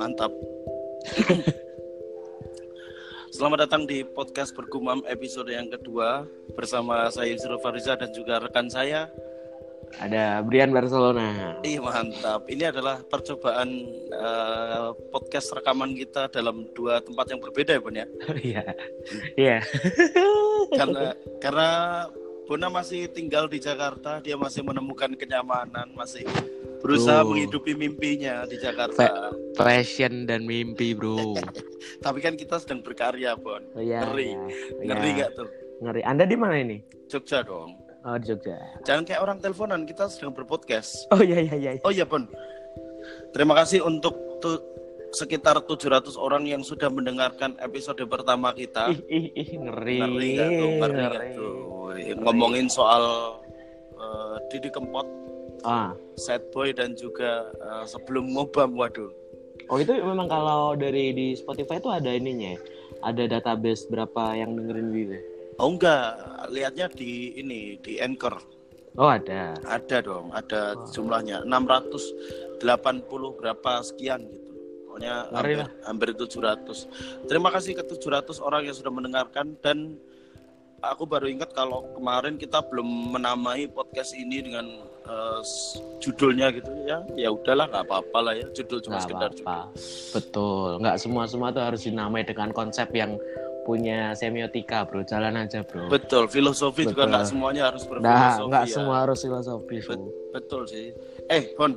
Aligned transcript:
Mantap. 0.00 0.32
Selamat 3.36 3.68
datang 3.68 3.84
di 3.84 4.00
podcast 4.00 4.56
Bergumam 4.56 5.04
episode 5.04 5.52
yang 5.52 5.68
kedua 5.68 6.24
bersama 6.56 7.12
saya 7.12 7.28
Yusuf 7.36 7.60
Fariza 7.60 8.00
dan 8.00 8.08
juga 8.16 8.40
rekan 8.40 8.72
saya. 8.72 9.12
Ada 10.00 10.40
Brian 10.40 10.72
Barcelona. 10.72 11.60
Ih 11.60 11.84
mantap. 11.84 12.48
Ini 12.48 12.72
adalah 12.72 13.04
percobaan 13.04 13.68
uh, 14.16 14.96
podcast 15.12 15.52
rekaman 15.52 15.92
kita 15.92 16.32
dalam 16.32 16.64
dua 16.72 17.04
tempat 17.04 17.36
yang 17.36 17.44
berbeda 17.44 17.76
ya 17.76 17.80
Bun 17.84 18.00
ya. 18.00 18.06
Iya. 18.40 18.64
Iya. 19.36 19.58
karena 20.80 21.12
karena 21.44 21.68
Bona 22.48 22.72
masih 22.72 23.04
tinggal 23.12 23.52
di 23.52 23.60
Jakarta, 23.60 24.18
dia 24.24 24.34
masih 24.34 24.64
menemukan 24.64 25.12
kenyamanan, 25.12 25.92
masih 25.92 26.24
berusaha 26.80 27.20
menghidupi 27.22 27.72
mimpinya 27.72 28.44
di 28.44 28.56
Jakarta. 28.56 29.30
Passion 29.54 30.24
dan 30.24 30.44
mimpi, 30.44 30.92
Bro. 30.92 31.36
Tapi 32.04 32.18
kan 32.18 32.34
kita 32.34 32.56
sedang 32.56 32.80
berkarya, 32.80 33.36
Bon. 33.36 33.60
Oh, 33.72 33.80
iya, 33.80 34.04
Ngeri. 34.04 34.32
iya. 34.32 34.40
Ngeri 34.82 35.10
Iya. 35.10 35.18
gak 35.20 35.30
tuh? 35.36 35.48
Ngeri. 35.80 36.00
Anda 36.02 36.24
di 36.24 36.36
mana 36.36 36.56
ini? 36.56 36.80
Jogja 37.06 37.40
dong. 37.40 37.76
Oh, 38.00 38.16
di 38.16 38.26
Jogja. 38.26 38.56
Jangan 38.82 39.04
kayak 39.04 39.20
orang 39.20 39.38
teleponan, 39.38 39.84
kita 39.84 40.08
sedang 40.08 40.32
berpodcast. 40.32 41.04
Oh 41.12 41.20
iya 41.20 41.38
iya 41.38 41.54
iya. 41.54 41.70
Oh 41.84 41.92
iya, 41.92 42.04
Bon. 42.04 42.24
Terima 43.30 43.52
kasih 43.54 43.80
untuk 43.80 44.12
tuh 44.40 44.60
sekitar 45.10 45.58
700 45.60 46.14
orang 46.14 46.46
yang 46.46 46.62
sudah 46.62 46.86
mendengarkan 46.86 47.58
episode 47.58 48.00
pertama 48.06 48.54
kita. 48.54 48.88
Ih 48.88 49.00
ih 49.06 49.26
ih 49.34 49.48
ngeri. 49.58 49.98
Ngeri 50.00 50.28
gak 50.32 50.48
tuh? 50.48 50.68
Ngeri 50.70 50.94
gak 50.96 51.10
Ngeri. 51.12 51.28
tuh? 51.34 51.54
Ngomongin 52.22 52.66
soal 52.66 53.04
eh, 53.92 54.36
Didi 54.48 54.70
Kempot, 54.70 55.04
Ah. 55.62 55.92
Sad 56.16 56.52
Boy 56.52 56.72
dan 56.72 56.96
juga 56.96 57.48
eh, 57.52 57.84
sebelum 57.86 58.32
ngobam, 58.32 58.76
waduh. 58.76 59.10
Oh 59.70 59.78
itu 59.78 59.94
memang 59.94 60.26
kalau 60.26 60.74
dari 60.74 61.14
di 61.14 61.26
Spotify 61.38 61.78
itu 61.78 61.90
ada 61.92 62.10
ininya 62.10 62.58
ya? 62.58 62.60
Ada 63.00 63.38
database 63.38 63.86
berapa 63.86 64.34
yang 64.34 64.58
dengerin 64.58 64.88
gitu? 64.92 65.16
Oh 65.60 65.70
enggak, 65.70 66.18
lihatnya 66.50 66.90
di 66.90 67.36
ini 67.38 67.78
di 67.78 68.00
Anchor. 68.02 68.34
Oh 68.98 69.06
ada. 69.06 69.54
Ada 69.62 70.02
dong, 70.02 70.34
ada 70.34 70.74
Oh. 70.74 70.90
jumlahnya 70.90 71.46
680 71.46 73.38
berapa 73.38 73.84
sekian 73.86 74.26
gitu. 74.26 74.50
Pokoknya 74.90 75.30
hampir, 75.30 75.56
lah. 75.62 75.70
hampir 75.86 76.08
700. 76.18 76.90
Terima 77.30 77.54
kasih 77.54 77.78
ke 77.78 77.86
700 77.86 78.42
orang 78.42 78.66
yang 78.66 78.74
sudah 78.74 78.90
mendengarkan 78.90 79.54
dan 79.62 79.94
aku 80.82 81.04
baru 81.04 81.28
ingat 81.28 81.52
kalau 81.52 81.84
kemarin 81.92 82.36
kita 82.36 82.60
belum 82.64 82.86
menamai 83.12 83.68
podcast 83.68 84.12
ini 84.12 84.40
dengan 84.40 84.66
s- 85.40 85.80
judulnya 85.98 86.52
gitu 86.52 86.70
ya. 86.86 87.02
Ya 87.14 87.28
udahlah 87.28 87.66
nggak 87.66 87.84
apa-apa 87.84 88.18
lah 88.20 88.34
ya, 88.36 88.46
judul 88.52 88.78
cuma 88.80 88.96
Nggak 88.96 89.04
sekedar 89.04 89.30
apa-apa. 89.42 89.58
Betul. 90.14 90.68
Nggak 90.80 90.96
semua 90.98 91.22
semua 91.26 91.48
tuh 91.50 91.62
harus 91.64 91.80
dinamai 91.82 92.22
dengan 92.22 92.50
konsep 92.50 92.88
yang 92.92 93.18
punya 93.68 94.16
semiotika, 94.16 94.88
bro. 94.88 95.04
Jalan 95.04 95.36
aja, 95.36 95.60
bro. 95.62 95.86
Betul, 95.86 96.26
filosofi 96.26 96.88
juga 96.88 97.04
Betul. 97.04 97.10
nggak 97.12 97.26
semuanya 97.28 97.62
harus 97.68 97.82
Nah, 97.84 97.90
berfilosofi 97.92 98.48
nggak 98.48 98.64
ya. 98.64 98.72
semua 98.72 98.96
harus 99.04 99.18
filosofi. 99.20 99.76
Bet- 99.84 100.10
betul 100.32 100.62
sih. 100.66 100.86
Eh, 101.28 101.52
Bon, 101.54 101.72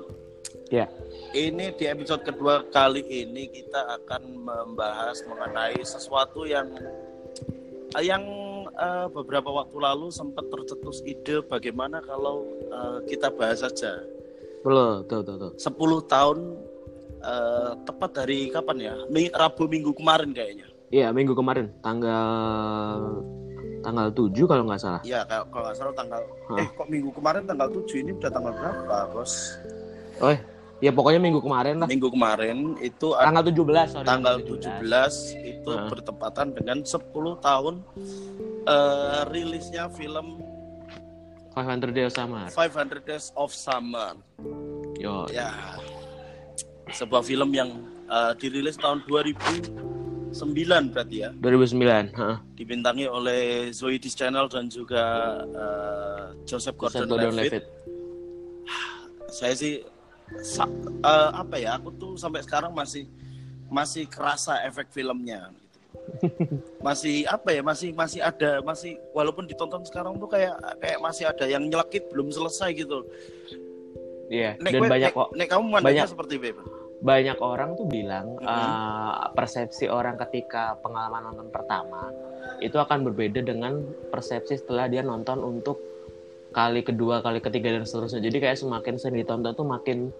Ya. 0.69 0.89
Ini 1.33 1.77
di 1.77 1.85
episode 1.85 2.25
kedua 2.25 2.65
kali 2.65 3.05
ini 3.05 3.45
kita 3.45 3.93
akan 4.01 4.41
membahas 4.41 5.21
mengenai 5.25 5.77
sesuatu 5.81 6.49
yang 6.49 6.65
yang 8.01 8.25
eh, 8.77 9.05
beberapa 9.11 9.49
waktu 9.49 9.77
lalu 9.77 10.09
sempat 10.09 10.47
tercetus 10.49 11.01
ide 11.05 11.41
bagaimana 11.45 12.01
kalau 12.01 12.45
eh, 12.69 12.97
kita 13.09 13.29
bahas 13.33 13.61
saja 13.61 14.01
Belum, 14.63 15.03
tuh, 15.11 15.19
tuh, 15.27 15.35
tuh. 15.35 15.51
10 15.59 16.07
tahun 16.07 16.37
eh, 17.19 17.71
tepat 17.83 18.09
dari 18.23 18.47
kapan 18.47 18.77
ya? 18.79 18.95
Rabu 19.35 19.67
minggu 19.67 19.91
kemarin 19.91 20.31
kayaknya. 20.31 20.67
Iya, 20.93 21.09
minggu 21.11 21.33
kemarin, 21.33 21.73
tanggal 21.81 23.01
tanggal 23.83 24.07
7 24.15 24.31
kalau 24.47 24.63
nggak 24.69 24.79
salah. 24.79 25.01
Iya, 25.03 25.27
kalau 25.27 25.45
kalau 25.51 25.63
nggak 25.67 25.77
salah 25.77 25.93
tanggal 25.97 26.21
Hah. 26.47 26.59
eh 26.63 26.67
kok 26.71 26.87
minggu 26.87 27.09
kemarin 27.11 27.43
tanggal 27.43 27.67
7 27.67 28.01
ini 28.07 28.11
udah 28.15 28.31
tanggal 28.31 28.53
berapa, 28.55 28.97
Bos? 29.11 29.33
Oh, 30.23 30.31
ya 30.83 30.91
pokoknya 30.91 31.19
minggu 31.23 31.39
kemarin 31.39 31.79
lah. 31.79 31.87
Minggu 31.87 32.11
kemarin 32.11 32.75
itu 32.83 33.15
Tanggal 33.15 33.43
17, 33.47 33.87
sorry. 33.87 34.03
tanggal 34.03 34.35
17 34.43 35.47
itu 35.47 35.69
Heeh. 35.71 35.87
bertepatan 35.87 36.47
dengan 36.51 36.77
10 36.83 36.99
tahun 37.39 37.73
eh, 38.67 39.21
rilisnya 39.31 39.87
film 39.95 40.43
500 41.55 41.93
Days 41.95 42.07
of 42.11 42.15
Summer. 42.17 42.43
500 42.51 43.07
Days 43.07 43.25
of 43.37 43.49
Summer. 43.53 44.11
Yo. 44.99 45.29
Ya. 45.31 45.53
Sebuah 46.91 47.23
film 47.23 47.55
yang 47.55 47.69
eh, 48.11 48.33
dirilis 48.41 48.75
tahun 48.75 49.05
2009 49.07 50.33
berarti 50.91 51.15
ya. 51.23 51.29
2009, 51.39 52.11
heeh. 52.11 52.37
Dibintangi 52.59 53.05
oleh 53.07 53.69
Zoe 53.71 54.01
Deschanel 54.01 54.49
dan 54.51 54.67
juga 54.67 55.05
eh, 55.47 56.25
Joseph 56.43 56.75
Joseph 56.75 57.07
Gordon-Levitt. 57.07 57.63
Saya 59.29 59.53
sih 59.57 59.81
sa- 60.39 60.69
eh, 61.01 61.31
apa 61.33 61.55
ya? 61.55 61.75
Aku 61.75 61.91
tuh 61.91 62.15
sampai 62.15 62.41
sekarang 62.41 62.71
masih 62.71 63.05
masih 63.67 64.05
kerasa 64.05 64.61
efek 64.63 64.89
filmnya. 64.89 65.49
gitu. 65.49 65.61
masih 66.85 67.23
apa 67.25 67.49
ya? 67.49 67.61
Masih 67.61 67.89
masih 67.91 68.19
ada 68.19 68.59
masih 68.59 68.99
walaupun 69.11 69.45
ditonton 69.45 69.83
sekarang 69.83 70.15
tuh 70.15 70.27
kayak 70.27 70.53
kayak 70.77 70.99
masih 70.99 71.25
ada 71.25 71.45
yang 71.45 71.63
nyelekit 71.63 72.07
belum 72.07 72.29
selesai 72.29 72.73
gitu. 72.73 73.05
Iya, 74.27 74.57
Nek, 74.57 74.71
dan 74.71 74.81
kowe- 74.81 74.89
banyak 74.89 75.09
nek, 75.09 75.15
kok 75.15 75.29
nek 75.31 75.47
kamu 75.47 75.63
mandangnya 75.63 75.85
banyak- 75.99 76.09
seperti 76.09 76.35
apa? 76.41 76.63
banyak 77.03 77.37
orang 77.37 77.75
tuh 77.75 77.83
bilang 77.85 78.39
Mhm. 78.39 78.47
eh, 78.47 79.13
persepsi 79.35 79.85
orang 79.85 80.15
ketika 80.17 80.79
pengalaman 80.79 81.27
nonton 81.27 81.51
pertama 81.51 82.07
itu 82.59 82.79
akan 82.79 83.03
berbeda 83.03 83.43
dengan 83.43 83.83
persepsi 84.07 84.55
setelah 84.55 84.87
dia 84.87 85.03
nonton 85.03 85.43
untuk 85.43 85.83
kali 86.53 86.85
kedua, 86.85 87.19
kali 87.19 87.41
ketiga 87.41 87.73
dan 87.73 87.83
seterusnya. 87.83 88.21
Jadi 88.21 88.37
kayak 88.39 88.55
semakin 88.55 88.93
sering 88.95 89.17
ditonton 89.19 89.51
tuh 89.51 89.65
makin 89.65 90.13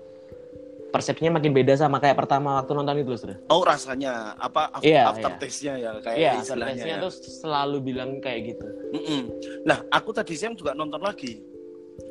persepsinya 0.89 1.37
makin 1.37 1.53
beda 1.53 1.73
sama 1.73 1.97
kayak 1.97 2.17
pertama 2.17 2.57
waktu 2.57 2.73
nonton 2.73 3.01
itu, 3.01 3.13
Saudara. 3.15 3.37
Oh 3.49 3.61
rasanya 3.61 4.37
apa 4.37 4.69
af- 4.69 4.85
Iya, 4.85 5.09
after 5.09 5.31
iya. 5.31 5.39
taste-nya 5.41 5.73
ya 5.75 5.91
kayak 5.97 6.17
Iya, 6.17 6.31
istilahnya. 6.37 6.65
persepsinya 6.69 6.97
ya. 6.97 7.01
tuh 7.01 7.11
selalu 7.41 7.77
bilang 7.81 8.09
kayak 8.17 8.39
gitu. 8.53 8.65
Mm-mm. 8.93 9.21
Nah, 9.65 9.77
aku 9.89 10.09
tadi 10.11 10.33
siang 10.33 10.53
juga 10.53 10.73
nonton 10.73 11.01
lagi. 11.01 11.41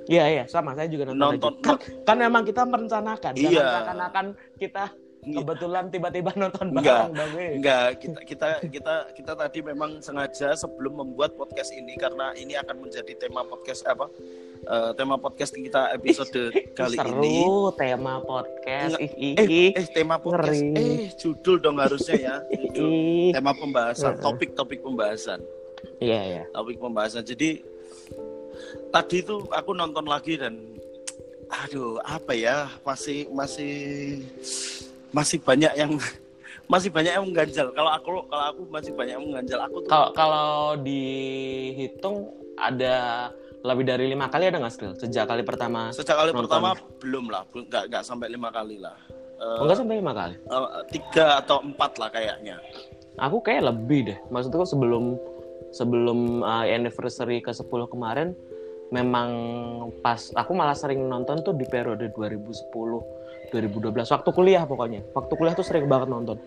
Iya, 0.06 0.24
iya, 0.30 0.44
sama 0.46 0.74
saya 0.74 0.86
juga 0.86 1.10
nonton. 1.10 1.38
Nonton- 1.38 1.54
lagi. 1.58 1.62
Kan, 1.62 1.76
kan 2.02 2.16
memang 2.18 2.42
kita 2.42 2.62
merencanakan, 2.62 3.32
Iya. 3.34 3.62
seakan-akan 3.62 4.26
kita 4.56 4.84
kebetulan 5.22 5.86
tiba-tiba 5.86 6.34
nonton 6.40 6.74
Enggak. 6.74 7.06
bareng 7.06 7.14
Bang 7.14 7.30
Wei. 7.38 7.50
Enggak, 7.54 7.86
kita 8.02 8.18
kita 8.26 8.48
kita 8.66 8.94
kita 9.14 9.32
tadi 9.38 9.58
memang 9.62 10.02
sengaja 10.02 10.50
sebelum 10.52 10.98
membuat 10.98 11.38
podcast 11.38 11.70
ini 11.70 11.94
karena 11.94 12.34
ini 12.34 12.58
akan 12.58 12.82
menjadi 12.82 13.14
tema 13.14 13.46
podcast 13.46 13.86
apa? 13.86 14.10
Eh, 14.62 14.90
tema 14.94 15.18
podcast 15.18 15.54
kita 15.54 15.94
episode 15.94 16.34
kali 16.74 16.98
Seru 16.98 17.22
ini. 17.22 17.38
tema 17.78 18.18
podcast. 18.18 18.94
Nggak- 18.94 19.02
Ih, 19.18 19.34
ih, 19.38 19.70
Eh, 19.70 19.78
eh 19.78 19.86
tema 19.90 20.18
podcast. 20.18 20.58
Ngeri. 20.58 21.06
Eh, 21.06 21.10
judul 21.14 21.56
dong 21.58 21.78
harusnya 21.78 22.16
ya. 22.18 22.34
Judul. 22.74 23.30
Tema 23.30 23.54
pembahasan, 23.54 24.18
topik-topik 24.18 24.82
pembahasan. 24.82 25.38
Iya, 25.98 26.20
iya. 26.22 26.42
Topik 26.50 26.78
pembahasan. 26.78 27.22
Jadi 27.22 27.62
tadi 28.90 29.16
itu 29.18 29.46
aku 29.50 29.70
nonton 29.70 30.06
lagi 30.06 30.34
dan 30.34 30.58
aduh, 31.50 31.98
apa 32.00 32.30
ya? 32.32 32.70
Masih 32.82 33.26
masih 33.30 33.74
masih 35.12 35.38
banyak 35.40 35.72
yang 35.76 35.92
masih 36.72 36.88
banyak 36.88 37.12
yang 37.12 37.24
mengganjal. 37.28 37.66
Kalau 37.72 37.90
aku 37.92 38.08
kalau 38.26 38.44
aku 38.50 38.60
masih 38.72 38.92
banyak 38.96 39.14
yang 39.16 39.24
mengganjal. 39.24 39.58
Aku 39.68 39.76
tuh 39.84 39.90
Kalau 39.92 40.08
kalau 40.16 40.50
dihitung 40.80 42.32
ada 42.56 43.28
lebih 43.62 43.84
dari 43.86 44.10
lima 44.10 44.26
kali 44.26 44.50
ada 44.50 44.58
nggak 44.58 44.74
Skrill? 44.74 44.94
Sejak 44.98 45.30
kali 45.30 45.46
pertama? 45.46 45.94
sejak 45.94 46.18
kali 46.18 46.34
nonton. 46.34 46.48
pertama 46.48 46.74
belum 46.98 47.30
lah, 47.30 47.46
nggak 47.46 47.84
nggak 47.92 48.02
sampai 48.02 48.26
lima 48.32 48.50
kali 48.50 48.82
lah. 48.82 48.96
Eh, 49.38 49.58
Oh, 49.58 49.64
nggak 49.66 49.78
sampai 49.78 49.96
lima 50.02 50.12
kali. 50.14 50.34
eh, 50.34 50.82
tiga 50.90 51.38
atau 51.38 51.62
empat 51.62 51.98
lah 51.98 52.10
kayaknya. 52.10 52.58
Aku 53.20 53.38
kayak 53.38 53.68
lebih 53.70 54.10
deh. 54.10 54.18
Maksudku 54.32 54.66
sebelum 54.66 55.14
sebelum 55.72 56.42
uh, 56.44 56.68
anniversary 56.68 57.40
ke 57.40 57.48
10 57.48 57.64
kemarin 57.88 58.36
memang 58.92 59.28
pas 60.04 60.20
aku 60.36 60.52
malah 60.52 60.76
sering 60.76 61.08
nonton 61.08 61.40
tuh 61.40 61.56
di 61.56 61.64
periode 61.64 62.12
2010 62.12 62.68
2012 63.52 63.92
waktu 64.08 64.30
kuliah 64.32 64.64
pokoknya. 64.64 65.00
Waktu 65.12 65.32
kuliah 65.36 65.54
tuh 65.54 65.62
sering 65.62 65.84
banget 65.86 66.08
nonton. 66.08 66.40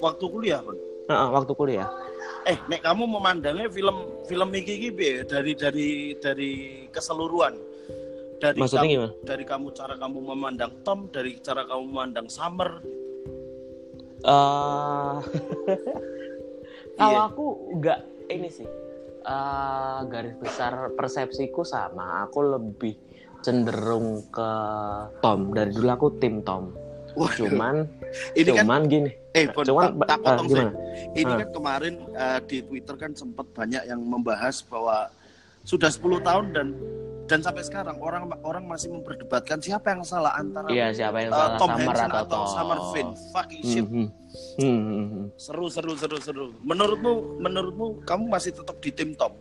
Waktu, 0.00 0.24
kuliah 0.28 0.60
pun. 0.60 0.76
Heeh, 1.08 1.28
waktu 1.32 1.52
kuliah. 1.52 1.88
Eh, 2.44 2.56
nek 2.66 2.82
kamu 2.82 3.06
memandangnya 3.06 3.70
film 3.70 3.96
film 4.26 4.48
iki 4.52 4.72
iki 4.76 4.88
dari 5.24 5.52
dari 5.54 5.88
dari 6.18 6.50
keseluruhan. 6.90 7.54
Dari 8.42 8.58
Maksudnya 8.58 8.82
kamu, 8.82 8.94
gimana? 8.98 9.12
dari 9.22 9.44
kamu 9.46 9.66
cara 9.70 9.94
kamu 9.94 10.18
memandang 10.34 10.72
Tom, 10.82 11.06
dari 11.08 11.38
cara 11.38 11.62
kamu 11.62 11.82
memandang 11.86 12.26
Summer. 12.26 12.82
eh 14.22 15.16
kalau 16.98 17.18
Iya. 17.18 17.26
aku 17.26 17.44
nggak 17.78 17.98
ini 18.30 18.48
sih 18.50 18.66
eh, 19.22 19.98
garis 20.06 20.34
besar 20.38 20.94
persepsiku 20.94 21.62
sama 21.62 22.22
aku 22.22 22.38
lebih 22.54 22.94
cenderung 23.42 24.06
ke 24.28 24.50
Tom 25.18 25.50
dari 25.50 25.70
dulu 25.70 25.88
aku 25.88 26.08
tim 26.16 26.40
Tom 26.40 26.72
Waduh. 27.12 27.44
Cuman 27.44 27.84
ini 28.32 28.50
kan 28.50 28.64
cuman 28.64 28.80
gini. 28.88 29.10
eh 29.32 29.44
cuman 29.44 30.00
tak, 30.00 30.08
tak 30.08 30.18
potong 30.18 30.46
sih. 30.46 30.56
gimana? 30.56 30.72
Ini 31.12 31.28
Ah. 31.28 31.38
kan 31.38 31.48
kemarin 31.52 31.94
eh, 32.10 32.38
di 32.42 32.58
Twitter 32.62 32.94
kan 32.96 33.12
sempat 33.12 33.46
banyak 33.52 33.82
yang 33.84 34.00
membahas 34.00 34.64
bahwa 34.64 35.12
sudah 35.62 35.92
10 35.92 36.00
tahun 36.20 36.46
dan 36.50 36.68
dan 37.22 37.38
sampai 37.38 37.62
sekarang 37.62 37.96
orang 38.00 38.32
orang 38.42 38.64
masih 38.64 38.90
memperdebatkan 38.90 39.60
siapa 39.60 39.92
yang 39.92 40.02
salah 40.02 40.34
antara 40.34 40.66
Iya, 40.68 40.88
siapa 40.90 41.20
yang 41.20 41.30
eh, 41.30 41.36
salah 41.36 41.50
Tom 41.54 41.68
Summer 41.70 41.84
Hansen 41.94 42.10
atau, 42.10 42.20
atau? 42.24 42.42
Summer 42.48 42.78
Finn. 42.90 43.08
Fucking 43.30 43.62
shit. 43.62 43.84
Hmm. 43.84 44.08
Hmm, 44.56 44.80
hmm, 44.80 45.06
hmm. 45.06 45.26
Seru 45.36 45.66
seru 45.68 45.92
seru 45.94 46.16
seru. 46.16 46.44
Menurutmu 46.62 47.12
menurutmu 47.38 47.86
kamu 48.02 48.24
masih 48.26 48.52
tetap 48.52 48.80
di 48.80 48.88
tim 48.88 49.12
Tom? 49.12 49.36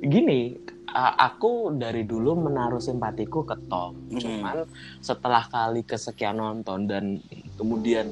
Gini, 0.00 0.54
a- 0.90 1.16
aku 1.30 1.74
dari 1.74 2.06
dulu 2.06 2.46
menaruh 2.46 2.82
simpatiku 2.82 3.42
ke 3.42 3.56
Tom. 3.66 3.96
Hmm. 4.10 4.18
Cuman 4.18 4.56
setelah 5.02 5.44
kali 5.46 5.82
kesekian 5.82 6.38
nonton 6.38 6.86
dan 6.86 7.18
kemudian 7.58 8.08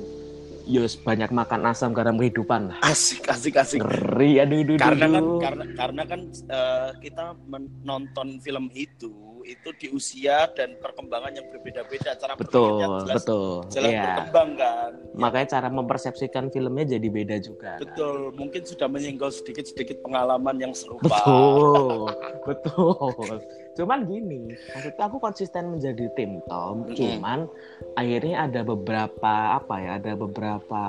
Yos 0.64 0.96
banyak 0.96 1.28
makan 1.28 1.60
asam 1.68 1.92
garam 1.92 2.16
kehidupan 2.16 2.72
lah. 2.72 2.78
Asik 2.80 3.28
asik 3.28 3.60
asik. 3.60 3.84
Ngeri, 3.84 4.40
aduh, 4.40 4.64
aduh, 4.64 4.76
karena 4.80 5.06
kan 5.12 5.24
karena 5.36 5.64
karena 5.76 6.02
kan 6.08 6.20
eh, 6.32 6.90
kita 7.04 7.36
menonton 7.44 8.40
film 8.40 8.72
itu 8.72 9.12
itu 9.44 9.68
di 9.76 9.86
usia 9.92 10.48
dan 10.50 10.74
perkembangan 10.80 11.36
yang 11.36 11.46
berbeda-beda 11.52 12.16
cara 12.16 12.32
betul, 12.34 12.80
jelas 13.04 13.22
betul. 13.22 13.48
jelas 13.68 13.90
Iya. 13.92 14.04
berkembang 14.08 14.50
kan 14.56 14.92
Makanya 15.14 15.48
cara 15.52 15.68
mempersepsikan 15.70 16.50
filmnya 16.50 16.96
jadi 16.96 17.08
beda 17.08 17.36
juga. 17.38 17.76
kan? 17.76 17.84
betul 17.84 18.32
mungkin 18.34 18.62
sudah 18.64 18.88
menyenggol 18.88 19.30
sedikit-sedikit 19.30 20.00
pengalaman 20.00 20.56
yang 20.58 20.72
serupa 20.72 21.04
Betul, 21.04 22.08
betul. 22.48 23.38
Cuman 23.74 24.06
gini, 24.06 24.54
maksudnya 24.70 25.04
aku 25.04 25.18
konsisten 25.18 25.74
menjadi 25.74 26.06
tim 26.14 26.38
Tom. 26.46 26.86
Mm-mm. 26.86 26.94
Cuman 26.94 27.50
akhirnya 27.98 28.46
ada 28.46 28.62
beberapa 28.62 29.58
apa 29.58 29.74
ya, 29.82 29.90
ada 29.98 30.14
beberapa 30.14 30.82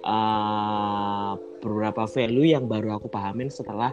eh, 0.00 1.30
beberapa 1.60 2.02
value 2.04 2.48
yang 2.48 2.64
baru 2.68 2.96
aku 2.96 3.08
pahamin 3.08 3.48
setelah 3.48 3.92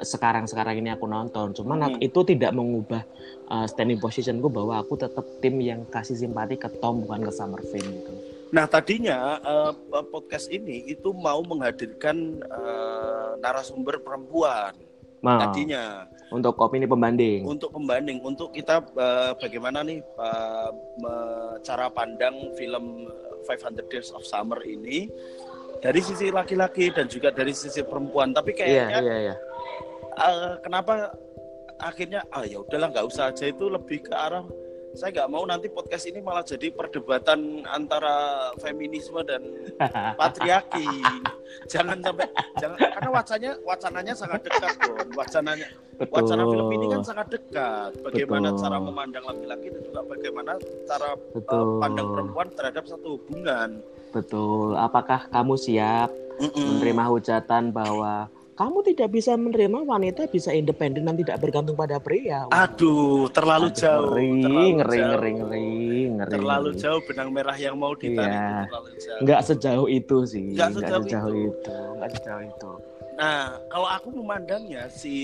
sekarang-sekarang 0.00 0.74
ini 0.76 0.90
aku 0.90 1.04
nonton. 1.04 1.52
Cuman 1.52 1.78
aku- 1.84 2.00
Mm. 2.00 2.06
itu 2.06 2.20
tidak 2.26 2.50
mengubah 2.50 3.02
eh, 3.44 3.66
standing 3.66 3.98
positionku 3.98 4.48
bahwa 4.48 4.78
aku 4.78 4.96
tetap 4.96 5.20
tim 5.38 5.60
yang 5.60 5.84
kasih 5.86 6.16
simpati 6.16 6.56
ke 6.56 6.66
Tom 6.74 7.04
bukan 7.04 7.20
ke 7.20 7.30
Summer 7.30 7.60
Finn 7.62 7.84
gitu. 7.84 8.12
nah 8.48 8.64
tadinya 8.64 9.36
eh, 9.36 9.72
podcast 10.04 10.48
ini 10.48 10.86
itu 10.86 11.12
mau 11.12 11.42
menghadirkan 11.42 12.16
eh, 12.40 13.30
narasumber 13.36 14.00
perempuan 14.00 14.72
Mau 15.20 15.36
tadinya 15.38 16.08
untuk 16.30 16.56
opini 16.56 16.84
pembanding. 16.84 17.44
untuk 17.44 17.68
pembanding 17.70 18.16
untuk 18.18 18.48
kita 18.50 18.80
eh, 18.80 19.32
bagaimana 19.36 19.82
nih 19.82 20.00
me- 20.96 21.60
cara 21.60 21.88
pandang 21.88 22.32
film 22.54 23.04
500 23.44 23.84
Days 23.86 24.08
of 24.08 24.24
Summer 24.24 24.60
ini 24.62 25.08
dari 25.76 26.00
sisi 26.00 26.30
laki-laki 26.30 26.88
dan 26.88 27.04
juga 27.06 27.28
dari 27.28 27.52
sisi 27.52 27.82
perempuan 27.82 28.32
tapi 28.32 28.52
Iya, 28.52 28.88
kayaknya 28.88 29.00
iya, 29.02 29.16
iya. 29.22 29.34
Eh, 30.18 30.52
kenapa 30.62 31.14
akhirnya 31.82 32.22
ah 32.30 32.46
ya 32.46 32.62
udahlah 32.62 32.88
nggak 32.90 33.06
usah 33.10 33.34
aja 33.34 33.50
itu 33.50 33.66
lebih 33.66 34.06
ke 34.06 34.14
arah 34.14 34.46
saya 34.94 35.10
nggak 35.10 35.30
mau 35.34 35.42
nanti 35.42 35.66
podcast 35.66 36.06
ini 36.06 36.22
malah 36.22 36.46
jadi 36.46 36.70
perdebatan 36.70 37.66
antara 37.66 38.50
feminisme 38.62 39.18
dan 39.26 39.42
patriarki 40.20 40.86
jangan 41.66 41.98
sampai 41.98 42.30
jangan 42.62 42.78
karena 42.78 43.10
wacananya 43.10 43.52
wacananya 43.66 44.14
sangat 44.14 44.40
dekat 44.46 44.74
Bon. 44.78 45.08
wacananya 45.18 45.66
Betul. 45.94 46.26
wacana 46.26 46.42
film 46.50 46.68
ini 46.74 46.86
kan 46.90 47.02
sangat 47.06 47.26
dekat. 47.30 47.90
Bagaimana 48.02 48.50
Betul. 48.50 48.60
cara 48.66 48.76
memandang 48.82 49.24
laki-laki 49.30 49.66
dan 49.70 49.82
juga 49.86 50.00
bagaimana 50.02 50.52
cara 50.90 51.10
Betul. 51.30 51.54
uh, 51.62 51.78
pandang 51.78 52.08
perempuan 52.10 52.48
terhadap 52.50 52.84
satu 52.90 53.08
hubungan. 53.18 53.78
Betul. 54.10 54.74
Apakah 54.74 55.30
kamu 55.30 55.54
siap 55.54 56.10
Mm-mm. 56.42 56.82
menerima 56.82 57.04
hujatan 57.14 57.70
bahwa 57.70 58.26
kamu 58.54 58.78
tidak 58.86 59.08
bisa 59.10 59.34
menerima 59.34 59.82
wanita 59.82 60.30
bisa 60.30 60.54
independen 60.54 61.02
dan 61.04 61.18
tidak 61.18 61.42
bergantung 61.42 61.74
pada 61.74 61.98
pria? 61.98 62.46
Aduh, 62.48 63.26
terlalu 63.30 63.68
Aduh, 63.68 63.78
jauh. 63.78 64.06
Ngeri, 64.14 64.28
terlalu 64.38 64.70
ngeri, 64.78 64.94
jauh. 64.94 65.08
ngeri, 65.10 65.30
ngeri, 65.34 65.64
ngeri. 66.14 66.32
Terlalu 66.32 66.70
jauh 66.78 67.00
benang 67.02 67.28
merah 67.30 67.56
yang 67.58 67.74
mau 67.74 67.92
ditarik 67.92 68.30
Iya. 68.30 68.46
itu 68.46 68.62
terlalu 68.70 68.90
jauh. 68.96 69.18
Nggak 69.22 69.40
sejauh 69.42 69.86
itu 69.90 70.16
sih. 70.24 70.44
Nggak 70.54 70.68
Nggak 70.70 70.70
sejauh 70.78 71.02
sejauh 71.02 71.34
itu. 71.34 71.50
itu. 71.50 71.76
Nggak 71.98 72.10
sejauh 72.14 72.44
itu. 72.46 72.70
Nah, 73.14 73.40
kalau 73.68 73.88
aku 73.90 74.08
memandangnya 74.10 74.82
si 74.88 75.14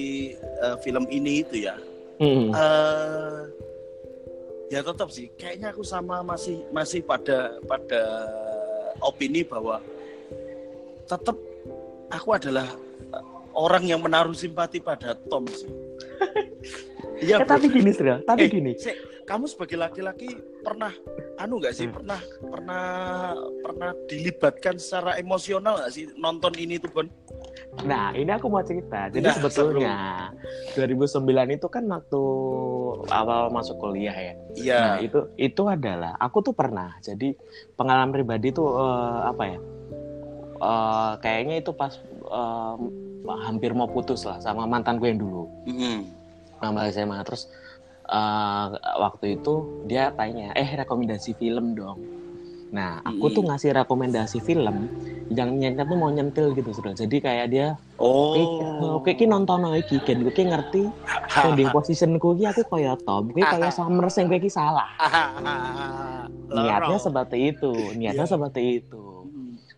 uh, 0.58 0.74
film 0.78 1.06
ini 1.06 1.42
itu 1.42 1.66
ya, 1.66 1.74
Hmm. 2.18 2.52
eh 2.52 3.38
ya 4.68 4.82
tetap 4.82 5.08
sih. 5.08 5.30
Kayaknya 5.34 5.70
aku 5.70 5.82
sama 5.82 6.20
masih 6.20 6.62
masih 6.70 7.00
pada 7.00 7.58
pada 7.64 8.02
opini 9.00 9.40
bahwa 9.42 9.78
tetap 11.02 11.34
aku 12.10 12.28
adalah 12.30 12.68
orang 13.52 13.84
yang 13.84 14.00
menaruh 14.00 14.32
simpati 14.32 14.78
pada 14.78 15.14
Tom 15.26 15.44
sih. 15.46 15.68
Iya, 17.20 17.36
Eh, 17.36 17.44
tapi 17.44 17.68
gini, 17.68 17.92
Sri. 17.92 18.08
Tapi 18.24 18.44
Eh, 18.44 18.48
gini. 18.48 18.72
Sik, 18.80 18.96
kamu 19.28 19.44
sebagai 19.44 19.76
laki-laki 19.76 20.40
pernah 20.64 20.88
anu 21.36 21.60
nggak 21.60 21.76
sih 21.76 21.84
Hmm. 21.84 22.00
pernah 22.00 22.20
pernah 22.40 22.84
pernah 23.60 23.90
dilibatkan 24.08 24.80
secara 24.80 25.20
emosional 25.20 25.76
nggak 25.76 25.92
sih 25.92 26.08
nonton 26.16 26.56
ini 26.56 26.80
tuh 26.80 26.88
Bon? 26.88 27.04
Nah, 27.84 28.16
ini 28.16 28.32
aku 28.32 28.48
mau 28.48 28.64
cerita. 28.64 29.12
Jadi 29.12 29.20
Nah, 29.22 29.36
sebetulnya 29.36 29.96
2009 30.72 31.20
itu 31.52 31.68
kan 31.68 31.84
waktu 31.86 32.22
awal 33.06 33.52
masuk 33.52 33.76
kuliah 33.76 34.16
ya. 34.16 34.34
Iya. 34.56 34.80
Nah, 34.80 34.96
itu 34.98 35.18
itu 35.36 35.62
adalah 35.68 36.16
aku 36.16 36.40
tuh 36.40 36.56
pernah. 36.56 36.96
Jadi 36.98 37.36
pengalaman 37.76 38.16
pribadi 38.16 38.48
tuh 38.48 38.80
eh, 38.80 39.18
apa 39.28 39.44
ya? 39.44 39.58
Eh, 40.56 41.12
kayaknya 41.20 41.60
itu 41.60 41.76
pas 41.76 42.00
eh, 43.30 43.40
hampir 43.46 43.70
mau 43.72 43.86
putus 43.86 44.26
lah 44.26 44.38
sama 44.38 44.64
mantanku 44.64 45.06
yang 45.06 45.18
dulu. 45.18 45.46
Mm-mm. 45.66 46.04
Nama 46.58 46.90
SMA 46.90 47.22
terus 47.22 47.46
eh, 48.04 48.66
waktu 48.98 49.38
itu 49.38 49.54
dia 49.86 50.10
tanya, 50.10 50.50
"Eh, 50.52 50.66
rekomendasi 50.76 51.34
film 51.34 51.72
dong." 51.72 51.98
Nah, 52.70 53.02
aku 53.02 53.26
Mm. 53.30 53.34
tuh 53.34 53.42
ngasih 53.50 53.70
rekomendasi 53.74 54.38
film 54.40 54.86
yang 55.26 55.54
nyentet 55.54 55.86
tuh 55.86 55.98
mau 55.98 56.06
nyentil 56.06 56.54
gitu, 56.54 56.70
Saudara. 56.70 56.94
Jadi 56.94 57.16
kayak 57.18 57.46
dia 57.50 57.68
Oh. 58.00 58.96
Oke, 58.96 59.12
ki 59.12 59.28
nonton 59.28 59.60
iki 59.76 60.00
gen 60.00 60.24
kowe 60.24 60.32
ki 60.32 60.48
ngerti 60.48 60.88
standing 61.28 61.68
positionku 61.68 62.32
ki 62.32 62.48
aku 62.48 62.64
kaya 62.64 62.96
Tom, 62.96 63.28
kowe 63.28 63.42
kaya 63.44 63.68
Summer 63.68 64.08
sing 64.08 64.24
kowe 64.24 64.38
ki 64.38 64.48
salah. 64.48 64.88
Niatnya 66.48 66.96
seperti 66.96 67.52
itu, 67.52 67.72
niatnya 67.92 68.24
Iya. 68.24 68.32
seperti 68.32 68.60
itu. 68.80 69.02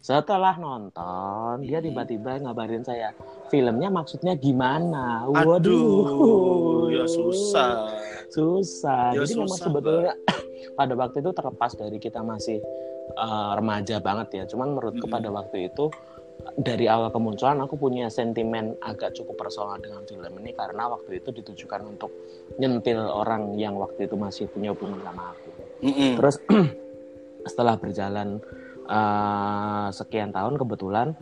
Mm. 0.02 0.04
Setelah 0.04 0.58
nonton, 0.58 1.62
dia 1.62 1.78
Hmm. 1.78 1.86
tiba-tiba 1.86 2.42
ngabarin 2.42 2.82
saya, 2.82 3.14
filmnya 3.46 3.86
maksudnya 3.86 4.34
gimana? 4.34 5.30
Aduh, 5.30 6.90
ya 6.90 7.06
susah. 7.06 7.86
Susah. 8.34 9.14
Ya 9.14 9.22
Jadi 9.22 9.38
memang 9.38 9.54
susah, 9.54 9.66
sebetulnya 9.70 10.14
pada 10.78 10.98
waktu 10.98 11.22
itu 11.22 11.30
terlepas 11.30 11.70
dari 11.78 12.02
kita 12.02 12.18
masih 12.18 12.58
uh, 13.14 13.54
remaja 13.54 14.02
banget 14.02 14.42
ya. 14.42 14.44
Cuman 14.50 14.74
menurutku 14.74 15.06
Mm-mm. 15.06 15.14
pada 15.14 15.28
waktu 15.30 15.70
itu 15.70 15.86
dari 16.58 16.90
awal 16.90 17.14
kemunculan 17.14 17.62
aku 17.62 17.78
punya 17.78 18.10
sentimen 18.10 18.74
agak 18.82 19.14
cukup 19.14 19.46
personal 19.46 19.78
dengan 19.78 20.02
film 20.02 20.32
ini 20.42 20.50
karena 20.50 20.90
waktu 20.90 21.22
itu 21.22 21.30
ditujukan 21.30 21.86
untuk 21.86 22.10
nyentil 22.58 23.06
orang 23.06 23.54
yang 23.54 23.78
waktu 23.78 24.10
itu 24.10 24.18
masih 24.18 24.50
punya 24.50 24.74
hubungan 24.74 24.98
sama 25.06 25.30
aku. 25.30 25.50
Mm-mm. 25.86 26.18
Terus 26.18 26.36
setelah 27.54 27.78
berjalan 27.78 28.42
uh, 28.88 29.88
sekian 29.92 30.30
tahun 30.34 30.58
kebetulan 30.58 31.14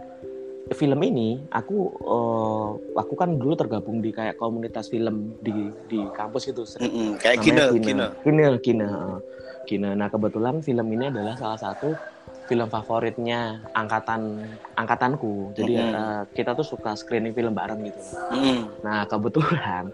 film 0.70 1.00
ini 1.02 1.42
aku 1.50 1.90
uh, 2.06 2.68
aku 2.94 3.18
kan 3.18 3.34
dulu 3.34 3.58
tergabung 3.58 3.98
di 3.98 4.14
kayak 4.14 4.38
komunitas 4.38 4.86
film 4.86 5.34
di 5.42 5.72
di 5.90 6.06
kampus 6.14 6.54
itu 6.54 6.62
sering. 6.62 7.18
Kayak 7.18 7.42
gini, 7.42 7.58
namanya 7.58 7.74
gini. 7.74 7.86
Kina. 7.86 8.06
Kina, 8.22 8.46
Kina, 8.62 8.86
uh, 8.86 9.18
Kina. 9.66 9.90
Nah 9.98 10.06
kebetulan 10.06 10.62
film 10.62 10.86
ini 10.94 11.10
adalah 11.10 11.34
salah 11.34 11.58
satu 11.58 11.98
film 12.46 12.66
favoritnya 12.70 13.66
angkatan 13.74 14.42
angkatanku. 14.78 15.54
Jadi 15.58 15.74
Mhm. 15.74 15.90
uh, 15.94 16.22
kita 16.34 16.54
tuh 16.54 16.66
suka 16.66 16.94
screening 16.94 17.34
film 17.34 17.54
bareng 17.54 17.82
gitu. 17.86 18.02
Mm. 18.30 18.62
Nah 18.86 19.06
kebetulan 19.10 19.90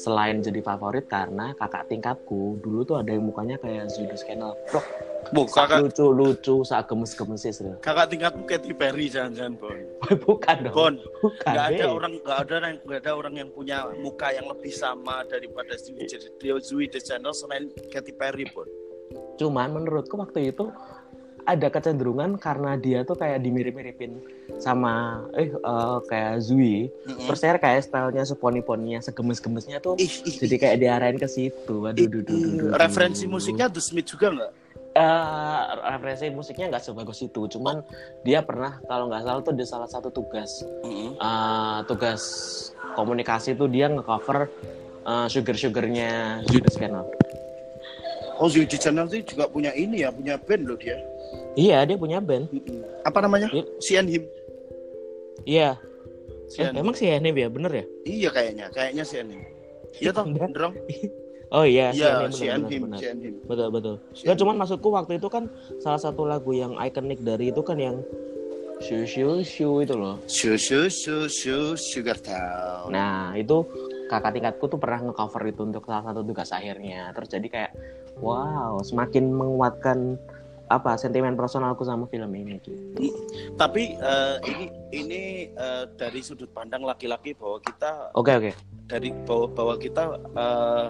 selain 0.00 0.40
jadi 0.40 0.64
favorit 0.64 1.04
karena 1.04 1.52
kakak 1.60 1.92
tingkatku 1.92 2.56
dulu 2.64 2.80
tuh 2.88 2.96
ada 3.04 3.12
yang 3.12 3.28
mukanya 3.28 3.60
kayak 3.60 3.92
Zudus 3.92 4.24
Channel. 4.24 4.56
Bro, 4.72 4.80
Bu, 5.36 5.44
kakak 5.44 5.84
lucu 5.84 6.08
lucu, 6.08 6.54
saat 6.64 6.88
gemes 6.88 7.12
gemesis. 7.12 7.60
kakak 7.84 8.08
tingkatmu 8.08 8.48
Katy 8.48 8.72
Perry 8.72 9.12
jangan-jangan 9.12 9.60
Bon. 9.60 9.78
Bukan 10.24 10.56
dong. 10.64 10.74
Bon, 10.74 10.94
Bukan. 11.20 11.52
nggak 11.52 11.66
ada 11.76 11.84
orang 11.92 12.12
nggak 12.24 12.38
ada 12.40 12.54
orang 12.56 12.74
nggak 12.88 13.00
ada 13.04 13.12
orang 13.12 13.34
yang 13.36 13.48
punya 13.52 13.78
muka 14.00 14.32
yang 14.32 14.48
lebih 14.48 14.72
sama 14.72 15.20
daripada 15.28 15.76
Zui 15.76 16.08
Zui 16.64 16.88
The 16.88 17.04
Channel 17.04 17.36
selain 17.36 17.68
Katy 17.92 18.16
Perry 18.16 18.48
Bon. 18.48 18.64
Cuman 19.36 19.76
menurutku 19.76 20.16
waktu 20.16 20.56
itu 20.56 20.72
ada 21.46 21.68
kecenderungan 21.72 22.36
karena 22.36 22.76
dia 22.76 23.04
tuh 23.04 23.16
kayak 23.16 23.40
dimirip-miripin 23.44 24.18
sama 24.60 25.24
eh 25.36 25.50
eh, 25.50 25.98
kayak 26.08 26.34
Zui. 26.44 26.88
Terus 27.06 27.38
saya 27.40 27.56
kayak 27.56 27.86
stylenya 27.86 28.24
seponi-poninya, 28.28 29.00
segemes-gemesnya 29.00 29.80
tuh 29.80 29.96
Ih, 29.96 30.10
ih, 30.26 30.36
jadi 30.36 30.56
kayak 30.56 30.76
diarahin 30.80 31.18
ke 31.20 31.28
situ. 31.28 31.76
Aduh, 31.86 32.06
duh, 32.06 32.22
duh, 32.22 32.22
duh, 32.24 32.38
duh, 32.40 32.52
duh. 32.68 32.70
referensi 32.76 33.24
musiknya 33.24 33.70
The 33.72 33.80
Smith 33.82 34.08
juga 34.10 34.28
nggak? 34.34 34.52
eh, 34.90 35.60
referensi 35.86 36.26
musiknya 36.34 36.66
nggak 36.66 36.82
sebagus 36.82 37.22
itu 37.22 37.46
cuman 37.46 37.78
dia 38.26 38.42
pernah 38.42 38.82
kalau 38.90 39.06
nggak 39.06 39.22
salah 39.22 39.42
tuh 39.46 39.54
di 39.54 39.62
salah 39.62 39.86
satu 39.86 40.10
tugas 40.10 40.66
Mm-mm. 40.82 41.14
eh, 41.14 41.78
tugas 41.86 42.22
komunikasi 42.98 43.54
tuh 43.54 43.70
dia 43.70 43.86
ngecover 43.86 44.50
uh, 45.06 45.30
sugar 45.30 45.54
sugarnya 45.54 46.42
Judas 46.50 46.74
Channel 46.74 47.06
Oh, 48.40 48.48
Zuhdi 48.48 48.80
Channel 48.80 49.04
itu 49.12 49.36
juga 49.36 49.52
punya 49.52 49.68
ini 49.76 50.00
ya, 50.00 50.08
punya 50.08 50.40
band 50.40 50.64
loh 50.64 50.80
dia. 50.80 50.96
Iya 51.54 51.82
dia 51.82 51.96
punya 51.96 52.18
band. 52.20 52.46
Apa 53.02 53.18
namanya? 53.24 53.48
Iya. 53.50 53.64
Sian 53.80 54.06
Him. 54.06 54.24
iya 55.48 55.72
eh, 55.72 56.52
Sian. 56.52 56.76
emang 56.76 56.92
sih 56.92 57.08
ini 57.08 57.32
ya 57.32 57.48
bener 57.48 57.72
ya 57.72 57.84
Iya 58.04 58.28
kayaknya, 58.28 58.66
kayaknya 58.70 59.04
Sian 59.06 59.28
Him. 59.32 59.40
Iya 59.98 60.10
toh, 60.12 60.24
Bener. 60.28 60.50
dong? 60.52 60.74
oh 61.56 61.64
iya 61.64 61.90
Iya, 61.90 62.28
Sian 62.28 62.30
Sian 62.30 62.60
bener, 62.68 63.00
Him, 63.00 63.18
Him. 63.24 63.34
betul 63.48 63.68
betul 63.72 63.94
Nggak, 64.20 64.36
cuman 64.36 64.54
maksudku 64.60 64.88
waktu 64.92 65.12
itu 65.16 65.28
kan 65.32 65.48
salah 65.80 65.98
satu 65.98 66.28
lagu 66.28 66.52
yang 66.52 66.76
ikonik 66.76 67.18
dari 67.24 67.48
itu 67.50 67.62
kan 67.64 67.80
yang 67.80 67.96
Shoo 68.80 69.04
Shoo 69.04 69.40
Shoo 69.40 69.80
itu 69.80 69.92
loh 69.96 70.16
Shoo 70.24 70.56
shoo 70.56 70.88
shoo 70.88 71.28
shoo 71.28 71.76
Sugar 71.76 72.16
Town. 72.16 72.88
Nah 72.92 73.32
itu 73.36 73.64
kakak 74.08 74.32
tingkatku 74.36 74.64
tuh 74.66 74.80
pernah 74.80 75.04
ngecover 75.04 75.42
itu 75.48 75.62
untuk 75.64 75.84
salah 75.84 76.04
satu 76.08 76.24
tugas 76.24 76.48
akhirnya. 76.48 77.12
Terus 77.12 77.28
jadi 77.28 77.46
kayak 77.48 77.72
wow 78.20 78.80
semakin 78.80 79.28
menguatkan 79.32 80.16
apa 80.70 80.94
sentimen 80.94 81.34
personalku 81.34 81.82
sama 81.82 82.06
film 82.06 82.30
ini. 82.30 82.62
Gitu. 82.62 83.10
Tapi 83.58 83.98
eh, 83.98 84.36
ini 84.46 84.64
ini 84.94 85.20
eh, 85.50 85.84
dari 85.98 86.22
sudut 86.22 86.54
pandang 86.54 86.86
laki-laki 86.86 87.34
bahwa 87.34 87.58
kita 87.58 88.14
Oke 88.14 88.30
oke. 88.38 88.52
dari 88.86 89.10
bahwa, 89.26 89.46
bahwa 89.50 89.74
kita 89.82 90.02
eh, 90.14 90.86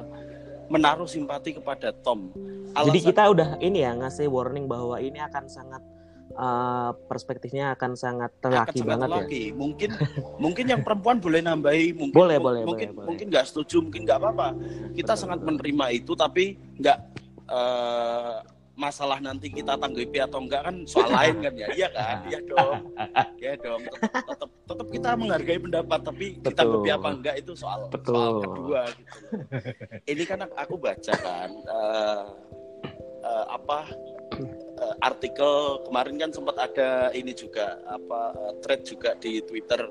menaruh 0.68 1.08
simpati 1.08 1.56
kepada 1.56 1.96
Tom. 2.04 2.28
Jadi 2.70 3.00
Alasan- 3.02 3.08
kita 3.08 3.22
udah 3.32 3.49
ini 3.58 3.82
ya 3.82 3.96
ngasih 3.96 4.28
warning 4.28 4.68
bahwa 4.68 5.00
ini 5.02 5.18
akan 5.18 5.50
sangat 5.50 5.82
uh, 6.38 6.94
perspektifnya 7.10 7.75
akan 7.75 7.99
sangat 7.99 8.30
akan 8.38 8.52
laki 8.54 8.78
sangat 8.78 8.87
banget 8.87 9.08
ya. 9.10 9.16
laki. 9.18 9.42
Mungkin 9.50 9.90
mungkin 10.38 10.64
yang 10.70 10.80
perempuan 10.87 11.18
boleh 11.18 11.42
nambahi, 11.42 11.90
mungkin 11.99 12.14
Boleh, 12.14 12.38
mu- 12.38 12.46
boleh, 12.46 12.62
mungkin 12.62 12.88
boleh, 12.94 13.06
mungkin 13.10 13.26
nggak 13.34 13.50
setuju, 13.50 13.82
mungkin 13.82 14.06
nggak 14.06 14.18
apa-apa. 14.22 14.49
Kita 14.94 15.18
Betul, 15.18 15.22
sangat 15.26 15.38
betul. 15.42 15.49
menerima 15.50 15.87
itu, 15.90 16.12
tapi 16.14 16.44
nggak 16.78 16.99
masalah 18.80 19.20
nanti 19.20 19.52
kita 19.52 19.76
tanggapi 19.76 20.18
atau 20.25 20.40
enggak 20.40 20.64
kan 20.64 20.76
soal 20.88 21.12
lain 21.20 21.37
kan 21.44 21.52
ya, 21.52 21.68
iya 21.76 21.88
kan, 21.92 22.16
iya 22.26 22.40
dong, 22.50 22.80
iya 23.37 23.52
dong. 23.54 23.82
Tetap, 23.84 24.25
tetap, 24.25 24.50
tetap 24.64 24.87
kita 24.88 25.08
menghargai 25.12 25.60
pendapat, 25.60 26.00
tapi 26.00 26.26
Betul. 26.34 26.49
ditanggapi 26.49 26.88
apa 26.90 27.08
enggak 27.12 27.37
itu 27.37 27.52
soal 27.52 27.80
Betul. 27.92 28.16
soal 28.16 28.32
kedua. 28.40 28.80
Gitu. 28.88 29.14
Ini 30.08 30.22
kan 30.25 30.38
aku 30.49 30.75
baca 30.80 31.12
kan 31.12 31.50
eh, 31.52 32.22
eh, 33.20 33.44
apa 33.52 33.78
eh, 34.80 34.94
artikel 35.04 35.52
kemarin 35.84 36.16
kan 36.16 36.30
sempat 36.32 36.56
ada 36.56 37.12
ini 37.12 37.37
juga 37.37 37.76
apa 37.84 38.20
eh, 38.32 38.52
thread 38.64 38.80
juga 38.88 39.12
di 39.20 39.44
Twitter 39.44 39.84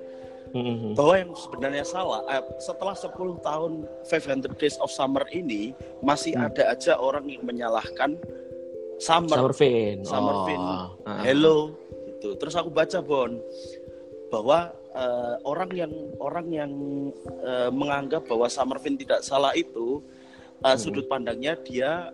Mhm. 0.50 0.98
bahwa 0.98 1.14
yang 1.14 1.32
sebenarnya 1.38 1.86
salah 1.86 2.26
eh, 2.26 2.42
setelah 2.58 2.98
10 2.98 3.38
tahun 3.38 3.86
500 4.02 4.58
Days 4.58 4.82
of 4.82 4.90
Summer 4.90 5.22
ini 5.30 5.78
masih 6.02 6.34
Hmm. 6.34 6.50
ada 6.50 6.74
aja 6.74 6.98
orang 6.98 7.30
yang 7.30 7.46
menyalahkan 7.46 8.18
Summer, 9.00 9.32
Summer 9.32 9.54
Fin. 9.56 9.98
Summer 10.04 10.36
oh. 10.36 10.46
Fin. 10.46 10.62
uh-uh. 10.62 11.24
Hello 11.24 11.58
gitu. 12.08 12.36
Terus 12.36 12.54
aku 12.60 12.70
baca 12.70 13.00
Bon 13.00 13.32
bahwa 14.30 14.70
eh, 14.94 15.36
orang 15.48 15.72
yang 15.74 15.94
orang 16.20 16.48
yang 16.52 16.72
eh, 17.42 17.72
menganggap 17.72 18.28
bahwa 18.28 18.52
Summer 18.52 18.78
Fin 18.84 19.00
tidak 19.00 19.24
salah 19.24 19.56
itu 19.56 20.04
eh, 20.62 20.68
Hmm. 20.70 20.78
sudut 20.78 21.08
pandangnya 21.08 21.56
dia 21.64 22.12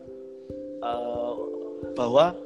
eh, 0.80 1.34
bahwa 1.98 2.38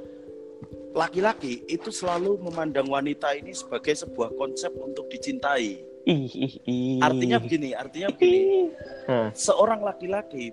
laki-laki 0.96 1.62
itu 1.70 1.94
selalu 1.94 2.42
memandang 2.42 2.90
wanita 2.90 3.36
ini 3.38 3.54
sebagai 3.54 3.94
sebuah 3.94 4.34
konsep 4.34 4.74
untuk 4.80 5.06
dicintai. 5.12 5.86
Artinya 7.04 7.38
begini, 7.38 7.78
artinya 7.78 8.10
begini, 8.10 8.74
seorang 9.46 9.86
laki-laki 9.86 10.50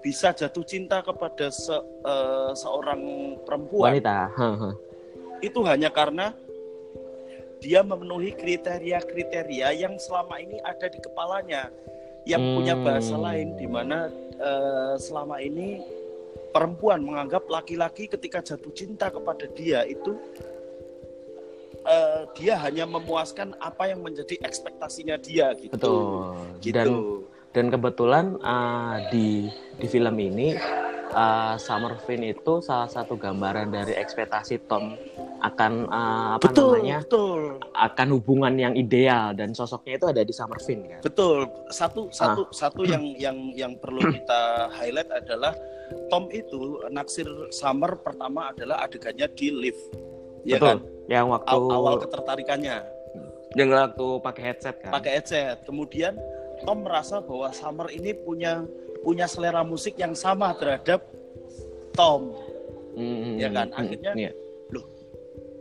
bisa 0.00 0.30
jatuh 0.30 0.62
cinta 0.62 1.02
kepada 1.02 1.50
se- 1.50 1.86
eh, 2.04 2.50
seorang 2.54 3.00
perempuan 3.42 3.96
wanita. 3.96 4.18
Itu 5.42 5.60
hanya 5.66 5.90
karena 5.90 6.32
dia 7.58 7.80
memenuhi 7.80 8.36
kriteria-kriteria 8.36 9.68
yang 9.74 9.96
selama 9.96 10.38
ini 10.38 10.60
ada 10.62 10.86
di 10.86 11.00
kepalanya 11.00 11.72
yang 12.26 12.42
punya 12.58 12.74
bahasa 12.76 13.16
Hmm. 13.16 13.24
lain 13.24 13.48
di 13.56 13.66
mana 13.66 14.08
eh, 14.36 14.94
selama 15.00 15.40
ini 15.40 15.80
perempuan 16.52 17.00
menganggap 17.00 17.48
laki-laki 17.48 18.04
ketika 18.06 18.44
jatuh 18.44 18.72
cinta 18.76 19.08
kepada 19.08 19.48
dia 19.56 19.84
itu 19.84 20.12
eh, 21.86 22.22
dia 22.36 22.54
hanya 22.60 22.84
memuaskan 22.84 23.54
apa 23.58 23.88
yang 23.88 24.02
menjadi 24.04 24.36
ekspektasinya 24.42 25.16
dia 25.16 25.54
gitu. 25.56 25.72
Betul. 25.72 26.04
Gitu. 26.60 26.76
Dan 26.76 26.88
dan 27.56 27.72
kebetulan 27.72 28.36
uh, 28.44 29.00
di 29.08 29.48
di 29.80 29.86
film 29.88 30.12
ini 30.20 30.52
uh, 31.16 31.56
Summer 31.56 31.96
Fin 32.04 32.20
itu 32.20 32.60
salah 32.60 32.84
satu 32.84 33.16
gambaran 33.16 33.72
dari 33.72 33.96
ekspektasi 33.96 34.68
Tom 34.68 34.92
akan 35.40 35.88
uh, 35.88 36.36
apa 36.36 36.52
betul, 36.52 36.76
namanya 36.76 37.00
betul. 37.00 37.40
akan 37.72 38.08
hubungan 38.12 38.52
yang 38.60 38.74
ideal 38.76 39.32
dan 39.32 39.56
sosoknya 39.56 39.96
itu 39.96 40.06
ada 40.12 40.20
di 40.20 40.32
Summer 40.36 40.60
Fin 40.60 40.84
kan. 40.84 41.00
Betul. 41.00 41.48
Satu 41.72 42.12
Ah. 42.12 42.36
satu 42.36 42.42
satu 42.52 42.84
yang 42.84 43.16
yang 43.16 43.36
yang 43.56 43.72
perlu 43.80 44.04
kita 44.20 44.68
highlight 44.76 45.08
adalah 45.08 45.56
Tom 46.12 46.28
itu 46.28 46.84
naksir 46.92 47.24
Summer 47.48 47.96
pertama 47.96 48.52
adalah 48.52 48.84
adegannya 48.84 49.32
di 49.32 49.48
lift. 49.48 49.80
Ya 50.44 50.60
Betul. 50.60 50.68
kan? 50.68 50.78
Yang 51.08 51.26
waktu 51.40 51.56
Aw- 51.56 51.72
Awal 51.72 51.94
ketertarikannya 52.04 52.76
yang 53.56 53.72
waktu 53.72 54.06
pakai 54.20 54.42
headset 54.52 54.76
kan. 54.84 54.92
pakai 54.92 55.10
headset. 55.16 55.64
Kemudian 55.64 56.12
Tom 56.62 56.82
merasa 56.82 57.20
bahwa 57.20 57.50
Summer 57.50 57.88
ini 57.88 58.14
punya 58.14 58.64
punya 59.02 59.26
selera 59.26 59.60
musik 59.60 59.94
yang 59.96 60.12
sama 60.12 60.54
terhadap 60.54 61.04
Tom. 61.92 62.32
Hmm, 62.96 63.36
Ya 63.36 63.48
kan? 63.50 63.68
Akhirnya 63.70 64.12
iya, 64.14 64.32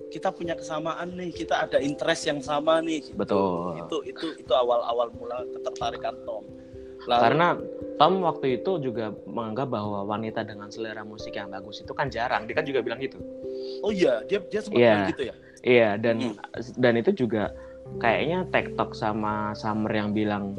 Kita 0.06 0.32
punya 0.32 0.56
kesamaan 0.56 1.12
nih, 1.12 1.36
kita 1.36 1.68
ada 1.68 1.76
interest 1.76 2.24
yang 2.24 2.40
sama 2.40 2.80
nih. 2.80 3.04
gitu. 3.04 3.20
betul. 3.20 3.76
Itu 3.78 3.98
itu 4.06 4.28
itu 4.40 4.54
awal-awal 4.54 5.12
mula 5.12 5.44
ketertarikan 5.52 6.16
Tom. 6.24 6.48
Lalu- 7.06 7.20
Karena 7.22 7.48
Tom 7.96 8.24
waktu 8.24 8.48
itu 8.56 8.80
juga 8.80 9.12
menganggap 9.26 9.68
bahwa 9.70 10.08
wanita 10.08 10.42
dengan 10.42 10.72
selera 10.72 11.04
musik 11.04 11.36
yang 11.36 11.52
bagus 11.52 11.84
itu 11.84 11.92
kan 11.92 12.08
jarang. 12.08 12.48
Dia 12.48 12.56
kan 12.56 12.64
juga 12.64 12.80
bilang 12.80 12.98
gitu. 12.98 13.20
oh 13.84 13.92
iya, 13.92 14.24
dia 14.24 14.40
dia 14.46 14.62
sempat 14.64 14.80
bilang 14.80 15.12
gitu 15.12 15.24
ya. 15.28 15.36
Iya 15.62 15.90
dan 15.98 16.16
Hmm. 16.22 16.36
dan 16.78 16.94
itu 16.96 17.12
juga 17.12 17.52
kayaknya 17.98 18.48
TikTok 18.48 18.96
sama 18.96 19.52
Summer 19.54 19.92
yang 19.92 20.16
bilang 20.16 20.56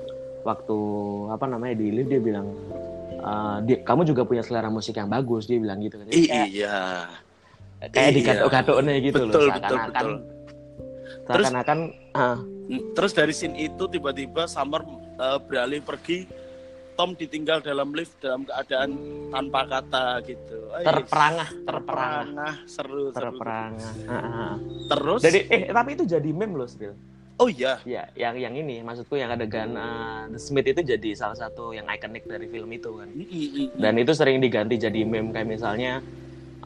waktu 0.46 0.78
apa 1.28 1.44
namanya 1.44 1.74
di 1.74 1.90
live 1.90 2.06
dia 2.06 2.22
bilang 2.22 2.46
"Eh, 3.12 3.56
dia- 3.66 3.82
kamu 3.82 4.06
juga 4.06 4.22
punya 4.22 4.40
selera 4.40 4.70
musik 4.70 4.94
yang 4.94 5.10
bagus 5.10 5.44
dia 5.44 5.58
bilang 5.58 5.82
gitu 5.82 5.98
kan. 5.98 6.06
Jadi 6.06 6.22
kayak 6.24 6.48
Iya. 6.48 6.78
kayak 7.82 7.94
Iya. 8.06 8.14
dikatok-katoknya 8.14 8.92
gitu 9.02 9.16
Betul, 9.18 9.26
loh 9.26 9.34
betul, 9.34 9.46
seakan-akan 9.50 9.90
betul. 9.90 10.12
Terus- 11.26 11.44
seakan-akan 11.44 11.78
ah, 12.14 12.38
Terus 12.66 13.12
dari 13.12 13.30
scene 13.30 13.54
itu 13.60 13.84
tiba-tiba 13.86 14.46
Summer 14.46 14.82
eh, 15.16 15.38
beralih 15.40 15.80
pergi, 15.80 16.26
Tom 16.92 17.12
ditinggal 17.12 17.60
dalam 17.60 17.92
lift 17.92 18.16
dalam 18.18 18.42
keadaan 18.42 18.90
tanpa 19.28 19.60
kata 19.66 20.04
gitu. 20.22 20.58
Eh, 20.72 20.82
terperangah 20.82 21.48
terperangah 21.62 22.24
terperangah, 22.24 22.54
seru, 22.66 23.02
seru. 23.06 23.14
terperangah. 23.14 23.92
Ah, 24.02 24.12
ah, 24.12 24.24
ah. 24.24 24.54
Terus, 24.88 25.20
Jadi 25.20 25.38
eh 25.46 25.62
tapi 25.68 25.90
itu 25.92 26.04
jadi 26.04 26.26
meme 26.26 26.56
loh 26.56 26.66
Sil. 26.66 26.90
Oh 27.36 27.48
iya, 27.48 27.78
Ya, 27.84 28.08
yang 28.16 28.34
yang 28.34 28.54
ini 28.56 28.80
maksudku 28.80 29.14
yang 29.14 29.28
adegan 29.28 29.76
uh, 29.76 30.24
The 30.26 30.40
Smith 30.40 30.66
itu 30.66 30.80
jadi 30.80 31.10
salah 31.12 31.36
satu 31.36 31.70
yang 31.70 31.84
ikonik 31.86 32.24
dari 32.24 32.48
film 32.48 32.72
itu 32.72 32.96
kan. 32.96 33.08
Mm, 33.12 33.22
mm, 33.22 33.48
mm. 33.52 33.68
Dan 33.76 33.94
itu 34.00 34.12
sering 34.16 34.40
diganti 34.40 34.74
jadi 34.76 35.04
meme 35.04 35.30
kayak 35.30 35.44
misalnya 35.46 36.00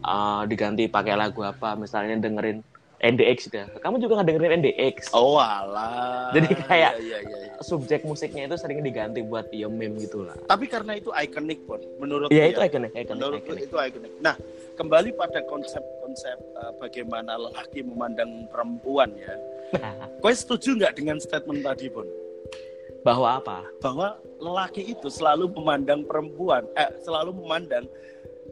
uh, 0.00 0.46
diganti 0.46 0.86
pakai 0.86 1.18
lagu 1.18 1.42
apa, 1.42 1.74
misalnya 1.74 2.16
dengerin 2.16 2.62
NDX 3.00 3.38
gitu. 3.48 3.64
Kamu 3.80 3.96
juga 3.96 4.20
nggak 4.20 4.28
dengerin 4.28 4.52
NDX. 4.60 4.96
oh 5.10 5.40
alah. 5.40 6.30
Jadi 6.30 6.48
kayak- 6.54 6.94
Iya, 7.00 7.18
iya, 7.18 7.38
iya. 7.42 7.52
Subjek 7.60 8.04
musiknya 8.04 8.46
itu 8.46 8.56
sering 8.56 8.80
diganti 8.80 9.20
buat 9.20 9.48
ya 9.50 9.68
meme 9.68 10.00
gitu 10.00 10.24
lah. 10.24 10.36
Tapi 10.44 10.64
karena 10.64 10.96
itu 10.96 11.08
ikonik 11.10 11.60
pun, 11.64 11.80
menurut 12.00 12.28
Iya 12.28 12.52
itu 12.52 12.60
ikonik, 12.60 12.92
ikonik, 12.94 13.16
menurutku 13.16 13.52
ikonik. 13.52 13.64
itu 13.66 13.76
ikonik. 13.76 14.12
Nah, 14.20 14.36
kembali 14.76 15.12
pada 15.12 15.40
konsep-konsep 15.44 16.36
eh, 16.36 16.72
bagaimana 16.78 17.36
lelaki 17.36 17.82
memandang 17.82 18.48
perempuan 18.48 19.12
ya. 19.16 19.34
Kau 20.22 20.32
setuju 20.32 20.76
nggak 20.76 20.98
dengan 20.98 21.16
statement 21.22 21.64
tadi 21.64 21.88
pun? 21.88 22.06
Bahwa 23.00 23.40
apa? 23.40 23.64
bahwa 23.80 24.20
lelaki 24.36 24.92
itu 24.92 25.08
selalu 25.08 25.48
memandang 25.56 26.04
perempuan, 26.04 26.68
eh, 26.76 26.92
selalu 27.00 27.32
memandang 27.32 27.88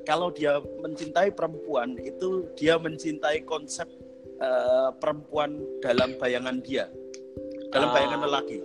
kalau 0.08 0.32
dia 0.32 0.56
mencintai 0.80 1.37
perempuan 1.37 2.00
itu 2.00 2.48
dia 2.56 2.80
mencintai 2.80 3.44
konsep 3.44 3.84
eh, 4.38 4.90
perempuan 5.02 5.58
dalam 5.84 6.16
bayangan 6.16 6.62
dia, 6.64 6.88
dalam 7.75 7.90
Ah. 7.90 7.94
bayangan 7.98 8.20
lelaki. 8.25 8.58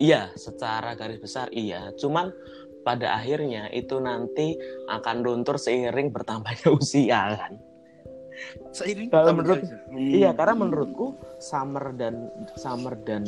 Iya, 0.00 0.32
secara 0.34 0.96
garis 0.96 1.20
besar 1.20 1.52
iya. 1.52 1.92
Cuman 2.00 2.32
pada 2.80 3.20
akhirnya 3.20 3.68
itu 3.76 4.00
nanti 4.00 4.56
akan 4.88 5.20
luntur 5.20 5.60
seiring 5.60 6.08
bertambahnya 6.08 6.72
usia 6.80 7.36
kan. 7.36 7.60
Seiring 8.70 9.08
Kalau 9.08 9.32
menurut- 9.32 9.62
usia. 9.62 9.78
Iya, 9.92 10.30
Hmm. 10.30 10.38
karena 10.38 10.54
menurutku 10.56 11.06
Summer 11.38 11.92
dan 11.92 12.14
Summer 12.54 12.94
dan 12.96 13.24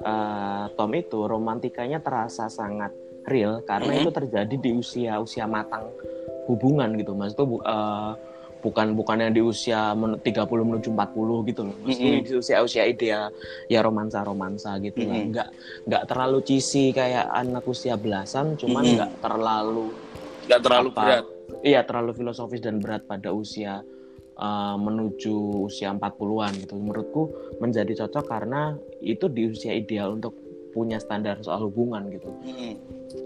uh, 0.00 0.64
Tom 0.74 0.92
itu 0.92 1.20
romantikanya 1.22 2.00
terasa 2.00 2.48
sangat 2.48 2.88
real 3.26 3.60
karena 3.62 3.92
Mhm. 3.92 4.00
itu 4.00 4.10
terjadi 4.10 4.54
di 4.56 4.70
usia 4.72 5.12
usia 5.16 5.44
matang 5.44 5.92
hubungan 6.46 6.96
gitu. 6.96 7.12
Mas 7.12 7.32
itu 7.32 7.44
uh, 7.60 8.16
bukan 8.60 8.92
bukan 8.92 9.16
yang 9.18 9.32
di 9.32 9.40
usia 9.40 9.92
men- 9.92 10.16
30 10.18 10.44
menuju 10.64 10.88
40 10.88 11.44
gitu 11.44 11.64
loh. 11.64 11.76
Maksudnya 11.78 12.12
Mhm. 12.16 12.24
di 12.24 12.32
usia-usia 12.34 12.82
ideal 12.84 13.28
ya 13.66 13.80
romansa-romansa 13.80 14.80
gitu 14.80 15.00
lah. 15.02 15.16
Mhm. 15.16 15.26
Enggak 15.28 15.48
enggak 15.84 16.02
terlalu 16.06 16.38
cheesy 16.42 16.90
kayak 16.90 17.28
anak 17.30 17.64
usia 17.64 17.94
belasan, 17.94 18.56
cuman 18.56 18.82
Mhm. 18.82 18.92
enggak 18.94 19.10
terlalu 19.20 19.86
nggak 20.44 20.60
terlalu 20.60 20.88
apa- 20.90 21.00
berat. 21.02 21.24
Iya 21.60 21.80
terlalu 21.82 22.10
filosofis 22.14 22.58
dan 22.58 22.80
berat 22.80 23.04
pada 23.04 23.30
usia 23.30 23.84
uh, 24.40 24.76
menuju 24.80 25.68
usia 25.68 25.92
40-an 25.92 26.52
gitu. 26.64 26.74
Menurutku 26.80 27.22
menjadi 27.60 28.04
cocok 28.04 28.24
karena 28.26 28.74
itu 29.04 29.28
di 29.28 29.52
usia 29.52 29.76
ideal 29.76 30.16
untuk 30.16 30.34
punya 30.70 30.98
standar 31.02 31.38
soal 31.44 31.66
hubungan 31.66 32.08
gitu. 32.14 32.30
Hmm. 32.46 32.74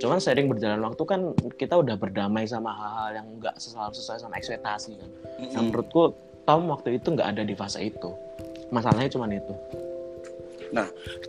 Cuman 0.00 0.18
seiring 0.18 0.48
berjalan 0.48 0.80
waktu 0.80 1.02
kan 1.04 1.20
kita 1.60 1.76
udah 1.76 1.94
berdamai 1.94 2.48
sama 2.48 2.72
hal-hal 2.72 3.20
yang 3.20 3.26
nggak 3.38 3.54
selalu 3.60 3.92
sesuai 3.94 4.18
sama 4.20 4.34
ekspektasi 4.40 4.96
kan. 4.96 5.10
Nah, 5.38 5.60
Hmm. 5.60 5.70
menurutku 5.70 6.16
Tom 6.44 6.68
waktu 6.68 7.00
itu 7.00 7.08
nggak 7.16 7.36
ada 7.36 7.42
di 7.44 7.56
fase 7.56 7.88
itu. 7.88 8.10
Masalahnya 8.68 9.08
cuma 9.12 9.28
itu. 9.30 9.54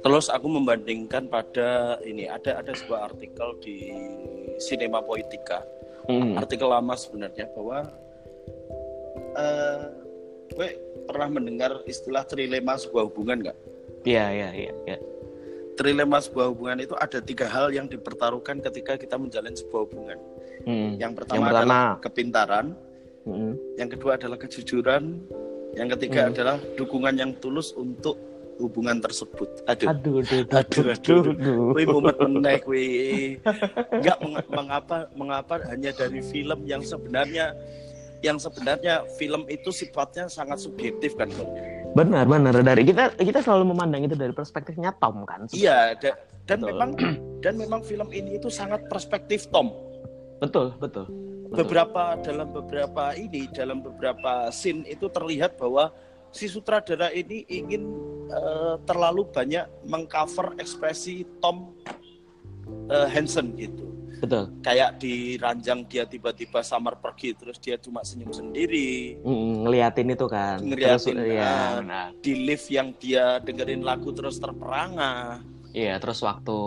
Terus 0.02 0.30
aku 0.30 0.48
membandingkan 0.50 1.30
pada 1.30 2.02
ini 2.02 2.26
ada 2.26 2.62
ada 2.62 2.74
sebuah 2.74 3.14
artikel 3.14 3.58
di 3.62 3.94
Cinema 4.58 5.02
Poetica, 5.02 5.62
Mm. 6.06 6.38
artikel 6.38 6.70
lama 6.70 6.94
sebenarnya 6.94 7.50
bahwa 7.54 7.90
eh 9.34 9.82
gue 10.54 10.68
pernah 11.10 11.28
mendengar 11.28 11.82
istilah 11.86 12.24
trilema 12.24 12.78
sebuah 12.78 13.10
hubungan 13.10 13.50
nggak? 13.50 13.58
Iya 14.06 14.26
iya 14.30 14.50
iya. 14.54 14.72
iya. 14.86 14.98
Trilema 15.76 16.24
sebuah 16.24 16.56
hubungan 16.56 16.80
itu 16.80 16.96
ada 16.96 17.20
tiga 17.20 17.52
hal 17.52 17.74
yang 17.74 17.90
dipertaruhkan 17.90 18.64
ketika 18.64 18.96
kita 18.96 19.20
menjalin 19.20 19.52
sebuah 19.52 19.82
hubungan. 19.90 20.18
Mm. 20.64 21.02
Yang 21.04 21.14
pertama, 21.20 21.36
Yang 21.36 21.44
pertama. 21.52 21.60
adalah 21.60 21.86
kepintaran, 22.00 22.66
Mm. 23.26 23.54
yang 23.76 23.90
kedua 23.92 24.12
adalah 24.16 24.38
kejujuran, 24.40 25.04
yang 25.76 25.90
ketiga 25.98 26.20
Hmm. 26.24 26.32
adalah 26.32 26.56
dukungan 26.80 27.14
yang 27.20 27.32
tulus 27.44 27.76
untuk 27.76 28.16
hubungan 28.56 29.04
tersebut. 29.04 29.68
Aduh. 29.68 29.92
Aduh, 29.92 30.16
aduh, 30.24 30.40
Aduh, 30.48 30.56
aduh, 30.56 30.86
aduh, 30.96 31.22
aduh. 31.36 31.76
Wih 31.76 31.86
mumet 31.92 32.16
menek 32.16 32.64
wih. 32.64 33.36
Enggak 33.92 34.18
meng- 34.24 34.48
mengapa 34.48 34.98
mengapa 35.12 35.54
hanya 35.68 35.92
dari 35.92 36.24
film 36.24 36.64
yang 36.64 36.80
sebenarnya 36.80 37.52
yang 38.26 38.42
sebenarnya 38.42 39.06
film 39.22 39.46
itu 39.46 39.70
sifatnya 39.70 40.26
sangat 40.26 40.58
subjektif 40.58 41.14
kan 41.14 41.30
Bang? 41.30 41.50
Benar 41.96 42.26
benar 42.28 42.52
dari 42.60 42.84
kita 42.84 43.14
kita 43.16 43.40
selalu 43.40 43.72
memandang 43.72 44.04
itu 44.04 44.18
dari 44.18 44.34
perspektifnya 44.34 44.92
Tom 44.98 45.24
kan. 45.24 45.46
Iya 45.54 45.94
da- 45.96 46.18
dan 46.50 46.60
Betul. 46.62 46.70
memang 46.74 46.90
dan 47.46 47.54
memang 47.56 47.82
film 47.86 48.10
ini 48.12 48.42
itu 48.42 48.50
sangat 48.52 48.84
perspektif 48.92 49.48
Tom. 49.54 49.72
Betul 50.44 50.76
betul. 50.82 51.08
betul. 51.48 51.56
Beberapa 51.56 52.20
dalam 52.20 52.52
beberapa 52.52 53.16
ini 53.16 53.48
dalam 53.54 53.80
beberapa 53.80 54.52
scene 54.52 54.84
itu 54.90 55.08
terlihat 55.08 55.56
bahwa 55.56 55.96
si 56.36 56.52
sutradara 56.52 57.16
ini 57.16 57.48
ingin 57.48 57.88
eh, 58.28 58.76
terlalu 58.84 59.24
banyak 59.32 59.64
mengcover 59.88 60.52
ekspresi 60.60 61.24
Tom 61.40 61.72
eh, 62.92 63.08
Hansen 63.08 63.56
gitu. 63.56 63.95
Betul. 64.18 64.44
kayak 64.60 64.96
di 64.96 65.14
ranjang 65.36 65.84
dia 65.84 66.04
tiba-tiba 66.04 66.60
samar 66.60 66.96
pergi 66.96 67.34
terus 67.34 67.58
dia 67.58 67.76
cuma 67.76 68.02
senyum 68.02 68.30
sendiri 68.30 69.18
Mm, 69.20 69.64
ngeliatin 69.64 70.08
itu 70.10 70.26
kan. 70.26 70.58
Ngeliatin, 70.58 71.14
Terus, 71.14 71.28
iya, 71.28 71.46
ah. 71.46 71.70
benar. 71.78 72.08
di 72.18 72.34
lift 72.42 72.68
yang 72.68 72.94
dia 72.96 73.26
dengerin 73.40 73.82
lagu 73.82 74.10
terus 74.10 74.38
terperangah 74.38 75.42
Iya, 75.72 76.00
terus 76.00 76.20
waktu 76.20 76.58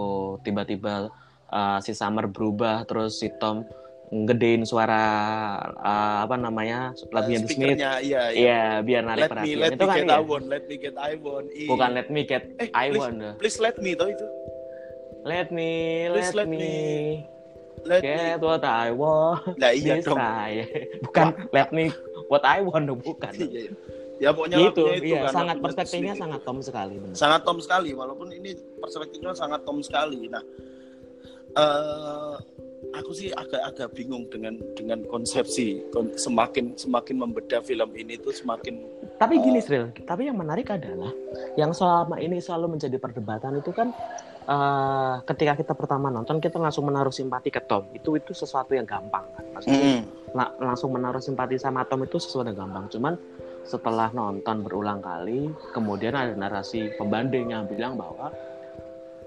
tiba-tiba 0.42 1.08
uh, 1.48 1.78
si 1.80 1.92
Summer 1.92 2.26
berubah, 2.26 2.84
terus 2.84 3.16
si 3.16 3.32
Tom 3.34 3.64
ngedein 4.08 4.64
suara 4.64 5.04
uh, 5.74 6.16
apa 6.22 6.32
namanya 6.34 6.92
lagunya 7.08 7.40
The 7.40 7.48
Smith. 7.50 7.76
iya 7.76 7.92
iya 8.00 8.22
Iya, 8.30 8.60
biar 8.80 9.02
narik 9.02 9.22
let 9.22 9.28
me 9.28 9.32
perhatian. 9.34 9.58
let 9.58 9.70
itu 9.70 9.76
me 9.78 9.84
kan 9.86 9.96
get 9.98 10.04
iya. 10.04 10.12
I 10.14 10.22
want 10.22 10.44
let 10.46 10.64
me 10.64 10.74
get 10.76 10.94
I 10.94 11.12
want 11.16 11.46
Iya. 11.50 11.68
Bukan 11.68 11.90
let 11.90 12.08
me 12.08 12.20
get 12.22 12.42
Eh, 12.56 12.68
I 12.70 12.86
please. 12.88 13.00
want. 13.00 13.16
please 13.36 13.58
let 13.58 13.76
me 13.76 13.92
tau 13.92 14.08
itu 14.08 14.26
Let 15.18 15.50
me, 15.50 15.68
Please 16.06 16.32
let, 16.32 16.36
let 16.38 16.48
me, 16.48 16.72
let 17.84 18.00
me 18.00 18.08
get 18.08 18.40
what 18.40 18.64
I 18.64 18.88
want. 18.90 19.54
nah 19.54 19.70
iya 19.70 20.00
dong 20.00 20.18
I. 20.18 20.64
Bukan 21.04 21.26
let 21.52 21.68
me 21.70 21.92
what 22.26 22.42
I 22.42 22.58
want 22.64 22.84
dong, 22.86 23.00
bukan. 23.00 23.32
Iya, 23.38 23.46
iya. 23.68 23.72
ya 24.18 24.28
pokoknya 24.34 24.56
itu, 24.58 24.82
lagunya 24.82 24.96
itu 24.98 25.06
iya, 25.06 25.20
kan 25.22 25.32
sangat 25.32 25.56
perspektifnya 25.62 26.14
sangat 26.18 26.40
Tom 26.42 26.58
sekali, 26.58 26.94
benar. 26.98 27.14
sangat 27.14 27.40
Tom 27.46 27.58
sekali 27.62 27.90
walaupun 27.94 28.28
ini 28.34 28.50
perspektifnya 28.82 29.30
sangat 29.30 29.62
Tom 29.62 29.78
sekali 29.78 30.26
nah 30.26 30.42
eh 31.54 32.34
aku 32.94 33.10
sih 33.10 33.28
agak-agak 33.30 33.90
bingung 33.92 34.26
dengan 34.30 34.54
dengan 34.74 35.02
konsepsi 35.06 35.82
Kon- 35.90 36.14
semakin 36.14 36.74
semakin 36.74 37.16
membedah 37.18 37.60
film 37.60 37.90
ini 37.94 38.14
tuh 38.18 38.30
semakin 38.30 38.78
Tapi 39.18 39.34
gini, 39.42 39.58
Oh. 39.58 39.64
Sril, 39.66 39.84
tapi 40.06 40.30
yang 40.30 40.38
menarik 40.38 40.70
adalah 40.70 41.10
yang 41.58 41.74
selama 41.74 42.22
ini 42.22 42.38
selalu 42.38 42.78
menjadi 42.78 43.02
perdebatan 43.02 43.58
itu 43.58 43.74
kan 43.74 43.90
eh, 44.48 45.14
ketika 45.24 45.52
kita 45.54 45.72
pertama 45.72 46.08
nonton 46.08 46.40
kita 46.40 46.56
langsung 46.56 46.88
menaruh 46.88 47.12
simpati 47.12 47.48
ke 47.48 47.60
Tom. 47.60 47.84
Itu 47.92 48.16
itu 48.16 48.32
sesuatu 48.32 48.72
yang 48.72 48.84
gampang 48.84 49.28
kan. 49.30 49.44
Maksudnya 49.52 50.02
la- 50.32 50.54
langsung 50.58 50.90
menaruh 50.90 51.20
simpati 51.20 51.54
sama 51.54 51.84
Tom 51.84 52.02
itu 52.02 52.16
sesuatu 52.16 52.48
yang 52.48 52.56
gampang. 52.58 52.88
Cuman 52.88 53.14
setelah 53.62 54.08
nonton 54.10 54.64
berulang 54.64 54.98
kali, 54.98 55.46
kemudian 55.70 56.16
ada 56.16 56.32
narasi 56.32 56.88
pembanding 56.96 57.52
yang 57.52 57.68
bilang 57.68 57.94
bahwa 57.94 58.32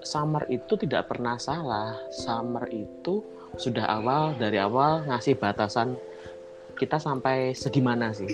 Summer 0.02 0.42
itu 0.48 0.74
tidak 0.76 1.06
pernah 1.06 1.38
salah. 1.38 1.94
Summer 2.10 2.66
itu 2.66 3.22
sudah 3.54 3.86
awal 3.86 4.34
dari 4.34 4.58
awal 4.58 5.06
ngasih 5.06 5.38
batasan 5.38 5.94
kita 6.74 6.98
sampai 6.98 7.54
segimana 7.54 8.10
sih. 8.10 8.26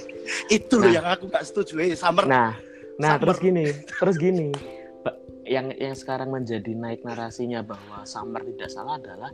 itu 0.48 0.74
loh 0.74 0.88
Nah. 0.88 0.94
yang 0.94 1.04
aku 1.04 1.28
gak 1.28 1.44
setuju 1.44 1.76
eh 1.82 1.92
summer 1.92 2.24
Nah, 2.24 2.56
nah 2.96 3.12
Summer. 3.12 3.20
terus 3.20 3.38
gini, 3.38 3.66
terus 3.84 4.16
gini, 4.16 4.48
yang 5.48 5.72
yang 5.74 5.96
sekarang 5.96 6.28
menjadi 6.28 6.76
naik 6.76 7.00
narasinya 7.02 7.64
bahwa 7.64 8.04
Summer 8.04 8.44
tidak 8.44 8.70
salah 8.70 9.00
adalah 9.00 9.32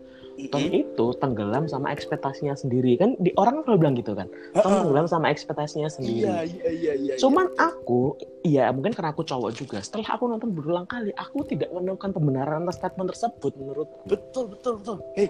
Tom 0.50 0.66
itu 0.66 1.07
tenggelam 1.22 1.66
sama 1.70 1.94
ekspektasinya 1.94 2.55
sendiri. 2.59 2.98
Kan 2.98 3.14
di 3.18 3.31
orang 3.38 3.62
kalau 3.62 3.79
bilang 3.79 3.98
gitu 3.98 4.14
kan 4.14 4.31
Tom 4.55 4.62
Heeh. 4.62 4.81
tenggelam 4.87 5.07
sama 5.11 5.31
ekspektasinya 5.35 5.90
sendiri. 5.90 6.27
iya 6.27 6.37
iya 6.46 6.70
iya 6.70 6.92
iya. 6.94 7.14
Cuman 7.18 7.50
aku 7.59 8.18
iya 8.46 8.70
mungkin 8.70 8.94
karena 8.94 9.11
aku 9.11 9.27
cowok 9.27 9.50
juga 9.55 9.79
setelah 9.83 10.14
aku 10.14 10.31
nonton 10.31 10.55
berulang 10.55 10.87
kali 10.87 11.11
aku 11.18 11.42
tidak 11.46 11.70
menemukan 11.74 12.14
pembenaran 12.14 12.62
atas 12.66 12.79
statement 12.79 13.11
tersebut 13.11 13.53
menurut 13.59 13.88
betul 14.07 14.50
betul 14.55 14.79
betul. 14.79 14.98
Hei 15.18 15.29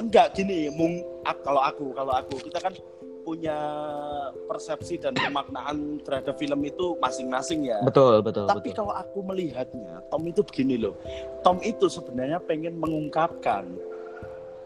enggak 0.00 0.36
gini 0.36 0.72
mung 0.72 1.04
kalau 1.44 1.60
aku 1.60 1.92
kalau 1.92 2.12
aku 2.16 2.34
kita 2.40 2.58
kan 2.60 2.72
punya 3.26 3.58
persepsi 4.46 5.02
dan 5.02 5.18
pemaknaan 5.18 5.98
terhadap 6.06 6.38
film 6.38 6.62
itu 6.62 6.94
masing-masing 7.02 7.66
ya 7.66 7.82
betul 7.82 8.22
betul 8.22 8.46
tapi 8.46 8.70
betul 8.70 8.86
kalau 8.86 8.94
aku 8.94 9.18
melihatnya 9.26 9.98
Tom 10.06 10.22
itu 10.22 10.46
begini 10.46 10.78
loh 10.78 10.94
Tom 11.42 11.58
itu 11.58 11.90
sebenarnya 11.90 12.38
pengen 12.38 12.78
mengungkapkan 12.78 13.66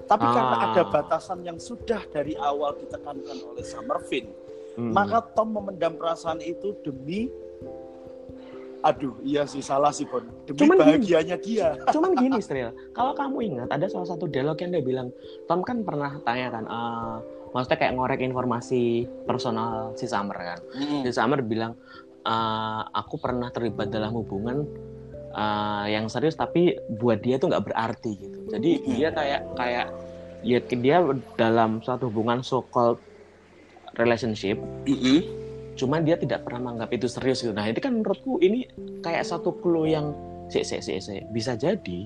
tapi 0.04 0.26
karena 0.28 0.56
Ah. 0.60 0.64
ada 0.76 0.82
batasan 0.84 1.40
yang 1.40 1.56
sudah 1.56 2.04
dari 2.12 2.36
awal 2.36 2.76
ditekankan 2.76 3.40
oleh 3.48 3.64
Summervin 3.64 4.28
Hmm. 4.70 4.94
maka 4.94 5.18
Tom 5.34 5.50
memendam 5.50 5.98
perasaan 5.98 6.38
itu 6.38 6.78
demi 6.86 7.26
aduh 8.80 9.12
iya 9.20 9.44
sih 9.44 9.60
salah 9.60 9.92
sih 9.92 10.08
Bon 10.08 10.24
demi 10.48 10.56
Cuman 10.64 10.76
gini. 10.80 10.84
bahagianya 11.04 11.36
dia 11.36 11.76
Cuman 11.92 12.16
gini, 12.16 12.40
Stril, 12.44 12.72
kalau 12.96 13.12
kamu 13.12 13.36
ingat 13.44 13.68
ada 13.68 13.86
salah 13.92 14.08
satu 14.08 14.24
dialog 14.24 14.56
yang 14.56 14.72
dia 14.72 14.82
bilang, 14.84 15.08
Tom 15.44 15.60
kan 15.60 15.84
pernah 15.84 16.16
tanya 16.24 16.48
kan, 16.48 16.64
eh, 16.64 17.16
maksudnya 17.52 17.78
kayak 17.78 17.92
ngorek 17.96 18.20
informasi 18.24 19.04
personal 19.28 19.92
si 20.00 20.08
Summer 20.08 20.36
kan. 20.36 20.58
Si 21.04 21.10
Summer 21.12 21.44
bilang, 21.44 21.76
"Eh, 22.24 22.82
aku 22.96 23.20
pernah 23.20 23.52
terlibat 23.52 23.92
dalam 23.92 24.12
hubungan 24.16 24.64
eh, 25.30 25.86
yang 25.94 26.10
serius, 26.10 26.34
tapi 26.34 26.74
buat 26.98 27.22
dia 27.22 27.38
itu 27.38 27.46
nggak 27.46 27.62
berarti 27.70 28.18
gitu. 28.18 28.38
Jadi 28.50 28.70
Mm-mm. 28.82 28.98
dia 28.98 29.08
kayak 29.14 29.40
kayak 29.54 29.86
ya 30.42 30.58
dia 30.58 30.96
dalam 31.38 31.78
suatu 31.86 32.10
hubungan 32.10 32.42
so 32.42 32.66
called 32.66 32.98
relationship, 33.94 34.58
Mm-mm. 34.90 35.39
Cuman 35.80 36.04
dia 36.04 36.20
tidak 36.20 36.44
pernah 36.44 36.68
menganggap 36.68 36.92
itu 36.92 37.08
serius 37.08 37.40
gitu. 37.40 37.56
Nah 37.56 37.64
itu 37.64 37.80
kan 37.80 37.96
menurutku 37.96 38.36
ini 38.44 38.68
kayak 39.00 39.24
satu 39.24 39.56
clue 39.64 39.88
yang 39.88 40.12
si 40.52 40.60
si 40.60 40.82
si 40.84 41.00
si 41.00 41.24
bisa 41.32 41.56
jadi 41.56 42.04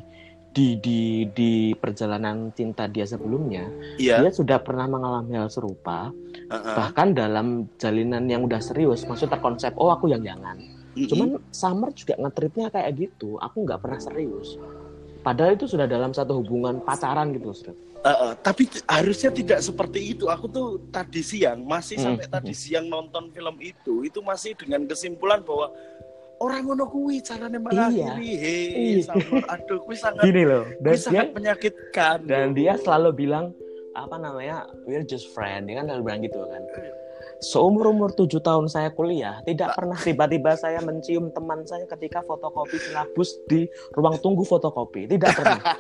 di 0.55 0.79
di 0.79 1.27
di 1.35 1.75
perjalanan 1.75 2.55
cinta 2.55 2.87
dia 2.87 3.03
sebelumnya 3.03 3.67
iya 3.99 4.23
dia 4.23 4.31
sudah 4.31 4.63
pernah 4.63 4.87
mengalami 4.87 5.35
hal 5.35 5.51
serupa 5.51 6.15
Heeh. 6.47 6.75
bahkan 6.79 7.11
dalam 7.11 7.67
jalinan 7.75 8.31
yang 8.31 8.47
udah 8.47 8.63
serius 8.63 9.03
maksud 9.03 9.27
terkonsep 9.27 9.75
oh 9.75 9.91
aku 9.91 10.15
yang 10.15 10.23
jangan 10.23 10.55
Mm-mm. 10.95 11.11
cuman 11.11 11.29
Summer 11.51 11.91
juga 11.91 12.15
ngetripnya 12.23 12.71
kayak 12.71 12.95
gitu 12.95 13.35
aku 13.43 13.67
nggak 13.67 13.83
pernah 13.83 13.99
serius 13.99 14.55
padahal 15.25 15.57
itu 15.57 15.65
sudah 15.65 15.89
dalam 15.89 16.13
satu 16.13 16.39
hubungan 16.39 16.85
pacaran 16.85 17.33
gitu 17.33 17.51
Ustaz. 17.51 17.75
Uh, 18.05 18.13
uh, 18.29 18.33
tapi 18.37 18.69
harusnya 18.85 19.33
tidak 19.33 19.65
seperti 19.65 20.13
itu. 20.13 20.29
Aku 20.29 20.45
tuh 20.47 20.77
tadi 20.93 21.25
siang 21.25 21.65
masih 21.65 21.97
Hmm. 21.97 22.05
sampai 22.13 22.29
tadi 22.29 22.53
siang 22.53 22.85
nonton 22.87 23.33
film 23.33 23.57
itu, 23.59 24.05
itu 24.05 24.21
masih 24.21 24.53
dengan 24.53 24.85
kesimpulan 24.85 25.41
bahwa 25.41 25.73
orang 26.37 26.69
ngono 26.69 26.85
kuwi 26.85 27.25
caranya 27.25 27.57
mengakhiri. 27.57 28.29
Hei, 28.37 29.01
Iya. 29.01 29.17
Aduh, 29.49 29.81
kuwi 29.81 29.97
sangat 29.97 30.21
gini 30.21 30.45
loh 30.45 30.69
dan 30.85 30.93
dia 30.93 31.01
sangat 31.01 31.29
menyakitkan. 31.33 32.17
dan 32.29 32.53
dia 32.53 32.77
selalu 32.77 33.11
bilang 33.17 33.57
apa 33.97 34.19
namanya 34.19 34.69
we're 34.85 35.07
just 35.07 35.33
friend 35.33 35.65
dia 35.65 35.81
kan 35.81 35.89
selalu 35.89 36.03
bilang 36.05 36.21
gitu 36.21 36.45
kan 36.45 36.63
seumur 37.45 37.93
umur 37.93 38.11
tujuh 38.17 38.41
tahun 38.41 38.73
saya 38.73 38.89
kuliah 38.97 39.45
tidak 39.45 39.77
pernah 39.77 40.01
tiba-tiba 40.01 40.57
saya 40.57 40.81
mencium 40.81 41.29
teman 41.31 41.61
saya 41.69 41.85
ketika 41.85 42.25
fotokopi 42.25 42.81
silabus 42.81 43.37
di 43.45 43.69
ruang 43.93 44.17
tunggu 44.25 44.43
fotokopi 44.49 45.05
tidak 45.05 45.37
pernah 45.37 45.61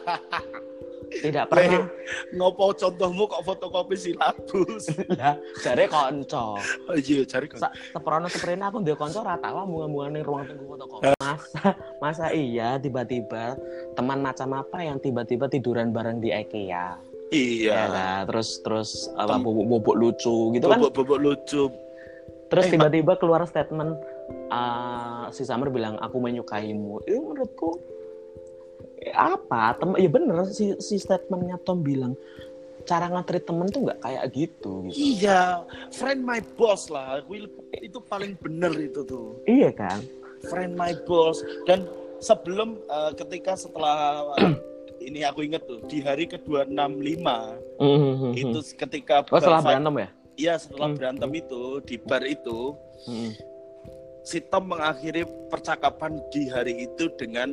tidak 1.24 1.46
pernah 1.48 1.86
ngopo 2.34 2.74
contohmu 2.74 3.24
kok 3.30 3.42
fotokopi 3.46 3.94
silabus. 3.94 4.90
lah 5.20 5.38
jare 5.62 5.86
konco 5.86 6.58
oh 6.58 6.96
iya, 6.96 7.22
cari. 7.26 7.46
Sa 7.54 7.70
seprono 7.70 8.26
seprene 8.26 8.66
aku 8.66 8.82
ndek 8.82 8.98
kanca 8.98 9.22
ora 9.22 9.38
tau 9.38 9.62
munga-munga 9.68 10.06
ning 10.10 10.22
ruang 10.26 10.44
tunggu 10.48 10.64
fotokopi. 10.74 11.14
Masa 11.20 11.64
masa 12.02 12.26
iya 12.34 12.76
tiba-tiba 12.80 13.54
teman 13.94 14.20
macam 14.24 14.58
apa 14.58 14.82
yang 14.82 14.98
tiba-tiba 14.98 15.46
tiduran 15.46 15.94
bareng 15.94 16.18
di 16.18 16.34
IKEA. 16.34 17.13
Ya 17.32 17.38
Iya. 17.38 17.80
kan? 17.88 18.20
Terus 18.30 18.48
terus 18.60 18.90
apa 19.16 19.40
bubuk-bubuk 19.40 19.96
lucu 19.96 20.54
gitu 20.54 20.66
kan. 20.68 20.78
Bobok-bobok 20.80 21.18
lucu. 21.20 21.62
Terus 22.52 22.64
Eh, 22.68 22.72
tiba-tiba 22.76 23.16
keluar 23.18 23.42
statement 23.48 23.98
eh, 24.52 25.24
si 25.32 25.42
Summer 25.42 25.72
bilang 25.72 25.96
aku 25.98 26.20
menyukaimu. 26.20 27.02
Itu 27.08 27.18
menurutku 27.20 27.70
eh, 29.02 29.14
apa? 29.14 29.74
Tem 29.80 29.96
ya 29.98 30.08
bener 30.12 30.46
si 30.52 30.76
si 30.78 31.00
statementnya 31.00 31.58
Tom 31.64 31.80
bilang 31.82 32.14
cara 32.84 33.08
ngatrit 33.08 33.48
temen 33.48 33.64
tuh 33.72 33.88
nggak 33.88 33.96
kayak 34.04 34.24
gitu, 34.36 34.84
gitu. 34.84 35.16
Iya, 35.16 35.64
friend 35.88 36.20
my 36.20 36.44
boss 36.60 36.92
lah. 36.92 37.24
Kuwi 37.24 37.48
itu 37.80 37.96
paling 38.04 38.36
bener 38.36 38.76
itu 38.76 39.00
tuh. 39.08 39.40
Iya 39.48 39.72
kan? 39.72 40.04
friend 40.44 40.76
my 40.76 40.92
boss 41.08 41.40
dan 41.64 41.88
sebelum 42.20 42.76
eh, 42.84 43.12
ketika 43.16 43.56
setelah 43.56 44.28
ini 45.04 45.20
aku 45.22 45.42
inget 45.42 45.62
tuh 45.62 45.80
di 45.84 46.00
hari 46.00 46.24
ke-265 46.26 47.26
Mhm. 47.76 48.30
itu 48.32 48.58
ketika 48.76 49.22
Oh 49.24 49.36
setelah 49.36 49.60
fight- 49.60 49.76
berantem 49.76 49.94
ya? 49.96 50.08
iya 50.36 50.54
setelah 50.56 50.88
Hmm. 50.88 50.96
berantem 50.96 51.30
itu 51.34 51.62
di 51.82 51.96
bar 51.96 52.22
itu 52.22 52.74
Mhm. 53.04 53.30
si 54.22 54.38
Tom 54.42 54.64
mengakhiri 54.66 55.22
percakapan 55.46 56.16
di 56.28 56.48
hari 56.48 56.74
itu 56.82 57.12
dengan 57.14 57.52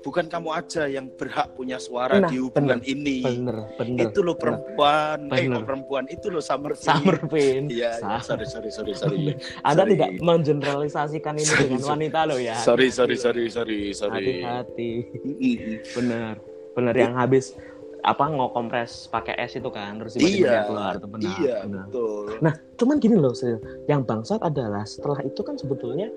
bukan 0.00 0.24
kamu 0.26 0.48
aja 0.50 0.88
yang 0.88 1.12
berhak 1.12 1.52
punya 1.52 1.76
suara 1.76 2.16
Nah, 2.18 2.28
di 2.28 2.40
hubungan 2.40 2.80
ini 2.80 3.20
Bener, 3.20 3.68
bener. 3.74 4.08
itu 4.08 4.20
lo 4.22 4.32
perempuan 4.32 5.28
eh 5.28 5.44
Bener. 5.44 5.60
kok 5.60 5.64
perempuan 5.66 6.04
itu 6.06 6.28
lo 6.28 6.40
summer. 6.40 6.72
Summer 6.72 7.20
Pain. 7.26 7.68
iya 7.68 8.00
Sa- 8.00 8.16
sorry 8.22 8.44
sorry 8.44 8.72
sorry 8.72 8.92
sorry 8.94 9.36
Anda 9.60 9.84
sorry. 9.84 9.92
tidak 9.92 10.10
mengeneralisasikan 10.18 11.36
ini 11.36 11.44
Sorry, 11.44 11.64
dengan 11.66 11.84
wanita 11.86 12.20
loh 12.24 12.40
ya. 12.40 12.56
sorry 12.56 12.88
sorry 12.88 13.12
sorry 13.14 13.44
sorry 13.46 13.92
sorry 13.92 14.40
Hati-hati. 14.40 14.90
Mm-mm. 15.20 16.40
Bener. 16.76 16.94
Yang 16.94 17.14
habis 17.16 17.44
apa 18.00 18.32
ngokompres 18.32 19.12
pakai 19.12 19.36
es 19.36 19.52
itu 19.52 19.68
kan 19.68 20.00
terus 20.00 20.16
tiba-tiba 20.16 20.40
Iya, 20.40 20.48
dia 20.48 20.62
keluar 20.64 20.94
itu 20.96 21.08
benar. 21.08 21.36
iya 21.36 21.56
benar. 21.68 21.84
betul 21.84 22.24
Nah, 22.40 22.54
cuman 22.80 22.96
gini 22.96 23.16
loh, 23.20 23.34
Sil. 23.36 23.60
yang 23.84 24.00
bangsat 24.08 24.40
adalah 24.40 24.88
setelah 24.88 25.20
itu 25.20 25.40
kan 25.44 25.60
sebetulnya 25.60 26.08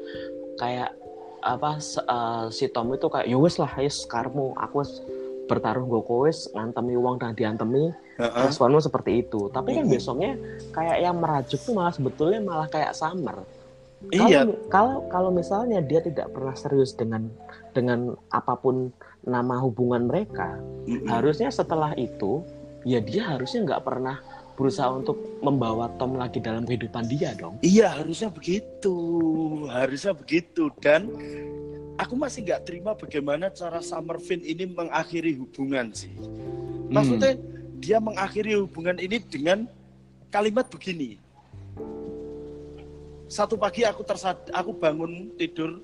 kayak 0.55 0.95
apa 1.43 1.75
eh, 1.83 2.45
si 2.55 2.71
Tom 2.71 2.95
itu 2.95 3.11
kayak 3.11 3.27
ya 3.27 3.35
wes 3.35 3.59
lah, 3.59 3.67
yes 3.75 4.07
karmu, 4.07 4.55
aku 4.55 4.79
wes 4.79 5.03
bertaruh 5.43 5.83
gue 5.83 6.01
wes 6.23 6.47
ngantemi 6.55 6.95
uang 6.95 7.19
dan 7.19 7.35
diantemi 7.35 7.91
responmu 8.15 8.79
seperti 8.79 9.27
itu. 9.27 9.51
Tapi 9.51 9.75
kan 9.75 9.83
Mhm. 9.83 9.91
besoknya 9.91 10.31
kayak 10.71 11.03
yang 11.03 11.19
merajuk 11.19 11.59
tuh 11.59 11.75
malah 11.75 11.91
sebetulnya 11.91 12.39
malah 12.39 12.71
kayak 12.71 12.95
Summer. 12.95 13.43
Iya, 14.07 14.47
kalau 15.07 15.31
misalnya 15.31 15.79
dia 15.79 15.99
tidak 15.99 16.31
pernah 16.31 16.55
serius 16.55 16.91
dengan 16.91 17.27
dengan 17.71 18.15
apa 18.31 18.55
pun 18.55 18.91
nama 19.23 19.59
hubungan 19.63 20.07
mereka, 20.07 20.59
Mm-mm. 20.87 21.07
harusnya 21.07 21.49
setelah 21.49 21.95
itu 21.95 22.43
ya 22.83 22.99
dia 22.99 23.35
harusnya 23.35 23.63
nggak 23.63 23.83
pernah 23.83 24.19
berusaha 24.53 24.91
untuk 24.93 25.17
membawa 25.41 25.89
Tom 25.97 26.19
lagi 26.19 26.37
dalam 26.37 26.67
kehidupan 26.67 27.09
dia 27.09 27.33
dong. 27.33 27.57
Iya 27.65 27.89
harusnya 27.89 28.29
begitu, 28.29 28.95
harusnya 29.71 30.13
begitu 30.13 30.69
dan 30.83 31.09
aku 31.97 32.13
masih 32.13 32.45
nggak 32.45 32.63
terima 32.67 32.91
bagaimana 32.93 33.49
cara 33.49 33.81
Summer 33.81 34.21
Finn 34.21 34.45
ini 34.45 34.69
mengakhiri 34.69 35.33
hubungan 35.41 35.89
sih. 35.95 36.13
Maksudnya 36.93 37.39
dia 37.81 37.97
mengakhiri 37.97 38.59
hubungan 38.61 39.01
ini 39.01 39.17
dengan 39.23 39.65
kalimat 40.29 40.69
begini. 40.69 41.17
Satu 43.25 43.57
pagi 43.57 43.81
aku 43.81 44.05
tersad, 44.05 44.37
aku 44.53 44.77
bangun 44.77 45.33
tidur, 45.41 45.81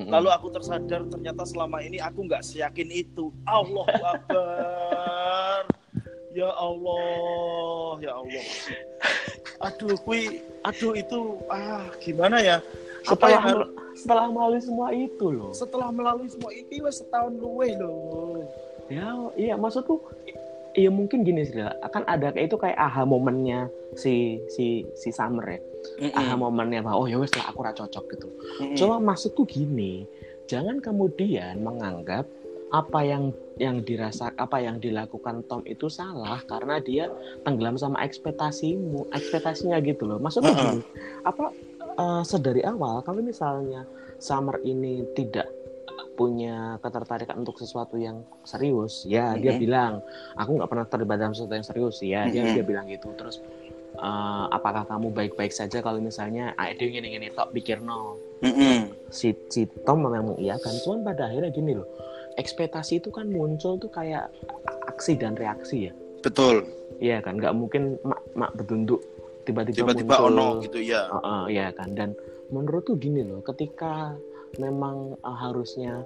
Lalu 0.00 0.28
aku 0.32 0.46
tersadar 0.48 1.04
ternyata 1.08 1.44
selama 1.44 1.84
ini 1.84 2.00
aku 2.00 2.24
nggak 2.24 2.40
seyakin 2.40 2.88
itu. 2.88 3.28
Allahu 3.44 3.84
Akbar. 4.00 5.68
Ya 6.32 6.48
Allah, 6.48 8.00
ya 8.00 8.12
Allah. 8.16 8.44
Aduh, 9.68 10.00
kui, 10.00 10.40
aduh 10.64 10.96
itu 10.96 11.44
ah 11.52 11.84
gimana 12.00 12.40
ya? 12.40 12.56
Apa 13.04 13.28
setelah 13.28 13.30
yang 13.30 13.44
harus 13.44 13.68
setelah 13.92 14.26
melalui 14.32 14.62
semua 14.64 14.88
itu 14.96 15.26
loh. 15.28 15.52
setelah 15.52 15.88
melalui 15.92 16.28
semua 16.32 16.50
ini 16.56 16.80
wes 16.80 17.04
setahun 17.04 17.36
luwe 17.36 17.76
loh. 17.76 18.48
Ya 18.88 19.12
iya 19.36 19.54
maksudku 19.60 20.00
Iya 20.72 20.88
mungkin 20.88 21.20
gini 21.20 21.44
sih 21.44 21.60
akan 21.60 22.08
ada 22.08 22.32
kayak 22.32 22.48
itu 22.48 22.56
kayak 22.56 22.78
aha 22.80 23.04
momennya 23.04 23.68
si 23.92 24.40
si 24.48 24.88
si 24.96 25.12
Summer 25.12 25.44
ya 25.44 25.60
aha 26.16 26.34
momennya 26.38 26.80
bahwa 26.80 27.04
oh 27.04 27.06
ya 27.10 27.20
wes 27.20 27.32
lah 27.36 27.52
aku 27.52 27.60
ra 27.60 27.76
cocok 27.76 28.04
gitu 28.16 28.28
Mm-mm. 28.62 28.76
Cuma 28.78 28.96
maksudku 29.02 29.44
gini, 29.44 30.06
jangan 30.48 30.80
kemudian 30.80 31.60
menganggap 31.60 32.24
apa 32.72 33.04
yang 33.04 33.36
yang 33.60 33.84
dirasa 33.84 34.32
apa 34.32 34.64
yang 34.64 34.80
dilakukan 34.80 35.44
Tom 35.44 35.60
itu 35.68 35.92
salah 35.92 36.40
karena 36.48 36.80
dia 36.80 37.12
tenggelam 37.44 37.76
sama 37.76 38.00
ekspektasimu, 38.00 39.12
ekspektasinya 39.12 39.76
gitu 39.84 40.08
loh. 40.08 40.16
Maksudnya 40.16 40.56
Heeh. 40.56 40.80
gini, 40.80 40.80
apa 41.20 41.52
eh, 42.00 42.22
sedari 42.24 42.64
awal 42.64 43.04
kalau 43.04 43.20
misalnya 43.20 43.84
Summer 44.16 44.56
ini 44.64 45.04
tidak 45.12 45.61
punya 46.12 46.76
ketertarikan 46.78 47.40
untuk 47.40 47.56
sesuatu 47.56 47.96
yang 47.96 48.20
serius, 48.42 49.04
ya 49.04 49.32
dia 49.34 49.52
Mhm. 49.52 49.60
bilang 49.60 49.92
aku 50.34 50.50
nggak 50.54 50.68
pernah 50.68 50.86
terlibat 50.86 51.16
dalam 51.16 51.32
sesuatu 51.32 51.54
yang 51.54 51.64
serius, 51.64 51.96
ya 52.00 52.28
dia 52.28 52.44
Mhm. 52.44 52.52
dia 52.52 52.64
bilang 52.64 52.86
gitu. 52.86 53.08
Terus 53.12 53.40
eh, 53.92 54.44
apakah 54.48 54.84
kamu 54.84 55.12
baik-baik 55.12 55.52
saja 55.52 55.78
kalau 55.78 56.00
misalnya 56.00 56.56
ah 56.56 56.68
dia 56.68 56.88
gini 56.88 57.12
gini 57.12 57.28
tok 57.28 57.52
pikir 57.52 57.78
no 57.78 58.16
Mm-mm. 58.40 58.88
si, 59.08 59.36
si 59.46 59.68
Tom 59.84 60.00
memang 60.02 60.32
iya 60.40 60.56
kan 60.56 60.72
cuman 60.80 61.04
pada 61.04 61.28
akhirnya 61.28 61.52
gini 61.52 61.76
loh 61.76 61.84
ekspektasi 62.34 62.98
itu 62.98 63.12
kan 63.12 63.28
muncul 63.28 63.76
tuh 63.76 63.92
kayak 63.92 64.32
aksi 64.88 65.12
dan 65.14 65.36
reaksi 65.36 65.86
ya 65.86 65.92
Betul. 66.18 66.64
iya 66.98 67.20
kan 67.20 67.36
nggak 67.36 67.52
mungkin 67.52 68.00
mak 68.00 68.24
mak 68.32 68.50
bedunduk 68.56 69.04
tiba-tiba 69.44 69.92
Tiba-tiba 69.92 70.14
ono 70.24 70.64
gitu 70.64 70.80
ya. 70.80 71.12
Heeh, 71.12 71.42
iya 71.52 71.66
kan 71.70 71.92
dan 71.92 72.16
menurutku 72.48 72.96
gini 72.96 73.22
loh 73.22 73.44
ketika 73.44 74.16
memang 74.56 74.96
eh, 75.16 75.36
harusnya 75.38 76.02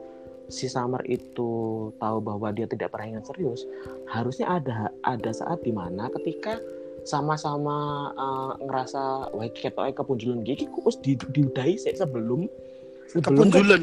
si 0.46 0.66
Summer 0.66 1.02
itu 1.04 1.50
tahu 1.96 2.18
bahwa 2.20 2.50
dia 2.50 2.64
tidak 2.64 2.90
pernah 2.90 3.12
ingat 3.12 3.26
serius 3.26 3.66
harusnya 4.06 4.46
ada 4.52 4.76
ada 5.02 5.30
saat 5.30 5.58
di 5.60 5.70
mana 5.70 6.06
ketika 6.12 6.62
sama-sama 7.02 7.76
eh, 8.12 8.52
ngerasa 8.62 9.02
wah 9.30 9.48
ketoke 9.48 9.90
kepunjulan 9.92 10.42
gigi 10.42 10.66
kok 10.66 10.82
wis 10.84 10.98
di 10.98 11.14
diudahi 11.14 11.74
sih 11.76 11.94
sebelum 11.94 12.46
sebelum 13.08 13.50
Kepunjulan. 13.50 13.82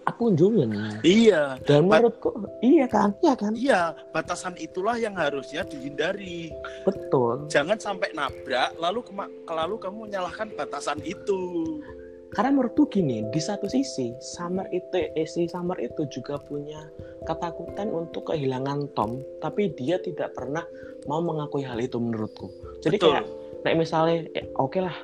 kepunjulan 0.00 0.70
Iya. 1.00 1.54
dan 1.62 1.86
menurutku 1.86 2.34
iya 2.58 2.86
kan 2.86 3.14
iya 3.20 3.34
kan 3.36 3.52
Iya, 3.54 3.82
batasan 4.10 4.58
itulah 4.58 4.98
yang 4.98 5.14
harusnya 5.14 5.62
dihindari. 5.62 6.50
betul 6.82 7.46
Jangan 7.46 7.78
sampai 7.78 8.10
nabrak 8.10 8.74
lalu 8.76 9.06
kema- 9.06 9.30
lalu 9.46 9.78
kamu 9.78 10.10
menyalahkan 10.10 10.50
batasan 10.52 10.98
itu. 11.04 11.69
Karena 12.30 12.50
menurutku 12.54 12.86
gini 12.86 13.26
di 13.28 13.40
satu 13.42 13.66
sisi 13.66 14.14
Summer 14.22 14.70
itu 14.70 14.94
eh, 14.94 15.26
si 15.26 15.50
Summer 15.50 15.76
itu 15.82 16.06
juga 16.06 16.38
punya 16.38 16.78
ketakutan 17.26 17.90
untuk 17.90 18.30
kehilangan 18.30 18.94
Tom 18.94 19.18
tapi 19.42 19.74
dia 19.74 19.98
tidak 19.98 20.32
pernah 20.32 20.62
mau 21.06 21.18
mengakui 21.18 21.66
hal 21.66 21.78
itu 21.82 21.98
menurutku 21.98 22.50
jadi 22.80 22.96
Betul. 22.96 23.10
kayak 23.10 23.24
kayak 23.66 23.76
misalnya 23.76 24.16
eh, 24.32 24.46
oke 24.56 24.78
lah 24.78 24.96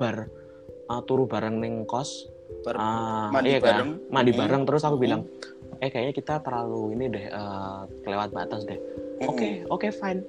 bar 0.00 0.26
uh, 0.88 1.00
turu 1.04 1.28
bareng 1.28 1.60
neng 1.60 1.84
kos 1.84 2.26
Bar- 2.66 2.76
Ah, 2.76 3.30
mandi 3.30 3.54
iya 3.54 3.60
bareng. 3.62 3.90
kan 4.02 4.10
mandi 4.10 4.32
Hmm. 4.34 4.40
bareng 4.42 4.62
terus 4.66 4.82
aku 4.82 4.96
Hmm. 4.98 5.04
bilang 5.06 5.22
eh 5.80 5.88
kayaknya 5.88 6.12
kita 6.12 6.34
terlalu 6.42 6.92
ini 6.98 7.04
deh 7.08 7.24
eh, 7.30 7.80
kelewat 8.02 8.32
batas 8.32 8.64
deh 8.66 8.76
oke 9.22 9.68
oke 9.70 9.88
fine 9.92 10.20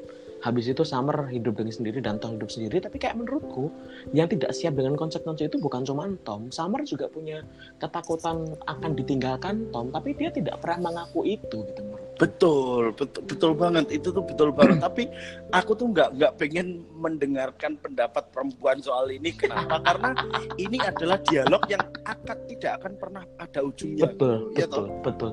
habis 0.41 0.65
itu 0.67 0.81
Summer 0.81 1.29
hidup 1.29 1.57
dengan 1.57 1.73
sendiri 1.73 2.01
dan 2.01 2.17
Tom 2.17 2.37
hidup 2.37 2.49
sendiri 2.49 2.81
tapi 2.81 2.97
kayak 2.97 3.17
menurutku 3.17 3.69
yang 4.11 4.25
tidak 4.27 4.51
siap 4.57 4.73
dengan 4.73 4.97
konsekuensi 4.97 5.47
itu 5.47 5.57
bukan 5.61 5.85
cuma 5.85 6.09
Tom 6.25 6.49
Summer 6.49 6.81
juga 6.83 7.07
punya 7.07 7.45
ketakutan 7.77 8.57
akan 8.65 8.91
ditinggalkan 8.97 9.69
Tom 9.69 9.93
tapi 9.93 10.17
dia 10.17 10.33
tidak 10.33 10.59
pernah 10.59 10.91
mengaku 10.91 11.25
itu 11.25 11.63
gitu 11.65 11.81
menurut 11.85 12.11
Betul, 12.21 12.93
betul, 12.93 13.21
betul 13.25 13.51
banget. 13.57 13.89
Itu 13.89 14.13
tuh 14.13 14.21
betul 14.21 14.53
banget. 14.53 14.77
Tapi 14.77 15.09
aku 15.57 15.73
tuh 15.73 15.89
nggak 15.89 16.21
nggak 16.21 16.33
pengen 16.37 16.85
mendengarkan 16.93 17.73
pendapat 17.81 18.29
perempuan 18.29 18.77
soal 18.77 19.09
ini. 19.09 19.33
Kenapa? 19.33 19.81
Karena 19.81 20.13
ini 20.61 20.77
adalah 20.85 21.17
dialog 21.25 21.65
yang 21.65 21.81
akan 22.05 22.37
tidak 22.45 22.77
akan 22.77 22.93
pernah 23.01 23.23
ada 23.41 23.65
ujungnya. 23.65 24.05
Betul, 24.05 24.53
Ya 24.53 24.69
betul, 24.69 24.85
toh? 24.85 25.01
betul. 25.01 25.31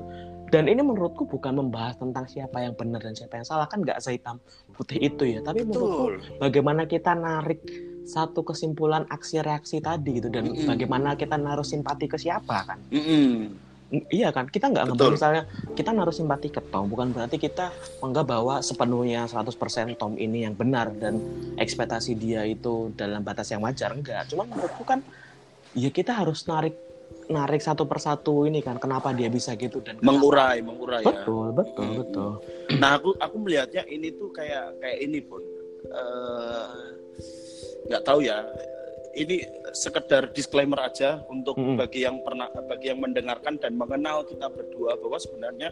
Dan 0.49 0.65
ini 0.65 0.81
menurutku 0.81 1.29
bukan 1.29 1.53
membahas 1.61 1.95
tentang 2.01 2.25
siapa 2.25 2.65
yang 2.65 2.73
benar 2.73 3.05
dan 3.05 3.13
siapa 3.13 3.37
yang 3.37 3.45
salah 3.45 3.69
kan 3.69 3.85
nggak 3.85 4.01
sehitam 4.01 4.41
putih 4.73 4.97
itu 4.97 5.23
ya. 5.25 5.39
Tapi 5.45 5.61
menurutku 5.61 6.17
Betul. 6.17 6.41
bagaimana 6.41 6.89
kita 6.89 7.13
narik 7.13 7.61
satu 8.09 8.41
kesimpulan 8.41 9.05
aksi 9.05 9.45
reaksi 9.45 9.77
tadi 9.77 10.17
gitu 10.17 10.33
dan 10.33 10.49
Mm-mm. 10.49 10.65
bagaimana 10.65 11.13
kita 11.13 11.37
naruh 11.37 11.65
simpati 11.65 12.09
ke 12.09 12.17
siapa 12.17 12.65
kan? 12.65 12.81
Mm-mm. 12.89 13.53
Mm, 13.89 14.05
Iya 14.09 14.29
kan, 14.29 14.45
kita 14.49 14.69
nggak 14.69 14.85
ngebahas 14.85 15.13
misalnya 15.17 15.43
kita 15.73 15.89
naruh 15.93 16.13
simpati 16.13 16.53
ke 16.53 16.61
Tom, 16.69 16.89
bukan 16.93 17.09
berarti 17.09 17.41
kita 17.41 17.73
menganggap 18.01 18.25
bahwa 18.37 18.55
sepenuhnya 18.61 19.25
100% 19.25 19.97
Tom 19.97 20.13
ini 20.17 20.45
yang 20.45 20.53
benar 20.53 20.93
dan 20.93 21.17
ekspektasi 21.57 22.13
dia 22.17 22.45
itu 22.45 22.93
dalam 22.93 23.25
batas 23.25 23.49
yang 23.49 23.65
wajar 23.65 23.93
enggak. 23.93 24.29
Cuma 24.29 24.45
menurutku 24.45 24.85
kan 24.85 25.01
ya 25.73 25.89
kita 25.89 26.17
harus 26.17 26.45
narik 26.45 26.77
narik 27.29 27.61
satu 27.61 27.85
persatu 27.85 28.43
ini 28.43 28.59
kan 28.59 28.75
kenapa 28.75 29.13
dia 29.13 29.29
bisa 29.29 29.53
gitu 29.53 29.79
dan 29.79 29.95
kenapa- 29.95 30.09
Mengurai, 30.09 30.57
mengurai 30.59 31.01
ya. 31.01 31.13
Betul, 31.13 31.45
betul, 31.53 31.85
Mm. 31.85 31.97
betul. 32.01 32.31
Nah 32.75 32.91
aku 32.95 33.09
aku 33.15 33.35
melihatnya 33.37 33.85
ini 33.85 34.09
tuh 34.11 34.29
kayak 34.29 34.77
kayak 34.79 34.99
ini 34.99 35.21
pun 35.21 35.41
Eh, 35.79 36.85
nggak 37.87 38.03
tahu 38.03 38.19
ya. 38.21 38.43
Ini 39.15 39.41
sekedar 39.71 40.29
disclaimer 40.29 40.77
aja 40.77 41.23
untuk 41.25 41.55
Mm-mm. 41.55 41.79
bagi 41.79 42.03
yang 42.03 42.19
pernah 42.21 42.45
bagi 42.67 42.91
yang 42.91 42.99
mendengarkan 42.99 43.57
dan 43.57 43.73
mengenal 43.73 44.21
kita 44.21 44.51
berdua 44.51 44.99
bahwa 44.99 45.17
sebenarnya 45.17 45.71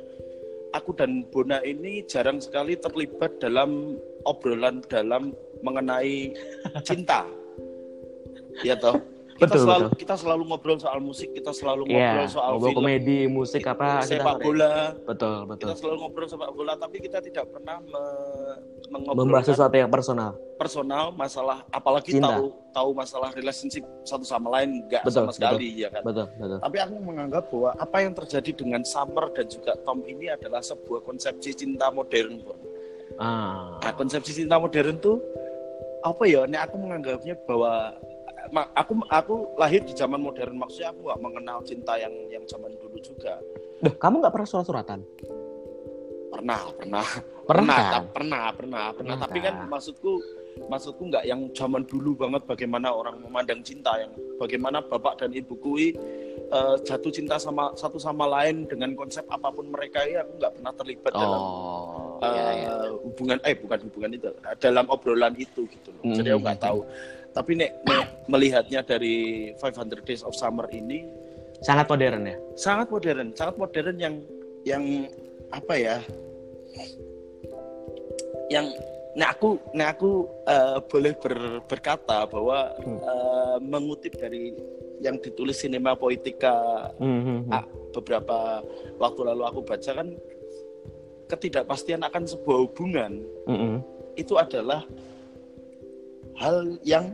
aku 0.72 0.96
dan 0.96 1.28
Bona 1.28 1.60
ini 1.62 2.02
jarang 2.04 2.40
sekali 2.40 2.80
terlibat 2.80 3.38
dalam 3.38 4.00
obrolan 4.24 4.80
dalam 4.86 5.36
mengenai 5.60 6.34
cinta. 6.82 7.28
Ya 8.66 8.74
toh. 8.74 8.98
Kita 9.38 9.46
Betul, 9.48 9.64
selalu 9.64 9.86
betul. 9.86 10.00
kita 10.02 10.16
selalu 10.18 10.44
ngobrol 10.44 10.78
soal 10.78 11.00
musik, 11.00 11.30
kita 11.30 11.52
selalu 11.52 11.84
Iya, 11.86 11.94
ngobrol 11.94 12.28
soal 12.28 12.52
ngobrol 12.52 12.68
film, 12.68 12.80
komedi, 12.82 13.20
musik 13.28 13.62
apa 13.64 14.02
kita 14.02 14.08
sepak 14.10 14.26
sering- 14.34 14.42
bola, 14.44 14.74
Betul, 15.00 15.36
betul. 15.46 15.60
kita 15.62 15.74
selalu 15.78 15.96
ngobrol 16.00 16.28
sepak 16.28 16.50
bola 16.52 16.74
tapi 16.74 16.98
kita 16.98 17.18
tidak 17.20 17.46
pernah 17.48 17.78
me- 17.80 18.62
Membahas 18.88 19.46
sesuatu 19.46 19.76
yang 19.76 19.88
personal. 19.88 20.32
personal 20.58 21.14
masalah 21.14 21.62
apalagi 21.70 22.18
Cinta. 22.18 22.34
tahu 22.34 22.50
tahu 22.72 22.90
masalah 22.92 23.30
relationship 23.32 23.86
satu 24.02 24.26
sama 24.26 24.50
lain 24.50 24.82
enggak 24.82 25.06
Betul, 25.06 25.30
sama 25.30 25.32
sekali 25.32 25.70
ya 25.76 25.88
kan 25.88 26.02
Betul, 26.02 26.26
betul. 26.34 26.58
tapi 26.58 26.78
aku 26.80 26.94
menganggap 26.98 27.44
bahwa 27.48 27.72
apa 27.78 27.98
yang 28.00 28.14
terjadi 28.16 28.52
dengan 28.56 28.82
Summer 28.82 29.30
dan 29.32 29.46
juga 29.46 29.78
Tom 29.80 30.02
ini 30.02 30.26
adalah 30.28 30.58
sebuah 30.60 31.04
konsepsi 31.04 31.54
cinta 31.54 31.90
modern 31.90 32.42
Bro. 32.42 32.58
Ah. 33.18 33.78
nah 33.78 33.94
konsepsi 33.94 34.34
cinta 34.36 34.58
modern 34.58 34.98
tuh 34.98 35.22
apa 36.00 36.24
ya 36.26 36.42
ini 36.44 36.56
aku 36.56 36.76
menganggapnya 36.76 37.38
bahwa 37.44 37.94
aku 38.52 38.92
aku 39.08 39.34
lahir 39.56 39.82
di 39.84 39.94
zaman 39.94 40.20
modern 40.20 40.56
maksudnya 40.56 40.92
aku 40.92 41.00
nggak 41.06 41.22
mengenal 41.22 41.60
cinta 41.64 41.94
yang 41.96 42.14
yang 42.30 42.44
zaman 42.48 42.72
dulu 42.78 42.98
juga 43.00 43.38
Duh, 43.78 43.94
kamu 43.94 44.22
nggak 44.22 44.34
pernah 44.34 44.50
surat-suratan? 44.50 45.00
pernah 46.28 46.60
pernah 46.76 47.08
Pernah, 47.48 47.48
pernah 47.48 47.80
kan? 47.80 48.04
pernah 48.12 48.44
pernah 48.52 48.86
pernah 48.92 49.16
Pernah, 49.16 49.16
tapi 49.24 49.38
kan 49.40 49.56
kan? 49.56 49.68
maksudku 49.72 50.12
maksudku 50.68 51.04
nggak 51.08 51.24
yang 51.24 51.42
zaman 51.56 51.88
dulu 51.88 52.12
banget 52.20 52.44
bagaimana 52.44 52.92
orang 52.92 53.24
memandang 53.24 53.64
cinta 53.64 53.96
yang 53.96 54.12
bagaimana 54.36 54.84
bapak 54.84 55.24
dan 55.24 55.32
ibuku 55.32 55.96
eh, 55.96 56.76
jatuh 56.84 57.12
cinta 57.14 57.40
sama 57.40 57.72
satu 57.74 57.96
sama 57.96 58.28
lain 58.28 58.68
dengan 58.68 58.92
konsep 58.94 59.24
apa 59.32 59.48
pun 59.48 59.72
mereka 59.72 60.04
ya 60.04 60.28
aku 60.28 60.36
nggak 60.36 60.54
pernah 60.60 60.74
terlibat 60.76 61.14
dalam 61.16 61.42
Oh, 61.42 62.20
eh, 62.20 62.28
iya, 62.28 62.46
iya. 62.52 62.72
hubungan 63.00 63.38
eh 63.46 63.56
bukan 63.56 63.80
hubungan 63.88 64.12
itu 64.12 64.28
dalam 64.58 64.86
obrolan 64.90 65.34
itu 65.38 65.64
gitu 65.70 65.90
loh 65.96 66.04
jadi 66.12 66.36
aku 66.36 66.42
nggak 66.44 66.60
Mhm. 66.60 66.66
tahu 66.68 66.80
tapi 67.38 67.54
nek, 67.54 67.72
nek 67.86 68.26
melihatnya 68.26 68.82
dari 68.82 69.16
500 69.54 70.02
Days 70.02 70.26
of 70.26 70.34
Summer 70.34 70.66
ini 70.74 71.06
Sangat 71.62 71.86
modern 71.86 72.26
ya? 72.26 72.38
sangat 72.58 72.90
modern 72.90 73.30
sangat 73.34 73.56
modern 73.58 73.98
yang 73.98 74.16
yang 74.66 74.84
apa 75.50 75.74
ya 75.78 75.98
yang 78.50 78.66
nah 79.14 79.34
aku 79.34 79.58
nah 79.74 79.90
aku 79.90 80.26
eh, 80.46 80.78
boleh 80.86 81.14
ber- 81.18 81.62
berkata 81.66 82.26
bahwa 82.26 82.74
Hmm. 82.82 83.00
eh, 83.02 83.58
mengutip 83.62 84.14
dari 84.18 84.54
yang 85.02 85.18
ditulis 85.18 85.58
Cinema 85.58 85.94
Poetica 85.94 86.90
Mhm. 86.98 87.50
Ah. 87.50 87.66
beberapa 87.94 88.62
waktu 88.98 89.22
lalu 89.26 89.44
aku 89.46 89.60
baca 89.62 89.92
kan 89.94 90.14
ketidakpastian 91.28 92.02
akan 92.02 92.24
sebuah 92.26 92.58
hubungan 92.70 93.22
Mhm. 93.50 93.78
itu 94.16 94.38
adalah 94.38 94.86
hal 96.38 96.78
yang 96.86 97.10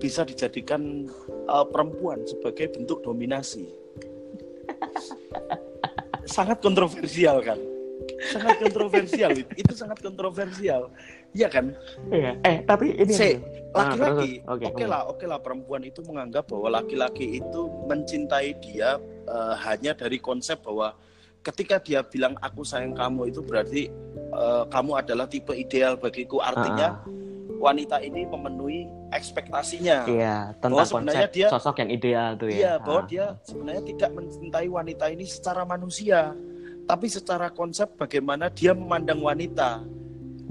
bisa 0.00 0.24
dijadikan 0.24 1.08
eh, 1.28 1.66
perempuan 1.68 2.22
sebagai 2.24 2.72
bentuk 2.76 3.02
dominasi. 3.04 3.68
sangat 6.26 6.62
kontroversial 6.62 7.42
kan? 7.42 7.58
Sangat 8.30 8.62
kontroversial 8.62 9.30
itu. 9.34 9.72
Sangat 9.74 9.98
kontroversial. 10.02 10.90
Iya 11.34 11.48
kan? 11.50 11.74
Iya. 12.10 12.38
Eh, 12.44 12.56
tapi 12.66 12.94
ini 12.94 13.12
Se, 13.14 13.40
Ah, 13.72 13.88
laki-laki, 13.88 14.44
terus. 14.44 14.52
Oke, 14.52 14.64
oke 14.68 14.84
lah, 14.84 15.00
oke 15.08 15.24
lah 15.24 15.38
perempuan 15.40 15.80
itu 15.80 16.04
menganggap 16.04 16.44
bahwa 16.44 16.76
laki-laki 16.76 17.40
itu 17.40 17.60
mencintai 17.88 18.52
dia 18.60 19.00
eh, 19.24 19.54
hanya 19.64 19.96
dari 19.96 20.20
konsep 20.20 20.60
bahwa 20.60 20.92
ketika 21.40 21.80
dia 21.80 22.04
bilang 22.04 22.36
aku 22.44 22.68
sayang 22.68 22.92
kamu 22.92 23.32
itu 23.32 23.40
berarti 23.40 23.88
eh, 24.28 24.64
kamu 24.68 24.92
adalah 25.00 25.24
tipe 25.24 25.56
ideal 25.56 25.96
bagiku. 25.96 26.44
Artinya 26.44 27.00
wanita 27.62 28.02
ini 28.02 28.26
memenuhi 28.26 28.90
ekspektasinya. 29.14 30.04
Iya, 30.04 30.36
Bahwa 30.58 30.82
tentang 30.82 30.86
sebenarnya 30.90 31.14
konsep 31.22 31.32
dia- 31.32 31.50
sosok 31.50 31.76
yang 31.78 31.90
ideal 31.90 32.30
tuh 32.34 32.48
ya. 32.50 32.56
Iya, 32.58 32.72
bahwa 32.76 33.00
Ah. 33.00 33.06
dia 33.06 33.24
sebenarnya 33.42 33.82
tidak 33.86 34.10
mencintai 34.12 34.66
wanita 34.66 35.04
ini 35.06 35.24
secara 35.24 35.62
manusia, 35.62 36.34
tapi 36.84 37.06
secara 37.06 37.46
konsep 37.48 37.86
bagaimana 37.94 38.50
dia 38.50 38.74
memandang 38.74 39.22
wanita. 39.22 39.78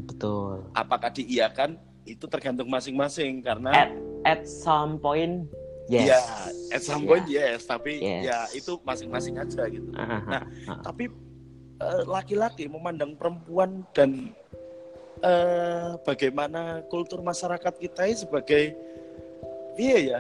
Betul. 0.02 0.64
Apakah 0.72 1.12
diiakan 1.12 1.76
itu 2.04 2.26
tergantung 2.26 2.66
masing-masing 2.66 3.44
karena 3.44 3.70
At, 3.70 3.92
at 4.24 4.42
some 4.44 4.98
point, 4.98 5.46
yes. 5.86 6.08
ya 6.08 6.20
at 6.72 6.82
some 6.82 7.04
point 7.04 7.28
yes, 7.28 7.64
tapi 7.64 8.00
Yes. 8.00 8.22
ya 8.26 8.38
itu 8.54 8.80
masing-masing 8.82 9.36
aja 9.36 9.68
gitu. 9.68 9.92
Ah, 9.94 10.02
ah, 10.02 10.22
Nah, 10.26 10.44
ah. 10.70 10.80
Tapi 10.82 11.12
eh, 11.78 12.04
laki-laki 12.06 12.66
memandang 12.66 13.14
perempuan 13.14 13.82
dan 13.92 14.32
eh, 15.22 15.90
bagaimana 16.02 16.82
kultur 16.90 17.22
masyarakat 17.22 17.74
kita 17.78 18.10
ini 18.10 18.18
sebagai 18.18 18.64
iya 19.78 19.98
ya, 19.98 20.20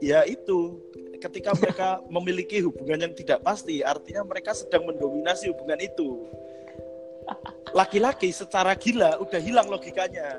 ya 0.00 0.20
itu 0.26 0.80
ketika 1.18 1.50
mereka 1.60 1.88
memiliki 2.06 2.62
hubungan 2.62 3.08
yang 3.08 3.14
tidak 3.16 3.42
pasti, 3.42 3.80
artinya 3.80 4.22
mereka 4.22 4.54
sedang 4.54 4.86
mendominasi 4.86 5.50
hubungan 5.50 5.80
itu. 5.80 6.28
Laki-laki 7.74 8.30
secara 8.30 8.78
gila 8.78 9.18
udah 9.18 9.40
hilang 9.42 9.66
logikanya, 9.66 10.38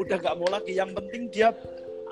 udah 0.00 0.16
nggak 0.16 0.36
mau 0.40 0.48
lagi. 0.48 0.72
Yang 0.72 0.96
penting 0.96 1.22
dia 1.28 1.52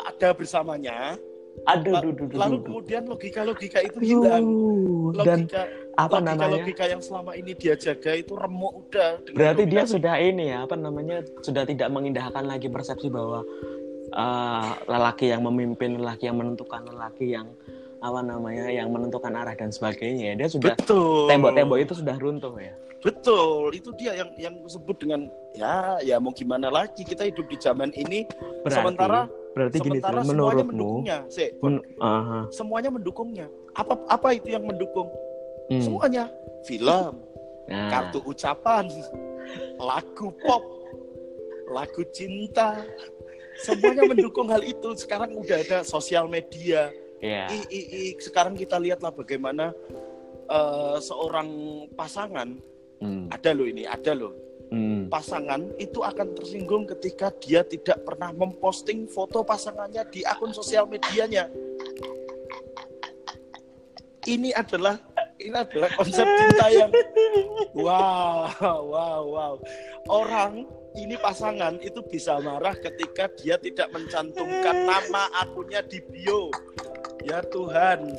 ada 0.05 0.37
bersamanya. 0.37 1.17
Aduh, 1.64 1.92
La- 1.97 2.03
duh, 2.05 2.12
duh, 2.14 2.27
duh, 2.29 2.38
Lalu 2.38 2.57
kemudian 2.62 3.03
logika-logika 3.09 3.79
itu 3.83 3.99
hilang. 4.05 4.45
Aduh, 4.45 5.11
dan 5.25 5.49
Logika 5.49 5.62
apa 5.97 6.16
logika 6.21 6.29
namanya? 6.29 6.55
logika 6.61 6.85
yang 6.87 7.01
selama 7.01 7.33
ini 7.33 7.53
dia 7.57 7.75
jaga 7.75 8.12
itu 8.12 8.33
remuk 8.37 8.73
udah 8.87 9.11
Berarti 9.33 9.64
dia 9.64 9.83
sudah 9.88 10.14
ini 10.21 10.53
ya, 10.53 10.69
apa 10.69 10.77
namanya? 10.77 11.25
Sudah 11.40 11.64
tidak 11.64 11.88
mengindahkan 11.88 12.45
lagi 12.45 12.69
persepsi 12.69 13.09
bahwa 13.09 13.40
eh, 14.12 14.71
lelaki 14.87 15.33
yang 15.33 15.42
memimpin, 15.42 15.99
lelaki 15.99 16.29
yang 16.29 16.37
menentukan, 16.38 16.85
lelaki 16.87 17.33
yang 17.33 17.49
apa 17.97 18.21
namanya, 18.21 18.69
yang 18.69 18.92
menentukan 18.92 19.33
arah 19.33 19.57
dan 19.57 19.73
sebagainya. 19.73 20.37
Dia 20.37 20.49
sudah 20.53 20.77
betul 20.77 21.27
tembok-tembok 21.33 21.79
itu 21.81 21.92
sudah 21.97 22.14
runtuh 22.21 22.55
ya. 22.61 22.75
betul 22.97 23.71
itu 23.71 23.92
dia 23.95 24.19
yang 24.19 24.31
yang 24.35 24.55
sebut 24.66 24.99
dengan 24.99 25.31
ya 25.55 26.01
ya 26.03 26.19
mau 26.19 26.35
gimana 26.35 26.66
lagi 26.73 27.07
kita 27.07 27.29
hidup 27.29 27.47
di 27.47 27.55
zaman 27.55 27.95
ini 27.95 28.27
Berarti, 28.66 28.73
sementara 28.83 29.31
berarti 29.57 29.81
gini 29.81 29.99
sementara 30.05 30.21
tuh, 30.21 30.29
semuanya 30.29 30.64
menurutmu, 30.69 30.69
mendukungnya 30.69 31.19
Sik, 31.33 31.51
men- 31.64 31.85
aha, 31.97 32.40
semuanya 32.53 32.90
mendukungnya. 32.92 33.47
Apa 33.73 33.95
apa 34.12 34.29
itu 34.37 34.53
yang 34.53 34.69
mendukung? 34.69 35.09
Hmm, 35.73 35.81
semuanya. 35.81 36.25
Film 36.69 37.14
nah, 37.64 37.88
kartu 37.88 38.21
ucapan 38.29 38.85
lagu 39.81 40.29
pop 40.45 40.61
lagu 41.73 42.05
cinta. 42.12 42.85
Semuanya 43.57 44.05
mendukung 44.05 44.53
hal 44.53 44.61
itu. 44.61 44.92
Sekarang 45.01 45.33
udah 45.33 45.64
ada 45.64 45.79
sosial 45.81 46.29
media. 46.29 46.92
Ya, 47.25 47.49
I, 47.49 47.64
i, 47.73 47.81
i, 47.88 48.03
sekarang 48.21 48.53
kita 48.53 48.77
lihatlah 48.77 49.09
bagaimana 49.09 49.73
eh, 50.53 50.99
seorang 51.01 51.49
pasangan. 51.97 52.61
Hmm, 53.01 53.33
ada 53.33 53.57
loh 53.57 53.69
ini 53.69 53.85
ada 53.88 54.12
loh 54.12 54.46
pasangan 55.07 55.62
itu 55.79 56.03
akan 56.03 56.35
tersinggung 56.37 56.85
ketika 56.87 57.31
dia 57.42 57.62
tidak 57.62 58.03
pernah 58.03 58.31
memposting 58.35 59.07
foto 59.07 59.42
pasangannya 59.42 60.03
di 60.11 60.27
akun 60.27 60.53
sosial 60.53 60.87
medianya 60.87 61.51
ini 64.27 64.51
adalah 64.53 64.99
ini 65.38 65.55
adalah 65.55 65.90
konsep 65.95 66.27
cinta 66.27 66.66
yang 66.73 66.90
wow, 67.77 68.51
wow, 68.83 69.21
wow. 69.23 69.55
Orang 70.11 70.66
ini 70.97 71.14
pasangan 71.21 71.79
itu 71.85 72.03
bisa 72.09 72.40
marah 72.42 72.75
ketika 72.75 73.31
dia 73.38 73.61
tidak 73.61 73.92
mencantumkan 73.92 74.88
nama 74.88 75.31
akunnya 75.45 75.85
di 75.87 76.03
bio. 76.11 76.51
Ya 77.27 77.42
Tuhan, 77.42 78.16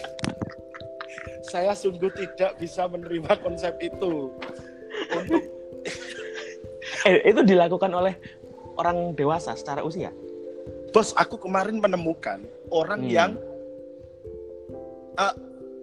saya 1.47 1.73
sungguh 1.73 2.12
tidak 2.12 2.60
bisa 2.60 2.86
menerima 2.86 3.39
konsep 3.39 3.73
itu. 3.82 4.32
Untuk 5.15 5.43
Eh, 7.06 7.30
itu 7.30 7.42
dilakukan 7.44 7.92
oleh 7.94 8.16
orang 8.78 9.14
dewasa 9.14 9.54
secara 9.54 9.84
usia. 9.84 10.10
bos, 10.88 11.14
aku 11.14 11.38
kemarin 11.38 11.78
menemukan 11.78 12.42
orang 12.74 13.06
Hmm. 13.06 13.12
yang 13.12 13.32
eh, 15.18 15.36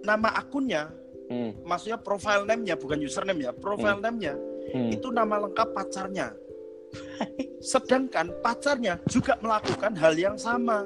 nama 0.03 0.31
akunnya, 0.35 0.91
Hmm. 1.27 1.55
maksudnya 1.63 1.95
profile 1.95 2.43
name-nya 2.43 2.75
bukan 2.75 2.99
username 2.99 3.47
ya, 3.47 3.51
profile 3.55 3.99
name-nya 3.99 4.35
Hmm. 4.73 4.91
itu 4.91 5.11
nama 5.11 5.43
lengkap 5.43 5.71
pacarnya. 5.71 6.31
Sedangkan 7.63 8.31
pacarnya 8.39 8.99
juga 9.07 9.35
melakukan 9.39 9.93
hal 9.95 10.15
yang 10.15 10.35
sama. 10.35 10.83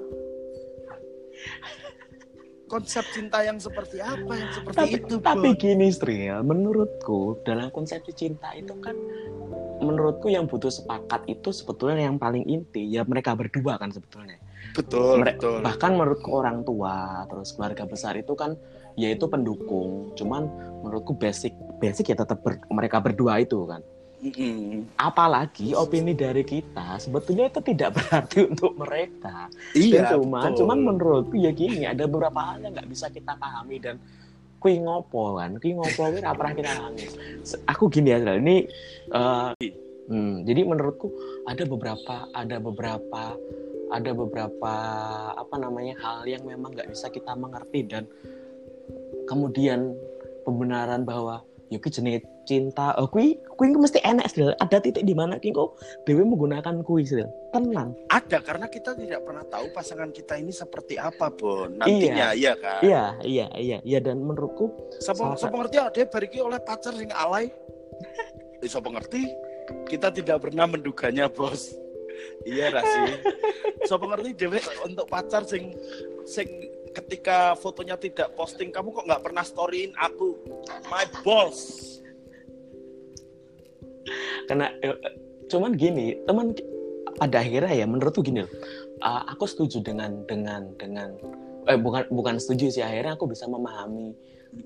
Konsep 2.70 3.02
cinta 3.10 3.42
yang 3.42 3.58
seperti 3.58 3.98
apa 3.98 4.34
yang 4.38 4.50
seperti 4.54 4.78
tapi, 4.78 4.94
itu, 5.02 5.16
tapi 5.18 5.50
Bon? 5.54 5.58
gini 5.58 5.90
Stri, 5.90 6.30
ya, 6.30 6.38
menurutku 6.46 7.42
dalam 7.42 7.74
konsepsi 7.74 8.14
cinta 8.14 8.54
itu 8.54 8.78
kan 8.78 8.94
menurutku 9.80 10.28
yang 10.30 10.46
butuh 10.46 10.70
sepakat 10.70 11.26
itu 11.28 11.50
sebetulnya 11.50 12.06
yang 12.08 12.20
paling 12.20 12.44
inti. 12.46 12.86
Ya 12.88 13.04
mereka 13.04 13.34
berdua 13.34 13.80
kan 13.80 13.90
sebetulnya. 13.90 14.38
Betul, 14.76 15.24
Mere- 15.24 15.36
betul. 15.40 15.60
bahkan 15.66 15.98
menurutku 15.98 16.30
orang 16.30 16.62
tua 16.62 17.26
terus 17.26 17.56
keluarga 17.58 17.84
besar 17.90 18.14
itu 18.20 18.36
kan 18.38 18.54
yaitu 18.94 19.26
pendukung. 19.26 20.14
Cuman 20.14 20.46
menurutku 20.86 21.16
basic 21.16 21.56
basic 21.80 22.12
ya 22.14 22.18
tetap 22.20 22.44
ber- 22.44 22.62
mereka 22.70 23.00
berdua 23.02 23.40
itu 23.42 23.66
kan. 23.66 23.82
Apalagi 25.00 25.72
opini 25.72 26.12
dari 26.12 26.44
kita 26.44 27.00
sebetulnya 27.00 27.48
itu 27.48 27.64
tidak 27.64 27.90
berarti 27.98 28.52
untuk 28.52 28.76
mereka. 28.76 29.48
Iya, 29.72 30.12
dan 30.12 30.20
cuman 30.20 30.44
betul. 30.52 30.58
cuman 30.64 30.78
menurutku 30.84 31.36
ya 31.40 31.52
gini 31.56 31.88
ada 31.88 32.04
beberapa 32.04 32.40
hal 32.52 32.60
yang 32.62 32.76
nggak 32.76 32.90
bisa 32.92 33.08
kita 33.08 33.34
pahami 33.40 33.80
dan 33.80 33.96
kui 34.60 34.78
ngopo 34.78 35.40
kan? 35.40 35.56
Kui 35.58 35.74
ngopo 35.74 36.12
kui 36.12 36.20
nggak 36.20 36.38
pernah 36.38 36.54
kita 36.54 36.72
Se- 37.48 37.62
aku 37.66 37.88
gini 37.90 38.12
ya 38.14 38.20
ini 38.36 38.68
eh, 39.16 39.52
hmm, 40.12 40.44
jadi 40.44 40.62
menurutku 40.68 41.08
ada 41.48 41.64
beberapa 41.64 42.16
ada 42.36 42.58
beberapa 42.60 43.24
ada 43.90 44.12
beberapa 44.14 44.74
apa 45.34 45.56
namanya 45.58 45.98
hal 45.98 46.28
yang 46.30 46.46
memang 46.46 46.78
nggak 46.78 46.94
bisa 46.94 47.10
kita 47.10 47.34
mengerti 47.34 47.90
dan 47.90 48.06
kemudian 49.26 49.98
pembenaran 50.46 51.06
bahwa 51.06 51.42
Yuki 51.70 51.90
jenis 51.94 52.26
cinta 52.50 52.98
oh 52.98 53.06
kui 53.06 53.38
kui 53.54 53.70
mesti 53.70 54.02
enak 54.02 54.26
sih 54.26 54.50
ada 54.58 54.82
titik 54.82 55.06
di 55.06 55.14
mana 55.14 55.38
ki 55.38 55.54
kok 55.54 55.78
dewi 56.10 56.26
menggunakan 56.26 56.82
kui 56.82 57.06
sih 57.06 57.22
tenang 57.54 57.94
ada 58.10 58.42
karena 58.42 58.66
kita 58.66 58.98
tidak 58.98 59.22
pernah 59.22 59.46
tahu 59.46 59.70
pasangan 59.70 60.10
kita 60.10 60.42
ini 60.42 60.50
seperti 60.50 60.96
apa, 60.98 61.30
Bon. 61.34 61.70
Nantinya, 61.70 62.34
iya, 62.34 62.54
kan? 62.58 62.82
Iya, 62.82 63.04
iya, 63.22 63.46
iya, 63.58 63.78
iya 63.84 64.00
dan 64.00 64.24
menurutku 64.24 64.72
Siapa 64.98 65.36
siapa 65.38 65.56
ngerti 65.60 65.78
ada 65.78 66.02
bariki 66.10 66.40
oleh 66.42 66.60
pacar 66.64 66.94
sing 66.96 67.12
alay? 67.14 67.50
Eh, 68.60 68.68
siapa 68.68 68.92
ngerti? 68.92 69.24
Kita 69.88 70.12
tidak 70.12 70.44
pernah 70.44 70.68
menduganya, 70.68 71.32
Bos. 71.32 71.72
Iya 72.44 72.76
rasi. 72.76 73.24
Siapa 73.88 74.04
ngerti 74.04 74.36
dewe 74.36 74.60
untuk 74.84 75.08
pacar 75.08 75.48
sing 75.48 75.80
sing 76.28 76.48
ketika 76.92 77.56
fotonya 77.56 77.96
tidak 77.96 78.36
posting 78.36 78.76
kamu 78.76 78.92
kok 78.92 79.08
nggak 79.08 79.24
pernah 79.24 79.46
storyin 79.48 79.96
aku 79.96 80.36
my 80.92 81.08
boss 81.24 81.88
karena 84.46 84.72
eh, 84.82 84.96
cuman 85.50 85.74
gini, 85.74 86.18
teman 86.30 86.54
pada 87.18 87.42
akhirnya 87.42 87.74
ya 87.74 87.86
menurutku 87.90 88.22
gini 88.22 88.46
loh. 88.46 88.52
eh, 89.00 89.22
aku 89.32 89.48
setuju 89.48 89.80
dengan 89.82 90.24
dengan 90.28 90.70
dengan 90.76 91.16
eh 91.68 91.78
bukan 91.80 92.08
bukan 92.12 92.36
setuju 92.42 92.72
sih 92.72 92.84
akhirnya 92.84 93.16
aku 93.16 93.30
bisa 93.30 93.46
memahami 93.46 94.12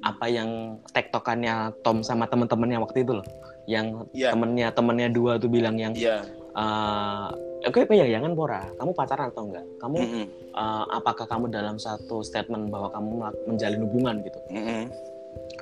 apa 0.02 0.26
yang 0.32 0.80
tektokannya 0.96 1.76
Tom 1.84 2.00
sama 2.02 2.24
teman-temannya 2.26 2.80
waktu 2.80 3.04
itu 3.04 3.20
loh. 3.20 3.28
Yang 3.68 4.08
Iya. 4.16 4.32
temennya 4.36 4.68
temennya 4.72 5.08
dua 5.12 5.36
tuh 5.40 5.52
bilang 5.52 5.76
yang 5.80 5.92
iya 5.96 6.24
eh 6.54 7.28
oke 7.66 7.88
ya 7.96 8.06
jangan 8.20 8.36
pora, 8.38 8.62
kamu 8.78 8.92
pacaran 8.94 9.32
atau 9.34 9.44
enggak? 9.50 9.66
Kamu 9.82 9.98
Mm-mm. 10.00 10.26
eh, 10.54 10.84
apakah 10.94 11.26
kamu 11.26 11.46
dalam 11.50 11.76
satu 11.80 12.22
statement 12.22 12.70
bahwa 12.70 12.92
kamu 12.94 13.12
menjalin 13.50 13.82
hubungan 13.88 14.16
gitu? 14.24 14.40
Mm-mm. 14.52 14.84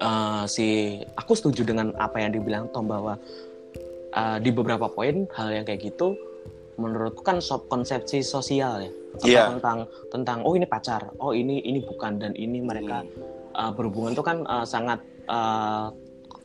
eh, 0.01 0.43
si 0.49 0.67
aku 1.15 1.31
setuju 1.37 1.61
dengan 1.63 1.93
apa 1.97 2.19
yang 2.21 2.33
dibilang 2.35 2.67
Tom 2.73 2.89
bahwa 2.89 3.15
eh, 4.11 4.37
di 4.39 4.49
beberapa 4.49 4.87
poin 4.87 5.25
hal 5.31 5.49
yang 5.51 5.63
kayak 5.63 5.81
gitu 5.83 6.15
menurutku 6.75 7.21
kan 7.21 7.37
sob 7.39 7.67
konsepsi 7.67 8.21
sosial 8.21 8.81
ya 8.81 8.91
Iya. 9.21 9.43
tentang 9.51 9.85
tentang 10.07 10.39
oh 10.41 10.55
ini 10.55 10.63
pacar 10.63 11.11
oh 11.19 11.35
ini 11.35 11.59
ini 11.61 11.83
bukan 11.83 12.15
dan 12.15 12.31
ini 12.33 12.63
mereka 12.63 13.03
Hmm. 13.03 13.11
eh, 13.53 13.71
berhubungan 13.75 14.11
itu 14.11 14.23
kan 14.23 14.37
eh, 14.41 14.65
sangat 14.65 14.99
eh, 15.27 15.85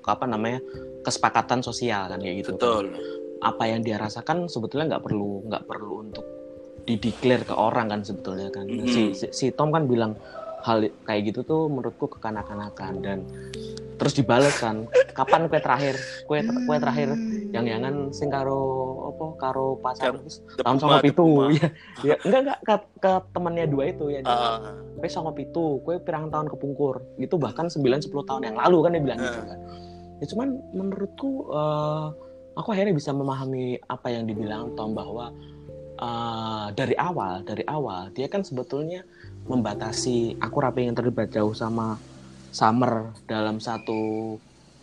apa 0.07 0.25
namanya 0.25 0.59
kesepakatan 1.03 1.63
sosial 1.63 2.07
kan 2.07 2.19
kayak 2.19 2.43
gitu 2.43 2.55
kan. 2.55 2.59
betul 2.59 2.85
apa 3.39 3.63
yang 3.67 3.81
dia 3.81 3.95
rasakan 3.97 4.47
sebetulnya 4.47 4.97
nggak 4.97 5.05
perlu 5.05 5.47
nggak 5.47 5.65
perlu 5.67 6.03
untuk 6.03 6.25
dideklar 6.83 7.43
ke 7.43 7.55
orang 7.55 7.87
kan 7.89 8.01
sebetulnya 8.03 8.49
kan 8.49 8.67
Nah, 8.67 8.87
si, 8.87 9.11
si 9.13 9.27
si 9.31 9.47
Tom 9.51 9.71
kan 9.71 9.87
bilang 9.87 10.15
hal 10.63 10.87
kayak 11.03 11.31
gitu 11.31 11.43
tuh 11.43 11.63
menurutku 11.67 12.07
kekanak-kanakan 12.09 12.93
dan 12.99 13.19
terus 13.97 14.13
dibales 14.13 14.53
kan. 14.57 14.85
Kapan 15.11 15.49
kue 15.49 15.57
terakhir? 15.57 15.97
Kue 16.25 16.41
kue 16.45 16.77
terakhir 16.77 17.17
yang 17.51 17.65
yangan 17.65 18.13
sing 18.13 18.29
karo 18.29 18.61
apa 19.09 19.25
karo 19.41 19.81
pacar 19.81 20.13
tahun 20.61 20.77
sama 20.77 21.01
pitu. 21.01 21.49
ya, 21.57 21.69
ya 22.05 22.15
enggak 22.21 22.41
enggak 22.45 22.59
ke, 22.61 22.75
ke 23.01 23.13
temannya 23.33 23.65
dua 23.67 23.85
itu 23.89 24.05
ya 24.13 24.21
Ah, 24.23 24.77
kue 24.95 25.09
sama 25.09 25.33
pitu 25.33 25.81
kue 25.81 25.97
pirang 25.99 26.29
tahun 26.29 26.49
kepungkur. 26.49 27.01
Itu 27.17 27.37
bahkan 27.37 27.67
9-10 27.67 28.13
tahun 28.23 28.43
yang 28.45 28.57
lalu 28.61 28.79
kan 28.85 28.91
dia 28.93 29.03
bilang 29.03 29.19
gitu 29.19 29.41
Eh. 29.41 29.47
kan. 29.49 29.59
Ya 30.17 30.25
cuman 30.29 30.49
menurutku 30.73 31.31
eh, 31.51 32.07
aku 32.55 32.69
akhirnya 32.73 32.93
bisa 32.93 33.13
memahami 33.13 33.81
apa 33.83 34.09
yang 34.13 34.25
dibilang 34.25 34.77
Tom 34.77 34.93
bahwa 34.93 35.33
eh, 35.97 36.67
dari 36.73 36.93
awal 36.97 37.41
dari 37.43 37.65
awal 37.65 38.13
dia 38.13 38.29
kan 38.29 38.45
sebetulnya 38.45 39.01
membatasi 39.47 40.37
aku 40.43 40.57
rapi 40.59 40.85
yang 40.85 40.97
terlibat 40.99 41.31
jauh 41.31 41.55
sama 41.55 41.97
Summer 42.57 43.13
dalam 43.29 43.61
satu 43.61 44.33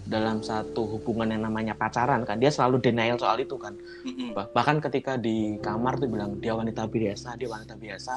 dalam 0.06 0.46
satu 0.46 0.86
hubungan 0.94 1.34
yang 1.34 1.42
namanya 1.50 1.74
pacaran 1.74 2.22
kan. 2.22 2.38
Dia 2.38 2.54
selalu 2.54 2.86
denial 2.86 3.18
soal 3.18 3.42
itu 3.42 3.58
kan. 3.58 3.74
Bah- 4.38 4.46
bahkan 4.54 4.78
ketika 4.78 5.18
di 5.18 5.58
kamar 5.58 5.98
tuh 5.98 6.06
bilang 6.06 6.38
dia 6.38 6.54
wanita 6.54 6.86
biasa 6.86 7.34
dia 7.34 7.50
wanita 7.50 7.74
biasa. 7.74 8.16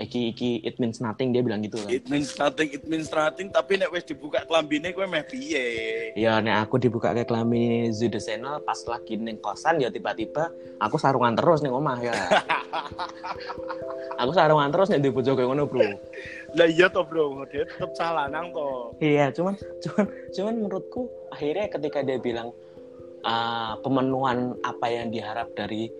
Iki 0.00 0.20
iki 0.32 0.50
it 0.64 0.80
means 0.80 0.98
nothing 0.98 1.30
dia 1.30 1.44
bilang 1.44 1.62
gitu 1.62 1.76
kan. 1.76 1.92
It 1.92 2.08
means 2.08 2.34
nothing 2.34 2.72
it 2.74 2.82
means 2.90 3.12
nothing. 3.12 3.52
Tapi 3.54 3.78
nek 3.78 3.94
wis 3.94 4.02
dibuka 4.02 4.42
klambine 4.48 4.90
kowe 4.90 5.06
meh 5.06 5.22
piye? 5.22 5.66
Ya 6.18 6.42
nek 6.42 6.66
aku 6.66 6.82
dibuka 6.82 7.14
kayak 7.14 7.30
kelamin 7.30 7.94
Zude 7.94 8.18
Channel 8.18 8.58
pas 8.64 8.80
lagi 8.90 9.20
neng 9.20 9.38
kosan 9.38 9.78
ya 9.78 9.92
tiba-tiba 9.92 10.50
aku 10.82 10.96
sarungan 10.98 11.38
terus 11.38 11.62
nih 11.62 11.70
omah 11.70 11.98
ya. 12.02 12.16
Aku 14.20 14.36
sarungan 14.36 14.68
terus 14.68 14.92
nih 14.92 15.00
di 15.00 15.08
pojok 15.08 15.32
kayak 15.32 15.48
ngono 15.48 15.64
bro 15.64 15.80
lah 16.56 16.66
iya 16.66 16.86
toh 16.90 17.06
bro 17.06 17.46
dia 17.46 17.66
tetep 17.66 17.90
salah 17.94 18.26
nang 18.26 18.50
toh 18.50 18.94
iya 18.98 19.30
cuman 19.30 19.54
cuman 19.82 20.06
cuman 20.34 20.54
menurutku 20.66 21.06
akhirnya 21.30 21.66
ketika 21.70 22.02
dia 22.02 22.18
bilang 22.18 22.50
ah, 23.22 23.78
pemenuhan 23.80 24.58
apa 24.66 24.86
yang 24.90 25.14
diharap 25.14 25.52
dari 25.54 25.90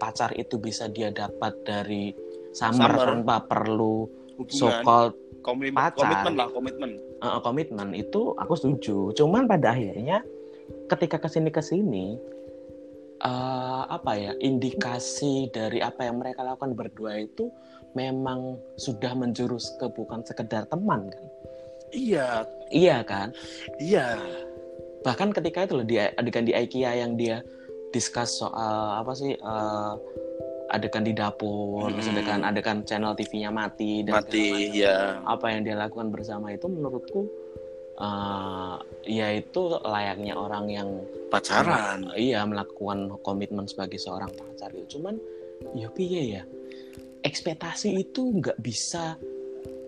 pacar 0.00 0.32
itu 0.34 0.56
bisa 0.56 0.88
dia 0.88 1.12
dapat 1.12 1.52
dari 1.62 2.16
summer, 2.56 2.90
Summer. 2.90 3.06
tanpa 3.06 3.36
perlu 3.44 4.08
so 4.48 4.72
called 4.80 5.12
komitmen 5.44 5.76
pacar. 5.76 6.00
komitmen 6.00 6.32
lah 6.34 6.48
komitmen 6.48 6.90
uh, 7.20 7.40
komitmen 7.44 7.88
itu 7.92 8.34
aku 8.36 8.56
setuju. 8.56 9.12
Cuman 9.14 9.46
pada 9.46 9.76
akhirnya 9.76 10.24
ketika 10.88 11.20
ke 11.20 11.28
sini 11.28 11.50
ke 11.52 11.62
sini 11.62 12.06
uh, 13.22 13.84
apa 13.86 14.12
ya 14.16 14.32
indikasi 14.40 15.52
dari 15.52 15.78
apa 15.84 16.08
yang 16.08 16.18
mereka 16.18 16.42
lakukan 16.42 16.74
berdua 16.74 17.20
itu 17.20 17.52
memang 17.94 18.58
sudah 18.78 19.12
menjurus 19.14 19.74
ke 19.78 19.86
bukan 19.90 20.22
sekedar 20.24 20.66
teman 20.70 21.10
kan? 21.10 21.26
iya 21.90 22.46
Iya 22.70 23.02
kan? 23.02 23.34
iya 23.82 24.14
Bahkan 25.00 25.32
ketika 25.34 25.66
itu 25.66 25.74
loh 25.80 25.86
di 25.86 25.96
adegan 25.98 26.44
di 26.46 26.52
IKEA 26.52 27.02
yang 27.02 27.16
dia 27.16 27.40
discuss 27.90 28.38
soal 28.38 29.00
apa 29.00 29.12
sih 29.16 29.34
uh, 29.40 29.96
adegan 30.70 31.02
di 31.02 31.10
dapur, 31.10 31.90
terus 31.90 32.06
Mm-mm. 32.06 32.20
adegan 32.20 32.40
adegan 32.46 32.78
channel 32.86 33.16
TV-nya 33.18 33.50
mati 33.50 34.06
dan 34.06 34.22
mati 34.22 34.70
ya 34.70 35.18
apa 35.26 35.50
yang 35.50 35.66
dia 35.66 35.74
lakukan 35.74 36.14
bersama 36.14 36.54
itu 36.54 36.70
menurutku 36.70 37.26
uh, 37.98 38.78
ya 39.02 39.34
itu 39.34 39.82
layaknya 39.82 40.38
orang 40.38 40.70
yang 40.70 40.88
pacaran 41.32 42.06
iya 42.14 42.46
melakukan 42.46 43.18
komitmen 43.26 43.66
sebagai 43.66 43.98
seorang 43.98 44.30
pacar 44.30 44.70
gitu. 44.70 45.00
Cuman 45.00 45.18
ya 45.74 45.90
piye 45.90 46.38
ya 46.38 46.42
ekspektasi 47.24 48.00
itu 48.00 48.40
nggak 48.40 48.58
bisa 48.60 49.16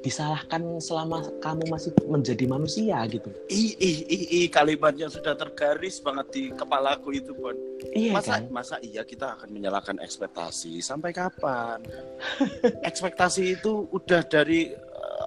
disalahkan 0.03 0.83
selama 0.83 1.23
kamu 1.39 1.71
masih 1.71 1.95
menjadi 2.11 2.45
manusia 2.51 2.99
gitu. 3.07 3.31
Ih, 3.47 3.79
ih, 3.79 3.99
ih, 4.11 4.25
ih, 4.43 4.47
kalimatnya 4.51 5.07
sudah 5.07 5.39
tergaris 5.39 6.03
banget 6.03 6.27
di 6.35 6.45
kepalaku 6.51 7.15
itu, 7.15 7.31
Bon. 7.33 7.55
Iya 7.95 8.19
masa 8.19 8.39
kan? 8.39 8.43
masa 8.51 8.77
iya 8.83 9.07
kita 9.07 9.39
akan 9.39 9.49
menyalahkan 9.55 9.99
ekspektasi 10.03 10.83
sampai 10.83 11.15
kapan? 11.15 11.83
ekspektasi 12.91 13.59
itu 13.59 13.87
udah 13.95 14.27
dari 14.27 14.75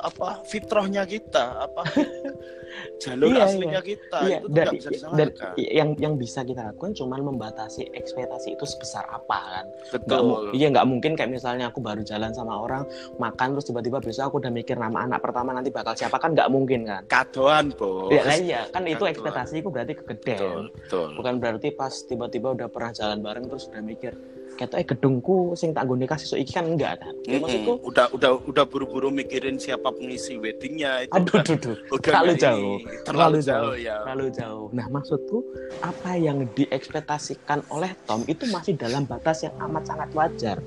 apa 0.06 0.30
fitrahnya 0.46 1.04
kita, 1.04 1.66
apa 1.66 1.82
jalur 3.04 3.32
Iya, 3.32 3.44
aslinya 3.48 3.82
kita 3.82 4.20
Iya, 4.22 4.38
itu 4.44 4.48
dan, 4.52 4.66
bisa 4.72 4.90
dan 5.16 5.30
yang 5.58 5.90
yang 5.98 6.14
bisa 6.16 6.44
kita 6.44 6.62
lakukan 6.72 6.94
cuman 6.94 7.20
membatasi 7.26 7.90
ekspektasi 7.92 8.54
itu 8.56 8.66
sebesar 8.68 9.04
apa 9.08 9.40
kan? 9.40 9.66
Betul. 9.96 10.20
mu- 10.22 10.40
iya 10.54 10.68
nggak 10.70 10.88
mungkin 10.88 11.12
kayak 11.16 11.32
misalnya 11.32 11.72
aku 11.72 11.80
baru 11.82 12.04
jalan 12.04 12.32
sama 12.32 12.56
orang 12.56 12.84
makan 13.18 13.58
terus 13.58 13.66
tiba-tiba 13.66 13.98
besok 14.00 14.30
aku 14.30 14.36
udah 14.40 14.54
mikir 14.54 14.76
nama 14.78 15.08
anak 15.08 15.20
pertama 15.24 15.52
nanti 15.52 15.72
bakal 15.72 15.96
siapa 15.96 16.20
kan 16.20 16.36
nggak 16.36 16.50
mungkin 16.52 16.86
kan? 16.86 17.04
Kadoan, 17.08 17.74
Bos. 17.74 18.12
Ya 18.12 18.22
lah 18.24 18.38
iya 18.38 18.62
kan 18.70 18.84
itu 18.86 19.02
Betul. 19.02 19.12
ekspektasiku 19.12 19.68
berarti 19.72 19.94
Betul, 19.96 20.06
kegedean. 20.06 20.66
betul. 20.70 21.08
Bukan 21.18 21.34
berarti 21.40 21.68
pas 21.74 21.94
tiba-tiba 22.06 22.48
udah 22.54 22.68
pernah 22.70 22.92
jalan 22.92 23.20
bareng 23.20 23.46
terus 23.48 23.66
udah 23.72 23.82
mikir 23.82 24.14
eh 24.60 24.86
gedungku 24.88 25.54
sing 25.60 25.76
tak 25.76 25.86
gone 25.88 26.08
kasih 26.08 26.28
so 26.28 26.36
iki 26.40 26.56
kan 26.56 26.66
enggak 26.68 27.04
kan? 27.04 27.14
Ya, 27.28 27.38
Mm-mm. 27.38 27.44
maksudku 27.44 27.74
udah 27.84 28.08
udah 28.16 28.32
udah 28.48 28.66
buru-buru 28.68 29.12
mikirin 29.12 29.60
siapa 29.60 29.92
pengisi 29.92 30.40
weddingnya 30.40 31.08
itu 31.08 31.14
aduh 31.14 31.36
udah, 31.40 31.56
aduh, 31.56 31.76
udah 31.92 32.04
terlalu 32.04 32.34
jauh. 32.40 32.76
Terlalu 33.04 33.40
jauh. 33.44 33.46
jauh 33.46 33.76
ya 33.76 33.96
terlalu 34.04 34.28
jauh. 34.32 34.68
Nah, 34.72 34.86
maksudku 34.92 35.38
apa 35.84 36.12
yang 36.16 36.48
diekspektasikan 36.56 37.64
oleh 37.72 37.92
Tom 38.08 38.24
itu 38.26 38.48
masih 38.50 38.80
dalam 38.80 39.04
batas 39.04 39.44
yang 39.44 39.56
amat 39.60 39.84
sangat 39.88 40.10
wajar. 40.16 40.58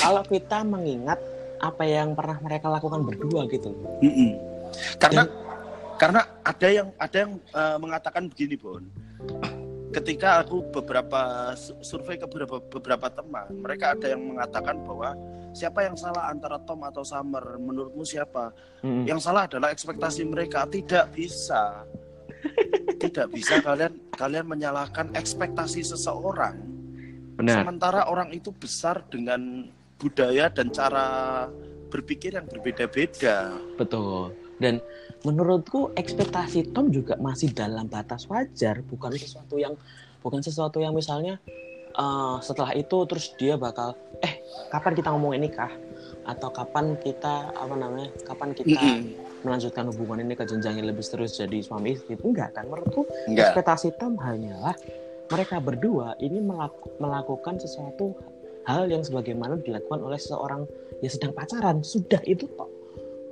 Kalau 0.00 0.24
kita 0.24 0.64
mengingat 0.64 1.20
apa 1.60 1.84
yang 1.88 2.12
pernah 2.12 2.36
mereka 2.44 2.68
lakukan 2.68 3.04
berdua 3.04 3.48
gitu. 3.48 3.72
Mm-mm. 4.02 4.36
karena 4.98 5.22
karena 5.94 6.20
ada 6.42 6.68
yang 6.68 6.88
ada 6.98 7.16
yang 7.16 7.32
eh, 7.38 7.76
mengatakan 7.78 8.26
begini 8.26 8.58
Bon 8.58 8.82
ketika 9.94 10.42
aku 10.42 10.66
beberapa 10.74 11.54
su- 11.54 11.78
survei 11.78 12.18
ke 12.18 12.26
beberapa 12.26 12.58
beberapa 12.58 13.06
teman 13.06 13.46
mereka 13.54 13.94
ada 13.94 14.10
yang 14.10 14.22
mengatakan 14.34 14.82
bahwa 14.82 15.14
siapa 15.54 15.86
yang 15.86 15.94
salah 15.94 16.34
antara 16.34 16.58
Tom 16.66 16.82
atau 16.82 17.06
Summer 17.06 17.56
menurutmu 17.62 18.02
siapa 18.02 18.50
Mm-mm. 18.82 19.06
yang 19.06 19.22
salah 19.22 19.46
adalah 19.46 19.70
ekspektasi 19.70 20.26
mereka 20.26 20.66
tidak 20.66 21.14
bisa 21.14 21.86
tidak 23.02 23.30
bisa 23.30 23.62
kalian 23.62 23.94
kalian 24.18 24.46
menyalahkan 24.50 25.14
ekspektasi 25.14 25.86
seseorang 25.86 26.58
Benar. 27.38 27.62
sementara 27.62 28.00
orang 28.10 28.34
itu 28.34 28.50
besar 28.50 29.06
dengan 29.06 29.70
budaya 29.98 30.50
dan 30.50 30.74
cara 30.74 31.06
berpikir 31.88 32.34
yang 32.34 32.50
berbeda-beda 32.50 33.54
Betul. 33.78 34.34
Dan 34.58 34.78
menurutku 35.24 35.90
ekspektasi 35.96 36.70
Tom 36.76 36.92
juga 36.92 37.16
masih 37.16 37.50
dalam 37.56 37.88
batas 37.88 38.28
wajar, 38.28 38.84
bukan 38.84 39.16
sesuatu 39.16 39.56
yang 39.56 39.74
bukan 40.20 40.44
sesuatu 40.44 40.78
yang 40.78 40.92
misalnya 40.92 41.40
eh, 41.96 42.36
setelah 42.44 42.76
itu 42.76 42.96
terus 43.08 43.32
dia 43.40 43.56
bakal 43.56 43.96
eh 44.20 44.40
kapan 44.68 44.92
kita 44.92 45.08
ngomongin 45.10 45.48
nikah? 45.48 45.72
Atau 46.24 46.48
kapan 46.52 46.96
kita 47.00 47.52
apa 47.52 47.74
namanya 47.76 48.08
kapan 48.24 48.56
kita 48.56 48.80
Mm-mm. 48.80 49.12
melanjutkan 49.44 49.92
hubungan 49.92 50.24
ini 50.24 50.32
ke 50.32 50.44
jenjang 50.48 50.80
yang 50.80 50.88
lebih 50.88 51.04
serius 51.04 51.36
jadi 51.36 51.60
suami 51.60 51.96
istri? 51.96 52.16
Enggak 52.20 52.56
kan? 52.56 52.64
Menurutku 52.68 53.04
enggak. 53.28 53.52
ekspektasi 53.52 53.96
Tom 54.00 54.16
hanyalah 54.16 54.76
mereka 55.28 55.56
berdua 55.60 56.16
ini 56.20 56.40
melaku- 56.40 56.92
melakukan 57.00 57.60
sesuatu 57.60 58.12
hal 58.64 58.88
yang 58.88 59.04
sebagaimana 59.04 59.60
dilakukan 59.60 60.00
oleh 60.00 60.16
seseorang 60.16 60.64
yang 61.04 61.12
sedang 61.12 61.32
pacaran. 61.36 61.84
Sudah 61.84 62.20
itu 62.24 62.48
toh 62.56 62.68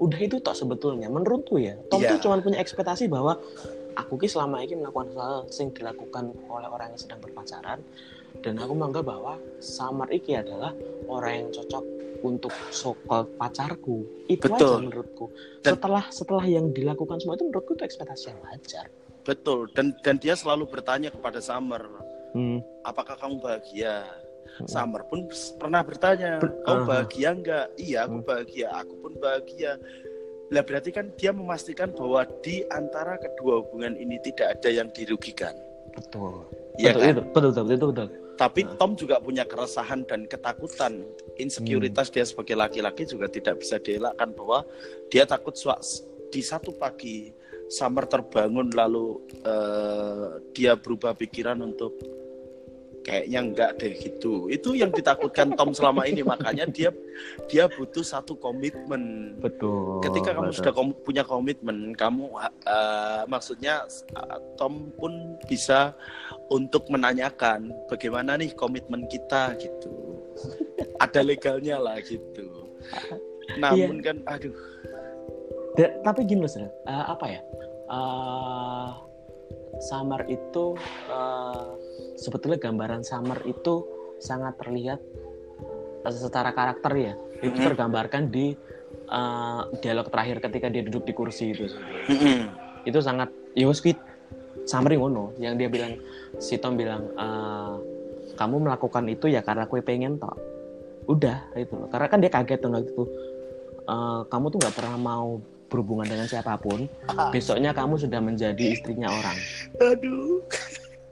udah 0.03 0.19
itu 0.19 0.37
toh 0.43 0.53
sebetulnya 0.53 1.07
menurutku 1.07 1.63
ya 1.63 1.79
Tom 1.87 2.03
Iya. 2.03 2.19
tuh 2.19 2.27
cuma 2.27 2.43
punya 2.43 2.59
ekspektasi 2.59 3.07
bahwa 3.07 3.39
aku 3.95 4.19
ki 4.19 4.27
selama 4.27 4.59
ini 4.65 4.75
melakukan 4.75 5.15
hal 5.15 5.47
yang 5.47 5.71
dilakukan 5.71 6.25
oleh 6.51 6.69
orang 6.69 6.91
yang 6.91 7.01
sedang 7.01 7.21
berpacaran 7.23 7.79
dan 8.43 8.55
aku 8.59 8.73
menganggap 8.75 9.05
bahwa 9.07 9.35
Samar 9.63 10.09
iki 10.11 10.35
adalah 10.35 10.75
orang 11.07 11.47
yang 11.47 11.49
cocok 11.55 11.85
untuk 12.23 12.55
sokol 12.71 13.27
pacarku 13.35 14.03
itu 14.27 14.47
aja 14.47 14.59
Betul. 14.59 14.79
menurutku 14.87 15.27
Dan- 15.63 15.79
setelah 15.79 16.05
setelah 16.11 16.45
yang 16.47 16.71
dilakukan 16.71 17.19
semua 17.19 17.39
itu 17.39 17.47
menurutku 17.47 17.79
itu 17.79 17.85
ekspektasi 17.87 18.35
yang 18.35 18.41
wajar 18.43 18.87
betul 19.23 19.71
dan 19.71 19.95
dan 20.03 20.19
dia 20.19 20.35
selalu 20.35 20.67
bertanya 20.67 21.15
kepada 21.15 21.39
Summer 21.39 21.87
hmm. 22.35 22.59
apakah 22.83 23.15
kamu 23.15 23.39
bahagia. 23.39 24.03
Summer 24.69 25.03
pun 25.09 25.27
pernah 25.57 25.81
bertanya 25.81 26.39
Aha. 26.69 26.85
bahagia 26.85 27.31
enggak 27.33 27.67
iya 27.81 28.05
aku 28.05 28.21
Hmm. 28.21 28.27
bahagia 28.29 28.69
aku 28.73 28.95
pun 29.01 29.13
bahagia 29.17 29.73
lah 30.53 30.61
berarti 30.61 30.91
kan 30.93 31.09
dia 31.17 31.33
memastikan 31.33 31.89
bahwa 31.97 32.29
di 32.45 32.61
antara 32.69 33.17
kedua 33.17 33.65
hubungan 33.65 33.97
ini 33.97 34.21
tidak 34.21 34.61
ada 34.61 34.69
yang 34.69 34.89
dirugikan 34.93 35.57
betul 35.97 36.45
Iya 36.77 36.97
betul, 36.97 37.01
kan? 37.01 37.13
itu, 37.13 37.23
betul, 37.37 37.49
betul, 37.53 37.65
itu 37.69 37.87
betul. 37.93 38.09
Tapi 38.33 38.61
Nah. 38.65 38.75
Tom 38.81 38.93
juga 38.97 39.21
punya 39.21 39.45
keresahan 39.45 40.09
dan 40.09 40.25
ketakutan, 40.25 41.05
insekuritas 41.37 42.09
Hmm. 42.09 42.15
dia 42.17 42.25
sebagai 42.25 42.57
laki-laki 42.57 43.05
juga 43.05 43.29
tidak 43.29 43.61
bisa 43.61 43.77
dielakkan 43.77 44.33
bahwa 44.33 44.65
dia 45.13 45.29
takut 45.29 45.53
di 46.33 46.41
satu 46.41 46.73
pagi 46.73 47.29
Summer 47.69 48.05
terbangun 48.05 48.73
lalu 48.73 49.21
eh, 49.45 50.29
dia 50.57 50.73
berubah 50.77 51.13
pikiran 51.13 51.61
untuk 51.61 51.93
kayaknya 53.03 53.39
enggak 53.43 53.71
deh 53.83 53.93
gitu. 53.99 54.47
Itu 54.49 54.75
yang 54.79 54.95
ditakutkan 54.95 55.55
Tom 55.59 55.75
selama 55.75 56.07
ini 56.07 56.23
makanya 56.23 56.67
dia 56.71 56.91
dia 57.51 57.67
butuh 57.67 58.03
satu 58.03 58.39
komitmen. 58.39 59.35
Betul. 59.43 60.01
Ketika 60.03 60.35
kamu 60.39 60.51
betul. 60.51 60.59
sudah 60.63 60.73
kom- 60.73 60.99
punya 61.03 61.23
komitmen, 61.27 61.93
kamu 61.99 62.31
eh, 62.67 63.23
maksudnya 63.27 63.85
eh, 64.15 64.39
Tom 64.55 64.95
pun 64.97 65.37
bisa 65.51 65.95
untuk 66.49 66.87
menanyakan 66.89 67.75
bagaimana 67.91 68.39
nih 68.39 68.55
komitmen 68.55 69.07
kita 69.11 69.55
gitu. 69.59 70.23
Ada 71.03 71.21
legalnya 71.27 71.77
lah 71.83 71.99
gitu. 72.01 72.71
Namun 73.59 74.01
Iya. 74.01 74.07
kan, 74.07 74.17
aduh, 74.31 74.55
Da- 75.77 75.97
tapi 76.05 76.29
gini 76.29 76.45
loh. 76.45 76.53
Eh, 76.87 77.05
apa 77.09 77.27
ya? 77.27 77.41
Eh, 77.93 78.89
Samar 79.81 80.29
itu 80.29 80.77
eh, 81.09 81.69
sebetulnya 82.19 82.59
gambaran 82.61 83.03
Samar 83.07 83.41
itu 83.49 83.87
sangat 84.21 84.59
terlihat 84.61 85.01
eh, 86.05 86.13
secara 86.13 86.53
karakter 86.53 86.93
ya. 86.99 87.15
Itu 87.43 87.59
Mhm. 87.59 87.67
tergambarkan 87.73 88.29
di 88.29 88.55
eh, 89.13 89.61
dialog 89.81 90.09
terakhir 90.09 90.41
ketika 90.41 90.69
dia 90.73 90.83
duduk 90.85 91.05
di 91.09 91.13
kursi 91.13 91.53
itu. 91.53 91.67
Mm-mm. 92.09 92.53
Itu 92.89 92.99
sangat 93.05 93.33
ya 93.53 93.99
yang 94.63 94.95
ngono 94.95 95.35
yang 95.43 95.59
dia 95.59 95.67
bilang 95.67 95.99
si 96.39 96.57
Tom 96.59 96.77
bilang 96.79 97.09
eh, 97.13 97.75
kamu 98.33 98.65
melakukan 98.65 99.05
itu 99.13 99.29
ya 99.29 99.45
karena 99.45 99.69
kue 99.69 99.85
pengen 99.85 100.17
tok. 100.17 100.37
Udah 101.11 101.51
itu 101.59 101.75
loh. 101.75 101.91
Karena 101.91 102.07
kan 102.09 102.19
dia 102.23 102.31
kaget 102.31 102.63
tuh 102.63 102.71
waktu 102.71 102.89
itu. 102.89 103.05
Eh, 103.83 104.21
kamu 104.31 104.47
tuh 104.55 104.59
nggak 104.63 104.77
pernah 104.79 104.97
mau 104.97 105.43
berhubungan 105.73 106.05
dengan 106.05 106.29
siapa 106.29 106.53
pun. 106.61 106.85
Besoknya 107.33 107.73
kamu 107.73 107.97
sudah 107.97 108.21
menjadi 108.21 108.77
istrinya 108.77 109.09
orang. 109.09 109.37
aduh. 109.81 110.45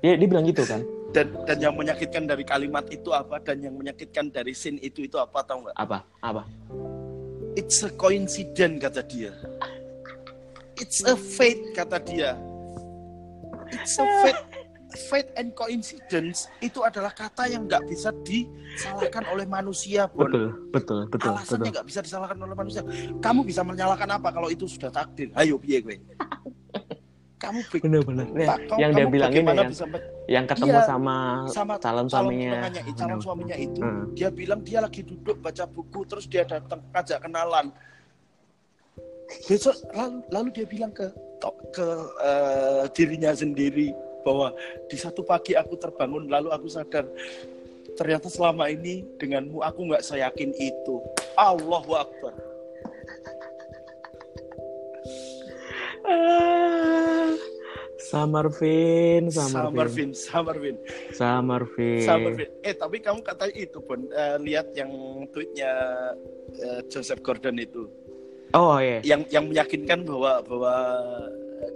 Dia, 0.05 0.17
dia 0.17 0.29
bilang 0.29 0.45
gitu 0.45 0.65
kan? 0.69 0.85
Dan 1.11 1.33
dan 1.49 1.59
yang 1.59 1.75
menyakitkan 1.77 2.29
dari 2.29 2.45
kalimat 2.45 2.85
itu 2.93 3.11
apa 3.11 3.41
dan 3.41 3.61
yang 3.65 3.75
menyakitkan 3.75 4.29
dari 4.29 4.53
scene 4.53 4.79
itu 4.85 5.09
itu 5.09 5.17
apa 5.17 5.41
tahu 5.45 5.65
nggak? 5.65 5.77
Apa? 5.77 5.99
Apa? 6.21 6.43
It's 7.57 7.83
a 7.83 7.91
coincidence 7.91 8.79
kata 8.79 9.03
dia. 9.05 9.33
It's 10.81 11.05
a 11.05 11.17
fate 11.19 11.77
kata 11.77 11.99
dia. 12.01 12.39
It's 13.75 13.99
a 14.01 14.07
fate. 14.25 14.50
Fate 14.91 15.31
and 15.39 15.55
coincidence 15.55 16.51
itu 16.59 16.83
adalah 16.83 17.15
kata 17.15 17.47
yang 17.47 17.71
nggak 17.71 17.87
bisa 17.87 18.11
disalahkan 18.27 19.23
oleh 19.31 19.47
manusia, 19.47 20.11
Bon. 20.11 20.27
Betul, 20.27 20.51
betul, 20.75 21.01
betul, 21.07 21.31
Alasannya 21.31 21.71
nggak 21.71 21.87
bisa 21.87 22.01
disalahkan 22.03 22.39
oleh 22.39 22.57
manusia. 22.59 22.83
Kamu 23.23 23.47
bisa 23.47 23.63
menyalahkan 23.63 24.11
apa 24.11 24.35
kalau 24.35 24.51
itu 24.51 24.67
sudah 24.67 24.91
takdir? 24.91 25.31
Ayo, 25.39 25.63
piye 25.63 25.79
gue? 25.79 25.97
Kamu 27.41 27.65
Benar-benar. 27.73 28.27
Kamu- 28.69 28.77
yang 28.77 28.91
dia 28.93 29.07
bilang 29.09 29.33
ini 29.33 29.41
yang, 29.41 29.71
bisa 29.73 29.85
yang 30.29 30.45
ketemu 30.45 30.77
Iya, 30.77 30.85
sama, 30.85 31.17
sama 31.49 31.75
calon 31.81 32.05
calon 32.05 32.37
suaminya. 32.37 32.51
eh, 32.69 32.95
calon 32.95 33.19
suaminya 33.19 33.57
itu 33.57 33.81
Hmm. 33.81 34.13
dia 34.13 34.29
bilang 34.29 34.61
dia 34.61 34.79
lagi 34.85 35.01
duduk 35.01 35.41
baca 35.41 35.65
buku 35.65 36.05
terus 36.05 36.29
dia 36.29 36.45
datang 36.45 36.85
ngajak 36.93 37.25
kenalan 37.25 37.73
besok 39.49 39.73
lalu 39.97 40.21
lalu 40.29 40.49
dia 40.53 40.67
bilang 40.69 40.93
ke 40.93 41.09
ke 41.73 41.87
eh, 42.21 42.85
dirinya 42.93 43.33
sendiri 43.33 43.97
bahwa 44.23 44.55
di 44.89 44.97
satu 44.97 45.25
pagi 45.25 45.57
aku 45.57 45.77
terbangun 45.77 46.29
lalu 46.29 46.49
aku 46.53 46.67
sadar 46.69 47.09
ternyata 47.99 48.31
selama 48.31 48.71
ini 48.71 49.05
denganmu 49.19 49.61
aku 49.61 49.91
nggak 49.91 50.05
seyakin 50.05 50.55
itu. 50.57 51.03
Allahu 51.37 51.93
Akbar. 51.99 52.35
Ah, 56.01 57.37
Samarvin, 58.11 59.29
Samarvin, 59.31 59.87
Vin. 59.93 60.11
Summer 60.17 60.57
Vin. 60.57 60.77
Samarvin. 61.13 62.03
Summer 62.03 62.33
Vin. 62.35 62.51
Eh 62.65 62.75
tapi 62.75 62.99
kamu 63.05 63.21
katanya 63.21 63.55
itu 63.55 63.79
pun 63.85 64.09
lihat 64.41 64.73
yang 64.75 64.91
tweetnya 65.31 65.71
eh, 66.57 66.81
Joseph 66.89 67.21
Gordon 67.21 67.61
itu. 67.61 67.87
Oh 68.51 68.83
iya. 68.83 68.99
yang 69.07 69.23
yang 69.31 69.47
meyakinkan 69.47 70.03
bahwa 70.03 70.43
bahwa 70.43 70.75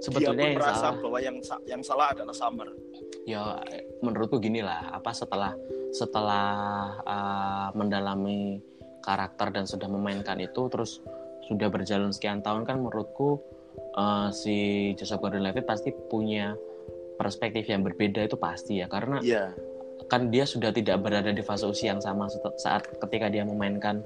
Sebetulnya 0.01 0.33
dia 0.33 0.33
pun 0.33 0.49
yang 0.49 0.59
merasa 0.61 0.77
salah. 0.81 1.01
bahwa 1.01 1.19
yang 1.21 1.37
yang 1.65 1.83
salah 1.85 2.07
adalah 2.13 2.35
Summer. 2.35 2.69
Ya 3.25 3.61
menurutku 4.01 4.37
gini 4.39 4.61
lah, 4.61 4.93
apa 4.93 5.11
setelah 5.13 5.53
setelah 5.93 6.47
uh, 7.05 7.69
mendalami 7.73 8.61
karakter 9.01 9.53
dan 9.53 9.65
sudah 9.65 9.87
memainkan 9.87 10.41
itu 10.41 10.67
terus 10.69 11.01
sudah 11.45 11.69
berjalan 11.69 12.09
sekian 12.11 12.41
tahun 12.41 12.65
kan 12.65 12.81
menurutku 12.81 13.37
uh, 13.95 14.33
si 14.33 14.91
Joseph 14.97 15.21
Gordon-Levitt 15.21 15.65
pasti 15.65 15.93
punya 16.09 16.57
perspektif 17.15 17.69
yang 17.69 17.85
berbeda 17.85 18.25
itu 18.25 18.35
pasti 18.35 18.81
ya 18.81 18.89
karena 18.89 19.21
Iya. 19.21 19.53
kan 20.09 20.29
dia 20.29 20.45
sudah 20.45 20.73
tidak 20.73 21.01
berada 21.01 21.31
di 21.31 21.41
fase 21.41 21.65
usia 21.65 21.93
yang 21.93 22.03
sama 22.03 22.27
saat 22.57 22.89
ketika 22.99 23.29
dia 23.29 23.45
memainkan 23.45 24.01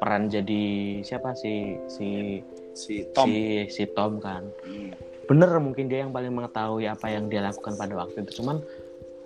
peran 0.00 0.26
jadi 0.26 0.64
siapa 1.00 1.32
si 1.32 1.76
si 1.86 2.08
Si 2.72 3.04
Tom. 3.12 3.26
si 3.28 3.36
si 3.68 3.82
Tom 3.92 4.16
kan 4.18 4.48
Hmm. 4.64 4.90
Bener 5.30 5.46
mungkin 5.62 5.86
dia 5.86 6.02
yang 6.02 6.10
paling 6.10 6.34
mengetahui 6.34 6.90
apa 6.90 7.06
yang 7.06 7.30
dia 7.30 7.46
lakukan 7.46 7.78
pada 7.78 7.94
waktu 8.02 8.26
itu. 8.26 8.42
Cuman 8.42 8.58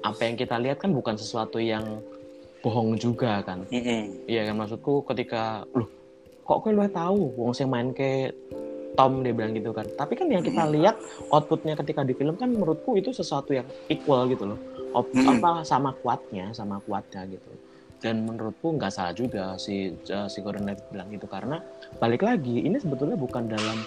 apa 0.04 0.20
yang 0.20 0.36
kita 0.36 0.60
lihat 0.60 0.76
kan 0.76 0.92
bukan 0.92 1.16
sesuatu 1.16 1.56
yang 1.56 2.04
bohong 2.60 3.00
juga 3.00 3.40
kan. 3.40 3.64
Iya 3.72 4.52
kan 4.52 4.60
maksudku 4.60 5.00
ketika 5.08 5.64
loh 5.72 5.88
kok 6.44 6.60
gue 6.60 6.76
lu 6.76 6.84
tahu 6.92 7.32
wong 7.40 7.56
sing 7.56 7.72
main 7.72 7.96
ke 7.96 8.28
Tom 8.94 9.24
dia 9.24 9.32
bilang 9.32 9.56
gitu 9.56 9.72
kan. 9.72 9.88
Tapi 9.96 10.12
kan 10.12 10.28
yang 10.28 10.44
kita 10.44 10.68
lihat 10.68 11.00
outputnya 11.32 11.72
ketika 11.72 12.04
di 12.04 12.12
film 12.12 12.36
kan 12.36 12.52
menurutku 12.52 13.00
itu 13.00 13.10
sesuatu 13.16 13.56
yang 13.56 13.64
equal 13.88 14.28
gitu 14.28 14.44
loh. 14.52 14.60
Op- 14.94 15.10
Mm. 15.10 15.40
apa 15.40 15.64
sama 15.66 15.90
kuatnya 15.98 16.52
sama 16.52 16.78
kuatnya 16.84 17.26
gitu. 17.26 17.50
Dan 18.04 18.28
menurutku 18.28 18.76
nggak 18.76 18.92
salah 18.92 19.16
juga 19.16 19.56
si 19.56 19.96
uh, 20.12 20.28
si 20.28 20.44
Gordon 20.44 20.68
Levitt 20.68 20.84
bilang 20.92 21.08
gitu. 21.10 21.24
Karena 21.26 21.58
balik 21.96 22.22
lagi 22.22 22.60
ini 22.60 22.76
sebetulnya 22.76 23.16
bukan 23.16 23.48
dalam 23.48 23.80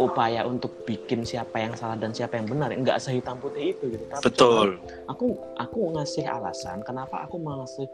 upaya 0.00 0.46
untuk 0.46 0.72
bikin 0.88 1.26
siapa 1.26 1.58
yang 1.60 1.74
salah 1.76 1.98
dan 1.98 2.14
siapa 2.14 2.38
yang 2.38 2.46
benar 2.48 2.72
nggak 2.72 2.98
sehitam 3.00 3.36
putih 3.40 3.76
itu 3.76 3.92
gitu 3.92 4.04
Tapi 4.08 4.24
Betul. 4.24 4.68
aku 5.10 5.36
aku 5.58 5.78
ngasih 5.98 6.24
alasan 6.28 6.80
kenapa 6.86 7.26
aku 7.26 7.36
masih 7.40 7.88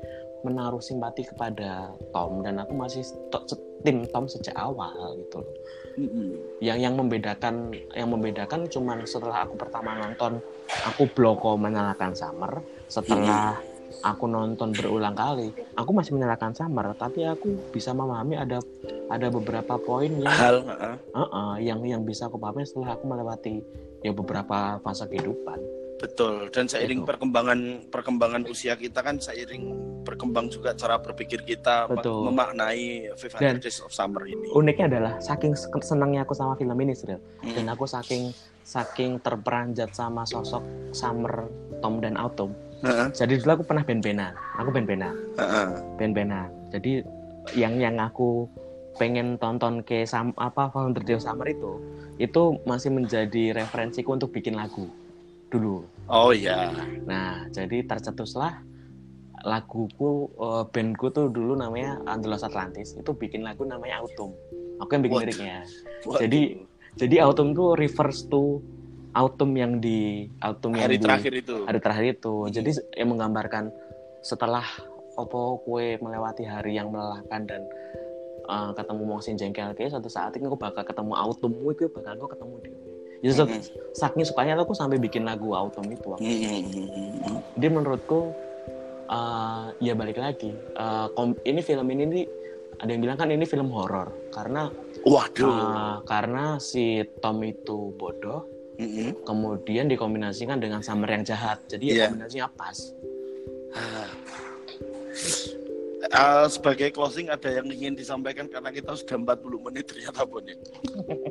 menaruh 0.46 0.78
simpati 0.78 1.26
kepada 1.26 1.90
Tom 2.14 2.46
dan 2.46 2.62
aku 2.62 2.72
masih 2.78 3.02
tim 3.82 4.06
Tom 4.10 4.30
sejak 4.30 4.54
awal 4.54 4.94
gitu 5.18 5.42
loh. 5.42 5.54
Yang 6.62 6.78
yang 6.86 6.94
membedakan 6.94 7.74
yang 7.94 8.08
membedakan 8.14 8.70
cuman 8.70 9.02
setelah 9.02 9.42
aku 9.42 9.58
pertama 9.58 9.98
nonton 9.98 10.38
aku 10.86 11.10
bloko 11.10 11.58
menyalakan 11.58 12.14
Summer, 12.14 12.62
setelah 12.86 13.58
aku 14.00 14.24
nonton 14.24 14.70
berulang 14.70 15.12
kali, 15.12 15.48
aku 15.74 15.90
masih 15.90 16.12
menyalakan 16.12 16.52
Summer, 16.52 16.92
tapi 16.94 17.22
aku 17.22 17.56
bisa 17.70 17.90
memahami 17.90 18.34
ada 18.34 18.60
ada 19.08 19.26
beberapa 19.28 19.76
poin 19.76 20.12
yang 20.12 20.28
Hal. 20.30 20.56
uh-uh. 20.60 20.96
uh-uh, 21.12 21.52
yang 21.58 21.80
yang 21.82 22.02
bisa 22.02 22.26
aku 22.26 22.36
pahami 22.36 22.62
setelah 22.62 22.92
aku 22.92 23.04
melewati 23.04 23.64
ya 24.00 24.12
beberapa 24.12 24.78
fase 24.78 25.04
kehidupan. 25.06 25.58
Betul. 25.98 26.46
Dan 26.48 26.64
seiring 26.64 27.02
Gitu. 27.02 27.08
perkembangan 27.08 27.58
perkembangan 27.88 28.46
usia 28.46 28.74
kita 28.74 29.02
kan 29.02 29.18
seiring 29.18 29.74
berkembang 30.06 30.46
juga 30.46 30.70
cara 30.72 30.94
berpikir 30.96 31.42
kita 31.42 31.90
Betul. 31.90 32.30
memaknai 32.30 33.10
500 33.12 33.34
Dan- 33.36 33.58
Days 33.58 33.82
of 33.82 33.90
Summer 33.90 34.22
ini. 34.22 34.46
uniknya 34.52 34.86
adalah 34.88 35.12
saking 35.18 35.52
senangnya 35.82 36.22
aku 36.22 36.32
sama 36.32 36.54
film 36.54 36.78
ini 36.78 36.94
Sril 36.94 37.18
Hmm. 37.42 37.50
dan 37.52 37.66
aku 37.68 37.84
saking 37.84 38.30
saking 38.62 39.18
terperanjat 39.18 39.90
sama 39.90 40.22
sosok 40.22 40.62
Summer 40.92 41.50
Tom 41.78 41.98
dan 41.98 42.14
Autumn 42.14 42.54
Jadi 43.10 43.42
dulu 43.42 43.50
aku 43.58 43.64
pernah 43.66 43.82
band-bandan. 43.82 44.32
Aku 44.56 44.68
band-bandan. 44.70 45.14
Heeh. 45.34 45.68
band-bandan. 45.98 46.48
Jadi 46.70 47.02
yang 47.56 47.80
yang 47.80 47.96
aku 47.98 48.46
pengen 48.98 49.38
tonton 49.38 49.80
ke 49.82 50.02
sam, 50.02 50.34
apa 50.36 50.70
Founder 50.70 51.02
of 51.06 51.22
Summer 51.22 51.46
itu 51.46 51.78
itu 52.18 52.58
masih 52.66 52.90
menjadi 52.90 53.54
referensiku 53.54 54.14
untuk 54.14 54.34
bikin 54.34 54.58
lagu 54.58 54.90
dulu. 55.48 55.86
Oh 56.10 56.34
iya. 56.34 56.70
nah 57.06 57.46
jadi 57.48 57.86
tercetuslah 57.86 58.58
laguku 59.46 60.28
eh, 60.34 60.64
bandku 60.68 61.08
tuh 61.08 61.30
dulu 61.30 61.54
namanya 61.54 62.02
Angelos 62.04 62.42
Atlantis. 62.42 62.98
Itu 62.98 63.14
bikin 63.14 63.46
lagu 63.46 63.62
namanya 63.62 64.02
Autumn. 64.02 64.34
Aku 64.82 64.90
yang 64.92 65.02
bikin 65.02 65.18
liriknya. 65.24 65.58
Waduh. 66.06 66.20
Jadi- 66.22 66.66
Jadi 66.98 67.22
autumn 67.22 67.54
tuh 67.54 67.78
refers 67.78 68.26
to 68.26 68.58
autumn 69.14 69.52
yang 69.56 69.80
di 69.80 70.28
autumn 70.44 70.76
yang 70.76 70.88
hari 70.88 70.96
di 70.98 71.04
terakhir 71.04 71.32
itu. 71.32 71.56
hari 71.64 71.80
terakhir 71.80 72.06
itu. 72.18 72.34
Hmm. 72.44 72.52
Jadi 72.52 72.70
yang 72.96 73.08
menggambarkan 73.14 73.72
setelah 74.20 74.64
opo 75.18 75.62
kue 75.66 75.98
melewati 75.98 76.46
hari 76.46 76.78
yang 76.78 76.90
melelahkan 76.94 77.46
dan 77.48 77.62
uh, 78.46 78.70
ketemu 78.74 79.02
wong 79.06 79.20
sing 79.22 79.34
jengkel 79.34 79.74
kayak 79.74 79.90
suatu 79.90 80.10
saat 80.10 80.34
ini 80.38 80.46
aku 80.46 80.58
bakal 80.58 80.82
ketemu 80.86 81.12
autumn 81.14 81.54
kuwi 81.58 81.86
bakal 81.90 82.12
aku 82.14 82.28
ketemu 82.34 82.54
dia. 82.62 82.76
Ya 83.18 83.34
so, 83.34 83.50
Mm-mm. 83.50 83.58
saking 83.98 84.22
sukanya 84.22 84.54
aku 84.62 84.78
sampai 84.78 85.02
bikin 85.02 85.26
lagu 85.26 85.50
autumn 85.50 85.90
itu. 85.90 86.06
waktu 86.06 86.22
itu. 86.22 86.46
Mm-mm. 86.78 87.42
Jadi 87.58 87.66
menurutku 87.66 88.30
uh, 89.10 89.74
ya 89.82 89.98
balik 89.98 90.22
lagi. 90.22 90.54
Uh, 90.78 91.10
kom- 91.18 91.40
ini 91.42 91.58
film 91.58 91.90
ini 91.90 92.04
nih 92.06 92.24
ada 92.78 92.94
yang 92.94 93.02
bilang 93.02 93.18
kan 93.18 93.34
ini 93.34 93.42
film 93.42 93.74
horor 93.74 94.14
karena 94.30 94.70
Waduh. 95.02 95.46
Uh, 95.46 95.96
karena 96.06 96.62
si 96.62 97.02
Tom 97.18 97.42
itu 97.42 97.90
bodoh, 97.98 98.46
Mm-mm. 98.78 99.26
kemudian 99.26 99.90
dikombinasikan 99.90 100.62
dengan 100.62 100.80
Summer 100.80 101.10
yang 101.10 101.26
jahat. 101.26 101.58
Jadi 101.66 101.92
Iya. 101.92 101.98
ya 101.98 102.06
kombinasinya 102.08 102.46
pas. 102.54 102.78
Ah, 106.08 106.46
sebagai 106.46 106.94
closing 106.94 107.26
ada 107.28 107.50
yang 107.50 107.66
ingin 107.68 107.92
disampaikan 107.92 108.46
karena 108.46 108.70
kita 108.70 108.94
sudah 108.94 109.18
40 109.18 109.58
menit 109.60 109.90
ternyata 109.90 110.22
Bon 110.24 110.40
ya. 110.40 110.54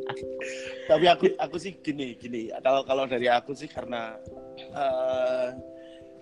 Tapi 0.92 1.06
aku 1.08 1.26
aku 1.40 1.56
sih 1.56 1.80
gini 1.80 2.14
gini 2.14 2.52
kalau 2.62 2.84
kalau 2.84 3.08
dari 3.08 3.32
aku 3.32 3.56
sih 3.56 3.66
karena 3.66 4.20
eh, 4.60 5.48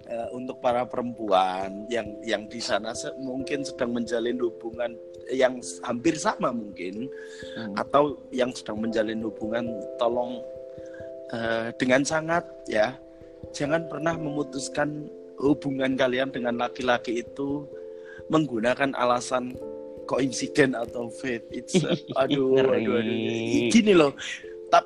eh, 0.08 0.28
untuk 0.32 0.62
para 0.62 0.86
perempuan 0.86 1.90
yang 1.90 2.16
yang 2.22 2.46
di 2.46 2.62
sana 2.62 2.94
se- 2.94 3.18
mungkin 3.18 3.66
sedang 3.66 3.92
menjalin 3.92 4.38
hubungan 4.40 4.94
yang 5.34 5.58
hampir 5.82 6.14
sama 6.16 6.54
mungkin 6.54 7.10
Hmm. 7.58 7.74
atau 7.76 8.22
yang 8.30 8.54
sedang 8.54 8.78
menjalin 8.78 9.26
hubungan 9.26 9.66
tolong 9.98 10.38
eh, 11.34 11.68
dengan 11.80 12.02
sangat 12.04 12.44
ya. 12.68 12.94
Jangan 13.54 13.88
pernah 13.88 14.18
memutuskan 14.18 15.08
hubungan 15.40 15.96
kalian 15.96 16.34
dengan 16.34 16.58
laki-laki 16.58 17.22
itu 17.24 17.64
menggunakan 18.28 18.92
alasan 18.98 19.54
koinsiden 20.10 20.74
atau 20.74 21.10
fate. 21.10 21.46
It's 21.54 21.78
uh, 21.78 21.94
aduh, 22.22 22.58
aduh 22.58 23.00
aduh 23.00 23.70
gini 23.70 23.94
loh. 23.94 24.18
Tap 24.74 24.86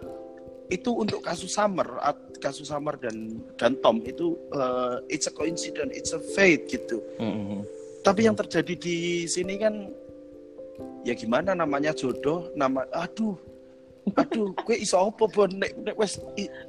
itu 0.70 0.94
untuk 0.94 1.26
kasus 1.26 1.50
Summer 1.50 1.98
kasus 2.38 2.70
Summer 2.70 2.96
dan 2.96 3.42
dan 3.58 3.74
Tom 3.82 4.06
itu 4.06 4.38
uh, 4.54 5.02
it's 5.10 5.26
a 5.26 5.34
coincidence 5.34 5.92
it's 5.98 6.14
a 6.14 6.22
fate 6.22 6.70
gitu. 6.70 7.02
Mm-mm. 7.18 7.66
tapi 8.06 8.30
yang 8.30 8.38
terjadi 8.38 8.78
di 8.80 9.28
sini 9.28 9.60
kan 9.60 9.92
ya 11.04 11.18
gimana 11.18 11.58
namanya 11.58 11.92
jodoh 11.92 12.54
nama 12.56 12.86
aduh 12.96 13.36
aduh 14.16 14.56
kue 14.66 14.76
iso 14.80 14.98
apa 14.98 15.26
bon? 15.30 15.50
Nek 15.54 15.72
nek 15.84 15.96
wes 16.00 16.18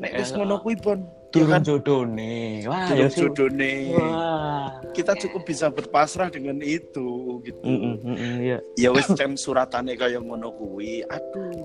nek 0.01 0.13
wes 0.19 0.31
ngono 0.35 0.61
kuwi 0.61 0.77
bon? 0.81 1.01
Turun 1.31 1.47
ya 1.47 1.55
kan? 1.57 1.63
jodoh 1.63 2.03
nih. 2.11 2.67
Wah, 2.67 2.91
Turun 2.91 2.99
ya 2.99 3.07
sih. 3.07 3.19
jodoh 3.23 3.49
nih 3.55 3.81
Wah. 3.95 4.67
kita 4.91 5.13
cukup 5.15 5.43
bisa 5.47 5.71
berpasrah 5.71 6.27
dengan 6.27 6.59
itu 6.59 7.39
gitu. 7.47 7.63
Mm-mm, 7.63 7.95
mm-mm, 8.03 8.35
iya. 8.43 8.59
ya 8.75 8.91
wes 8.91 9.07
cem 9.15 9.39
suratane 9.39 9.95
kaya 9.95 10.19
ngono 10.19 10.51
kuwi. 10.59 11.07
Aduh. 11.07 11.63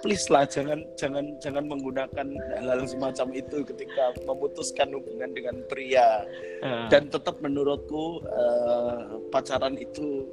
Please 0.00 0.28
lah 0.32 0.44
jangan 0.48 0.84
jangan 0.96 1.36
jangan 1.40 1.64
menggunakan 1.68 2.28
hal-hal 2.56 2.84
semacam 2.84 3.28
itu 3.32 3.64
ketika 3.64 4.12
memutuskan 4.24 4.92
hubungan 4.92 5.32
dengan 5.36 5.56
pria. 5.68 6.24
Eh, 6.64 6.88
dan 6.88 7.12
tetap 7.12 7.40
menurutku 7.44 8.24
eh, 8.24 9.20
pacaran 9.32 9.76
itu 9.76 10.28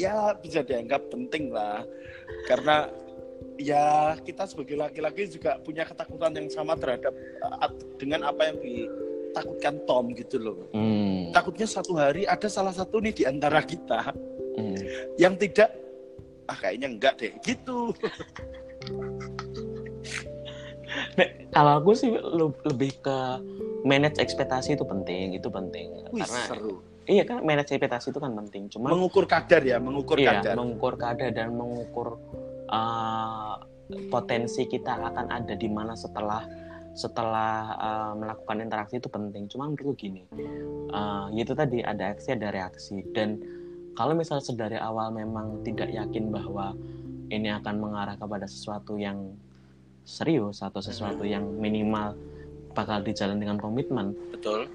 ya 0.00 0.36
bisa 0.40 0.64
dianggap 0.64 1.08
penting 1.12 1.52
lah. 1.52 1.84
Karena 2.48 2.88
ya 3.62 4.18
kita 4.18 4.44
sebagai 4.50 4.74
laki-laki 4.74 5.30
juga 5.30 5.62
punya 5.62 5.86
ketakutan 5.86 6.34
yang 6.34 6.50
sama 6.50 6.74
terhadap 6.74 7.14
eh, 7.14 7.70
dengan 7.96 8.26
apa 8.26 8.50
yang 8.50 8.58
ditakutkan 8.58 9.74
Tom 9.86 10.10
gitu 10.18 10.36
loh 10.42 10.58
mm, 10.74 11.30
takutnya 11.30 11.66
satu 11.70 11.94
hari 11.94 12.26
ada 12.26 12.50
salah 12.50 12.74
satu 12.74 12.98
nih 12.98 13.14
di 13.14 13.24
antara 13.24 13.62
kita 13.62 14.10
mm. 14.58 14.76
yang 15.16 15.38
tidak 15.38 15.70
ah 16.50 16.58
kayaknya 16.58 16.88
enggak 16.90 17.14
deh 17.22 17.32
gitu 17.46 17.94
Nek, 21.16 21.48
kalau 21.56 21.80
aku 21.80 21.96
sih 21.96 22.12
lebih 22.68 22.92
ke 23.00 23.18
manage 23.80 24.20
ekspektasi 24.20 24.76
itu 24.76 24.84
penting, 24.84 25.32
itu 25.32 25.48
penting. 25.48 26.04
Wih, 26.12 26.20
Karena 26.20 26.40
seru 26.44 26.84
iya 27.10 27.26
kan 27.26 27.42
manage 27.42 27.74
ekspektasi 27.74 28.14
itu 28.14 28.20
kan 28.22 28.32
penting. 28.36 28.70
Cuma 28.70 28.94
mengukur 28.94 29.26
kadar 29.26 29.62
ya 29.66 29.82
mengukur 29.82 30.18
iya, 30.18 30.38
kadar 30.38 30.54
mengukur 30.54 30.94
kadar 30.94 31.30
dan 31.34 31.54
mengukur 31.54 32.18
uh, 32.72 33.60
potensi 34.08 34.64
kita 34.64 34.96
akan 34.96 35.28
ada 35.28 35.52
di 35.52 35.68
mana 35.68 35.92
setelah 35.92 36.42
setelah 36.92 37.76
uh, 37.76 38.12
melakukan 38.16 38.64
interaksi 38.64 39.00
itu 39.00 39.08
penting. 39.08 39.48
Cuma 39.48 39.68
menurutku 39.68 39.96
gini, 39.96 40.24
uh, 40.92 41.28
itu 41.32 41.52
tadi 41.56 41.80
ada 41.80 42.12
aksi 42.12 42.36
ada 42.36 42.52
reaksi. 42.52 43.00
Dan 43.12 43.40
kalau 43.96 44.16
misalnya 44.16 44.44
sedari 44.44 44.76
awal 44.80 45.12
memang 45.12 45.60
tidak 45.64 45.92
yakin 45.92 46.32
bahwa 46.32 46.76
ini 47.32 47.48
akan 47.48 47.80
mengarah 47.80 48.16
kepada 48.20 48.44
sesuatu 48.44 49.00
yang 49.00 49.32
serius 50.04 50.60
atau 50.60 50.82
sesuatu 50.82 51.24
yang 51.24 51.46
minimal 51.56 52.12
bakal 52.76 53.00
dijalan 53.00 53.38
dengan 53.38 53.56
komitmen 53.60 54.16
betul. 54.34 54.66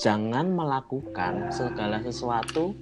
jangan 0.00 0.50
melakukan 0.50 1.52
segala 1.52 2.00
sesuatu 2.00 2.72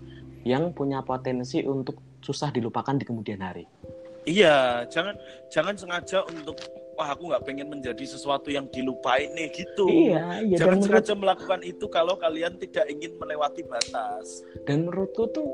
yang 0.47 0.71
punya 0.73 1.03
potensi 1.03 1.61
untuk 1.67 1.99
susah 2.23 2.55
dilupakan 2.55 2.95
di 2.95 3.05
kemudian 3.05 3.43
hari 3.43 3.67
iya 4.25 4.87
jangan 4.89 5.15
jangan 5.53 5.75
sengaja 5.79 6.25
untuk 6.27 6.59
wah 6.99 7.15
aku 7.15 7.31
nggak 7.31 7.47
pengen 7.47 7.71
menjadi 7.71 8.03
sesuatu 8.03 8.51
yang 8.51 8.67
dilupain 8.75 9.31
nih 9.39 9.55
gitu. 9.55 9.87
Iya, 9.87 10.43
iya 10.43 10.57
jangan 10.59 10.83
dan 10.83 10.85
sengaja 10.85 11.13
melakukan 11.15 11.61
itu 11.63 11.87
kalau 11.87 12.19
kalian 12.19 12.59
tidak 12.59 12.91
ingin 12.91 13.15
melewati 13.23 13.63
batas. 13.63 14.43
Dan 14.67 14.91
menurutku 14.91 15.31
tuh 15.31 15.47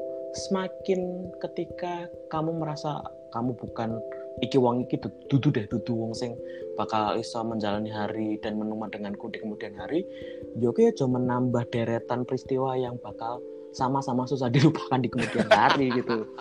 semakin 0.48 1.30
ketika 1.44 2.08
kamu 2.32 2.64
merasa 2.64 3.04
kamu 3.30 3.52
bukan 3.60 4.00
iki 4.42 4.58
wong 4.58 4.88
iki 4.88 4.98
dudu 5.30 5.54
deh 5.54 5.66
dudu 5.70 5.94
wong 5.94 6.10
sing 6.10 6.34
bakal 6.74 7.14
iso 7.14 7.38
menjalani 7.46 7.86
hari 7.86 8.34
dan 8.42 8.58
menuma 8.58 8.90
denganku 8.90 9.30
di 9.30 9.38
kemudian 9.38 9.78
hari 9.78 10.02
yo 10.58 10.74
ya 10.74 10.90
cuma 10.98 11.22
menambah 11.22 11.70
deretan 11.70 12.26
peristiwa 12.26 12.74
yang 12.74 12.98
bakal 12.98 13.38
sama-sama 13.70 14.26
susah 14.26 14.50
dilupakan 14.50 14.98
di 14.98 15.06
kemudian 15.06 15.46
hari 15.46 15.94
gitu 15.94 16.26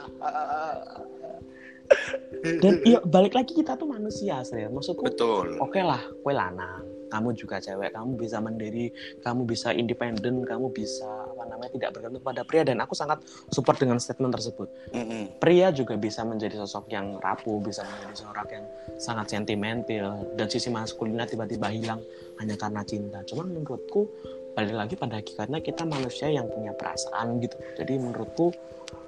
dan 2.43 2.73
ya 2.83 2.99
balik 3.07 3.33
lagi 3.39 3.55
kita 3.55 3.79
tuh 3.79 3.87
manusia 3.87 4.43
saya 4.43 4.67
maksudku 4.67 5.07
betul. 5.07 5.55
oke 5.63 5.71
okay 5.71 5.83
lah 5.83 6.01
kue 6.23 6.33
lanang. 6.35 6.83
Kamu 7.13 7.29
juga 7.37 7.61
cewek 7.61 7.93
kamu 7.93 8.17
bisa 8.17 8.41
mandiri 8.41 8.89
kamu 9.21 9.45
bisa 9.45 9.69
independen 9.69 10.41
kamu 10.49 10.73
bisa 10.73 11.05
apa 11.05 11.45
namanya 11.45 11.71
tidak 11.77 11.89
bergantung 11.93 12.25
pada 12.25 12.41
pria. 12.41 12.65
Dan 12.65 12.81
aku 12.81 12.97
sangat 12.97 13.21
support 13.53 13.77
dengan 13.77 14.01
statement 14.01 14.33
tersebut. 14.33 14.65
Mm-hmm. 14.97 15.37
pria 15.37 15.69
juga 15.69 15.93
bisa 15.93 16.25
menjadi 16.25 16.57
sosok 16.65 16.89
yang 16.89 17.21
rapuh 17.21 17.61
bisa 17.61 17.85
menjadi 17.85 18.15
seorang 18.17 18.47
yang 18.49 18.65
sangat 18.97 19.29
sentimental. 19.29 20.25
Dan 20.33 20.49
sisi 20.49 20.73
maskulinnya 20.73 21.29
tiba-tiba 21.29 21.69
hilang 21.69 22.01
hanya 22.41 22.57
karena 22.57 22.81
cinta. 22.81 23.21
Cuman 23.29 23.61
menurutku 23.61 24.09
balik 24.53 24.75
lagi 24.77 24.93
pada 24.93 25.17
hakikatnya 25.17 25.59
kita 25.65 25.83
manusia 25.85 26.29
yang 26.29 26.45
punya 26.45 26.73
perasaan 26.77 27.41
gitu 27.41 27.57
jadi 27.77 27.97
menurutku 27.97 28.53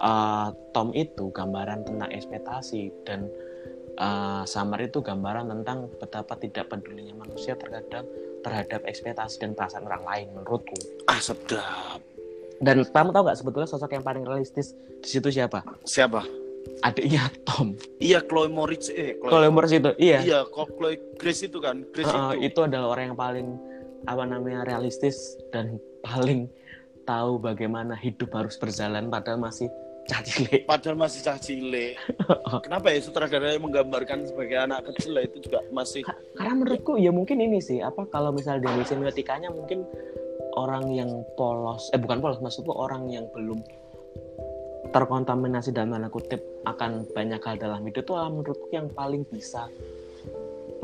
uh, 0.02 0.50
Tom 0.74 0.92
itu 0.98 1.30
gambaran 1.30 1.86
tentang 1.86 2.10
ekspektasi 2.10 2.92
dan 3.06 3.30
uh, 4.00 4.44
Summer 4.44 4.80
itu 4.84 5.00
gambaran 5.00 5.52
tentang 5.52 5.88
betapa 6.00 6.36
tidak 6.40 6.72
pedulinya 6.72 7.16
manusia 7.16 7.56
terhadap 7.56 8.04
terhadap 8.46 8.82
ekspektasi 8.86 9.42
dan 9.42 9.58
perasaan 9.58 9.90
orang 9.90 10.06
lain 10.06 10.28
menurutku. 10.38 10.78
Ah 11.10 11.18
sedap. 11.18 11.98
Dan 12.62 12.86
kamu 12.86 13.10
tahu 13.12 13.24
nggak 13.26 13.40
sebetulnya 13.42 13.70
sosok 13.70 13.92
yang 13.98 14.06
paling 14.06 14.24
realistis 14.24 14.78
di 15.02 15.08
situ 15.10 15.34
siapa? 15.34 15.66
Siapa? 15.82 16.24
Adiknya 16.82 17.30
Tom. 17.46 17.78
Iya, 18.02 18.26
Chloe 18.26 18.50
Moritz. 18.50 18.90
Eh, 18.90 19.18
Chloe, 19.22 19.30
Chloe 19.30 19.50
Moritz 19.54 19.74
itu. 19.74 19.92
Iya. 20.02 20.20
Iya, 20.22 20.40
Chloe 20.50 20.98
Grace 21.18 21.46
itu 21.46 21.58
kan. 21.62 21.86
Grace 21.94 22.10
uh, 22.10 22.34
itu. 22.38 22.54
Itu 22.54 22.60
adalah 22.66 22.98
orang 22.98 23.14
yang 23.14 23.18
paling 23.18 23.48
apa 24.06 24.24
namanya 24.28 24.68
realistis 24.68 25.40
dan 25.56 25.80
paling 26.04 26.52
tahu 27.06 27.38
bagaimana 27.40 27.96
hidup 27.96 28.34
harus 28.34 28.58
berjalan 28.60 29.08
padahal 29.08 29.40
masih 29.40 29.70
cah 30.06 30.22
cilik. 30.22 30.62
Padahal 30.70 30.98
masih 31.02 31.20
cah 31.26 31.38
cilik. 31.42 31.98
Kenapa 32.66 32.94
ya 32.94 33.02
sutradara 33.02 33.58
yang 33.58 33.66
menggambarkan 33.66 34.30
sebagai 34.30 34.58
anak 34.62 34.86
kecil 34.94 35.18
itu 35.18 35.50
juga 35.50 35.66
masih 35.74 36.06
Karena 36.38 36.54
menurutku 36.54 37.02
ya 37.02 37.10
mungkin 37.10 37.42
ini 37.42 37.58
sih, 37.58 37.82
apa 37.82 38.06
kalau 38.14 38.30
misalnya 38.30 38.70
dari 38.70 38.86
semiotikanya 38.86 39.50
mungkin 39.50 39.82
orang 40.54 40.94
yang 40.94 41.10
polos, 41.34 41.90
eh 41.92 41.98
bukan 41.98 42.22
polos, 42.22 42.38
maksudku 42.38 42.70
orang 42.70 43.10
yang 43.10 43.26
belum 43.34 43.66
terkontaminasi 44.94 45.74
dalam 45.74 45.98
tanda 45.98 46.08
kutip 46.14 46.40
akan 46.70 47.04
banyak 47.12 47.42
hal 47.42 47.58
dalam 47.58 47.82
hidup 47.84 48.06
itu 48.06 48.14
menurutku 48.14 48.68
yang 48.72 48.88
paling 48.94 49.26
bisa 49.28 49.68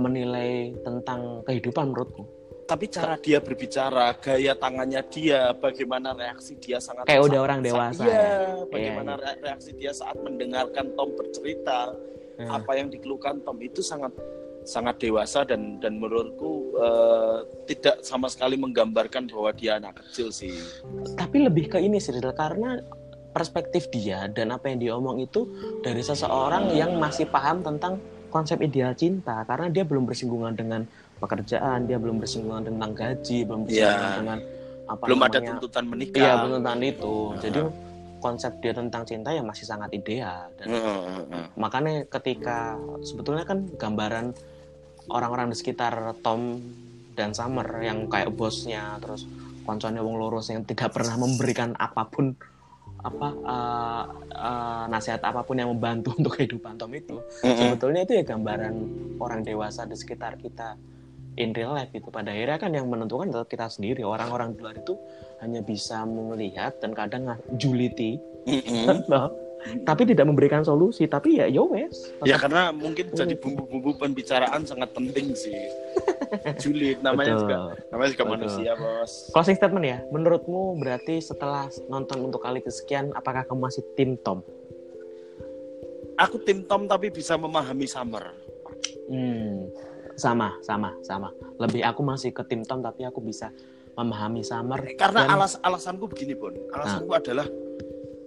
menilai 0.02 0.74
tentang 0.82 1.46
kehidupan 1.46 1.94
menurutku 1.94 2.26
tapi 2.72 2.88
cara 2.88 3.20
dia 3.20 3.44
berbicara, 3.44 4.16
gaya 4.16 4.56
tangannya 4.56 5.04
dia, 5.12 5.52
bagaimana 5.52 6.16
reaksi 6.16 6.56
dia 6.56 6.80
sangat 6.80 7.04
kayak 7.04 7.28
udah 7.28 7.40
orang 7.44 7.60
dewasa. 7.60 8.08
Iya, 8.08 8.16
ya. 8.16 8.32
bagaimana 8.72 9.12
iya, 9.20 9.28
iya. 9.28 9.44
reaksi 9.44 9.72
dia 9.76 9.92
saat 9.92 10.16
mendengarkan 10.24 10.96
Tom 10.96 11.12
bercerita, 11.20 11.92
hmm. 12.40 12.48
apa 12.48 12.72
yang 12.80 12.88
dikeluhkan 12.88 13.44
Tom 13.44 13.60
itu 13.60 13.84
sangat 13.84 14.16
sangat 14.64 15.04
dewasa 15.04 15.44
dan 15.44 15.84
dan 15.84 16.00
menurutku 16.00 16.72
uh, 16.80 17.44
tidak 17.68 18.00
sama 18.08 18.32
sekali 18.32 18.56
menggambarkan 18.56 19.28
bahwa 19.28 19.52
dia 19.52 19.76
anak 19.76 20.00
kecil 20.08 20.32
sih. 20.32 20.56
Tapi 21.20 21.44
lebih 21.44 21.76
ke 21.76 21.78
ini 21.84 22.00
sih, 22.00 22.16
karena 22.24 22.80
perspektif 23.36 23.92
dia 23.92 24.32
dan 24.32 24.56
apa 24.56 24.72
yang 24.72 24.80
dia 24.80 24.92
omong 24.96 25.20
itu 25.20 25.44
dari 25.84 26.00
seseorang 26.00 26.72
yang 26.72 26.96
masih 26.96 27.28
paham 27.28 27.60
tentang 27.68 28.00
konsep 28.32 28.64
ideal 28.64 28.96
cinta 28.96 29.44
karena 29.44 29.68
dia 29.68 29.84
belum 29.84 30.08
bersinggungan 30.08 30.56
dengan 30.56 30.88
pekerjaan, 31.22 31.86
dia 31.86 32.02
belum 32.02 32.18
bersinggungan 32.18 32.66
tentang 32.66 32.92
gaji, 32.98 33.38
belum 33.46 33.62
bersinggungan 33.70 34.10
yeah. 34.10 34.18
dengan 34.18 34.40
apa 34.90 35.04
belum 35.06 35.20
namanya, 35.22 35.38
ada 35.38 35.50
tuntutan 35.54 35.84
menikah. 35.86 36.20
Iya, 36.20 36.32
tuntutan 36.42 36.80
itu. 36.82 37.14
Uh 37.14 37.30
-huh. 37.32 37.42
Jadi 37.46 37.62
konsep 38.22 38.52
dia 38.62 38.72
tentang 38.72 39.04
cinta 39.04 39.34
yang 39.34 39.50
masih 39.50 39.66
sangat 39.66 39.90
ideal 39.98 40.54
dan 40.62 40.70
uh 40.70 40.78
-huh. 40.78 41.46
makanya 41.58 42.06
ketika 42.06 42.78
sebetulnya 43.02 43.44
kan 43.44 43.66
gambaran 43.76 44.38
orang-orang 45.10 45.50
di 45.50 45.58
sekitar 45.58 46.14
Tom 46.22 46.62
dan 47.18 47.34
Summer 47.34 47.66
yang 47.82 48.06
kayak 48.06 48.32
bosnya 48.38 49.02
terus 49.02 49.26
konconnya 49.66 50.06
wong 50.06 50.22
lurus 50.22 50.54
yang 50.54 50.62
tidak 50.64 50.94
pernah 50.94 51.18
memberikan 51.18 51.74
apa 51.76 52.06
pun 52.08 52.38
apa 53.02 53.30
uh, 53.34 54.04
uh, 54.30 54.84
nasihat 54.86 55.26
apa 55.26 55.42
pun 55.42 55.58
yang 55.58 55.74
membantu 55.74 56.14
untuk 56.22 56.38
kehidupan 56.38 56.78
Tom 56.78 56.94
itu 56.94 57.18
mm 57.18 57.42
-hmm. 57.42 57.58
sebetulnya 57.58 58.02
itu 58.06 58.14
ya 58.22 58.24
gambaran 58.24 58.74
orang 59.18 59.42
dewasa 59.42 59.90
di 59.90 59.98
sekitar 59.98 60.38
kita 60.38 60.78
in 61.40 61.56
real 61.56 61.72
life 61.72 61.92
itu 61.96 62.08
pada 62.12 62.34
akhirnya 62.34 62.60
kan 62.60 62.72
yang 62.76 62.88
menentukan 62.92 63.32
adalah 63.32 63.48
kita 63.48 63.72
sendiri. 63.72 64.04
Orang-orang 64.04 64.56
di 64.56 64.60
luar 64.60 64.76
itu 64.76 64.96
hanya 65.40 65.64
bisa 65.64 66.04
melihat 66.04 66.76
dan 66.84 66.92
kadang 66.92 67.40
juliti 67.56 68.20
mm-hmm. 68.48 69.08
tapi 69.88 70.04
tidak 70.10 70.26
memberikan 70.28 70.66
solusi. 70.66 71.08
Tapi 71.08 71.40
ya 71.40 71.46
yo 71.48 71.72
ya 71.72 71.88
wes. 71.88 72.12
Ya 72.28 72.36
karena 72.36 72.76
mungkin 72.76 73.14
jadi 73.16 73.38
bumbu-bumbu 73.40 73.96
pembicaraan 74.02 74.68
sangat 74.68 74.92
penting 74.92 75.32
sih. 75.38 75.56
Julid 76.64 77.04
namanya 77.04 77.36
Betul. 77.36 77.44
juga 77.44 77.58
namanya 77.92 78.10
juga 78.16 78.24
Betul. 78.24 78.34
manusia 78.40 78.72
bos. 78.80 79.12
Closing 79.36 79.58
statement 79.60 79.86
ya. 79.86 79.98
Menurutmu 80.10 80.80
berarti 80.80 81.20
setelah 81.22 81.68
nonton 81.88 82.28
untuk 82.28 82.44
kali 82.44 82.64
kesekian 82.64 83.12
apakah 83.16 83.46
kamu 83.48 83.68
masih 83.72 83.84
tim 83.96 84.16
Tom? 84.20 84.44
Aku 86.20 86.38
tim 86.44 86.64
Tom 86.68 86.86
tapi 86.88 87.10
bisa 87.12 87.36
memahami 87.40 87.88
Summer. 87.88 88.36
Hmm 89.12 89.91
sama 90.16 90.58
sama 90.66 90.96
sama. 91.06 91.30
Lebih 91.60 91.86
aku 91.86 92.02
masih 92.02 92.32
ke 92.32 92.44
tim 92.48 92.66
Tom 92.66 92.84
tapi 92.84 93.06
aku 93.06 93.22
bisa 93.22 93.52
memahami 93.96 94.42
Summer 94.42 94.80
karena 94.96 95.28
dan... 95.28 95.36
alas 95.36 95.54
alasanku 95.60 96.08
begini 96.08 96.36
pun 96.36 96.56
alasanku 96.72 97.12
nah. 97.12 97.20
adalah 97.20 97.48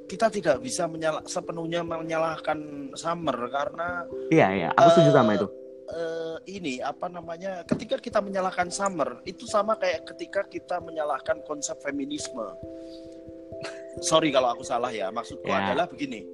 kita 0.05 0.29
tidak 0.29 0.57
bisa 0.61 0.85
menyala, 0.85 1.25
sepenuhnya 1.25 1.81
menyalahkan 1.81 2.93
Summer 2.93 3.37
karena 3.49 4.05
iya 4.29 4.49
iya. 4.53 4.69
Aku 4.77 4.89
setuju 5.01 5.11
uh, 5.11 5.17
sama 5.17 5.31
itu. 5.37 5.49
uh, 5.85 6.37
ini 6.45 6.81
apa 6.85 7.09
namanya 7.09 7.65
ketika 7.65 7.97
kita 7.97 8.21
menyalahkan 8.21 8.69
Summer 8.69 9.25
itu 9.25 9.49
sama 9.49 9.81
kayak 9.81 10.05
ketika 10.13 10.45
kita 10.45 10.77
menyalahkan 10.85 11.41
konsep 11.49 11.81
feminisme. 11.81 12.45
Sorry 14.05 14.29
kalau 14.29 14.53
aku 14.53 14.67
salah 14.67 14.93
ya. 14.93 15.09
Maksudku 15.09 15.49
yeah. 15.49 15.73
adalah 15.73 15.89
begini. 15.89 16.27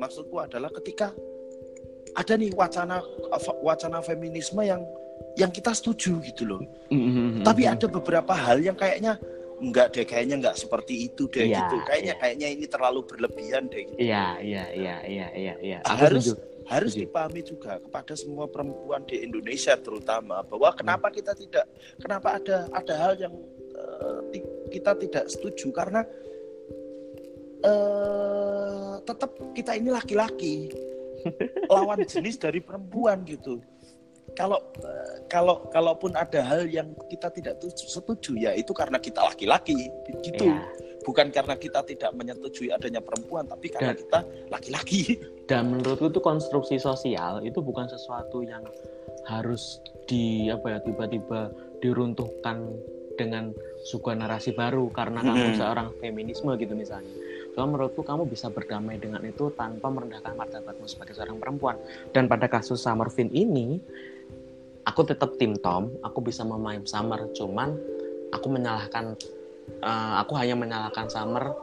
Maksudku 0.00 0.42
adalah 0.42 0.72
ketika 0.82 1.14
ada 2.12 2.32
nih 2.36 2.52
wacana 2.52 3.00
wacana 3.64 3.98
feminisme 4.04 4.60
yang 4.60 4.84
yang 5.40 5.48
kita 5.48 5.72
setuju 5.72 6.20
gitu 6.20 6.44
loh. 6.44 6.62
Mm-hmm. 6.92 7.44
Tapi 7.46 7.62
ada 7.64 7.86
beberapa 7.88 8.32
hal 8.36 8.60
yang 8.60 8.76
kayaknya 8.76 9.16
enggak 9.62 9.94
deh, 9.94 10.04
kayaknya 10.04 10.36
enggak 10.42 10.56
seperti 10.58 11.08
itu 11.08 11.30
deh 11.30 11.48
yeah, 11.48 11.64
gitu. 11.64 11.76
Kayaknya 11.88 12.14
yeah. 12.14 12.20
kayaknya 12.20 12.48
ini 12.52 12.64
terlalu 12.68 13.00
berlebihan 13.06 13.70
deh 13.70 13.82
gitu. 13.88 13.98
Iya, 14.02 14.42
iya, 14.42 14.64
iya, 14.74 14.96
iya, 15.06 15.26
iya, 15.32 15.54
iya. 15.62 15.78
Harus 15.86 16.34
setuju. 16.34 16.66
harus 16.68 16.92
setuju. 16.92 17.08
dipahami 17.08 17.40
juga 17.46 17.72
kepada 17.80 18.12
semua 18.18 18.46
perempuan 18.50 19.02
di 19.08 19.22
Indonesia 19.24 19.72
terutama 19.78 20.44
bahwa 20.44 20.68
kenapa 20.76 21.08
hmm. 21.08 21.14
kita 21.16 21.32
tidak 21.38 21.66
kenapa 21.96 22.28
ada 22.42 22.56
ada 22.74 22.94
hal 22.98 23.12
yang 23.16 23.34
uh, 23.78 24.20
kita 24.68 24.92
tidak 25.00 25.24
setuju 25.30 25.72
karena 25.72 26.04
uh, 27.64 28.98
tetap 29.02 29.30
kita 29.56 29.78
ini 29.78 29.90
laki-laki 29.90 30.70
lawan 31.72 32.02
jenis 32.04 32.36
dari 32.38 32.60
perempuan 32.62 33.22
gitu 33.26 33.62
kalau 34.32 34.58
kalau 35.28 35.68
kalaupun 35.68 36.16
ada 36.16 36.40
hal 36.40 36.64
yang 36.68 36.94
kita 37.10 37.28
tidak 37.32 37.60
setuju 37.74 38.38
ya 38.38 38.52
itu 38.56 38.72
karena 38.72 38.96
kita 38.96 39.20
laki-laki 39.20 39.92
gitu 40.24 40.48
ya. 40.48 40.62
bukan 41.04 41.28
karena 41.28 41.58
kita 41.58 41.84
tidak 41.84 42.10
menyetujui 42.16 42.72
adanya 42.72 43.02
perempuan 43.02 43.44
tapi 43.44 43.68
karena 43.68 43.92
dan, 43.92 44.00
kita 44.00 44.18
laki-laki 44.48 45.00
dan 45.50 45.74
menurutku 45.74 46.08
itu 46.08 46.20
konstruksi 46.22 46.76
sosial 46.80 47.44
itu 47.44 47.60
bukan 47.60 47.90
sesuatu 47.90 48.40
yang 48.40 48.64
harus 49.28 49.82
di 50.08 50.48
apa 50.50 50.78
ya 50.78 50.78
tiba-tiba 50.82 51.52
diruntuhkan 51.82 52.72
dengan 53.14 53.52
sebuah 53.86 54.24
narasi 54.24 54.56
baru 54.56 54.88
karena 54.94 55.20
hmm. 55.20 55.28
kamu 55.28 55.48
seorang 55.60 55.88
feminisme 56.00 56.50
gitu 56.56 56.72
misalnya 56.72 57.12
cuma 57.52 57.68
menurutku 57.68 58.00
kamu 58.00 58.24
bisa 58.28 58.48
berdamai 58.48 58.96
dengan 58.96 59.20
itu 59.24 59.52
tanpa 59.52 59.92
merendahkan 59.92 60.32
martabatmu 60.32 60.88
sebagai 60.88 61.12
seorang 61.12 61.36
perempuan. 61.36 61.76
Dan 62.10 62.24
pada 62.24 62.48
kasus 62.48 62.80
Summer 62.80 63.12
Finn 63.12 63.28
ini 63.28 63.76
aku 64.86 65.06
tetap 65.06 65.38
tim 65.38 65.54
Tom 65.58 65.94
aku 66.02 66.18
bisa 66.24 66.42
memain 66.42 66.82
Summer 66.82 67.30
cuman 67.34 67.76
aku 68.34 68.46
menyalahkan 68.50 69.14
uh, 69.82 70.18
aku 70.22 70.34
hanya 70.38 70.58
menyalahkan 70.58 71.06
Summer 71.06 71.54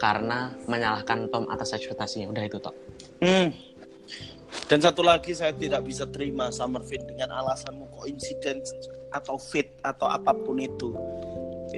karena 0.00 0.52
menyalahkan 0.66 1.30
Tom 1.30 1.46
atas 1.52 1.76
ekspektasinya. 1.76 2.32
Udah 2.32 2.44
itu 2.46 2.58
Tom 2.62 2.74
hmm. 3.20 3.48
dan 4.70 4.78
satu 4.80 5.04
lagi 5.04 5.36
saya 5.36 5.52
tidak 5.52 5.84
bisa 5.84 6.08
terima 6.08 6.48
Summer 6.48 6.80
Finn 6.86 7.04
dengan 7.04 7.34
alasanmu 7.42 8.06
insiden 8.08 8.64
atau 9.14 9.38
fit 9.38 9.70
atau 9.86 10.10
apa 10.10 10.34
pun 10.34 10.58
itu. 10.58 10.90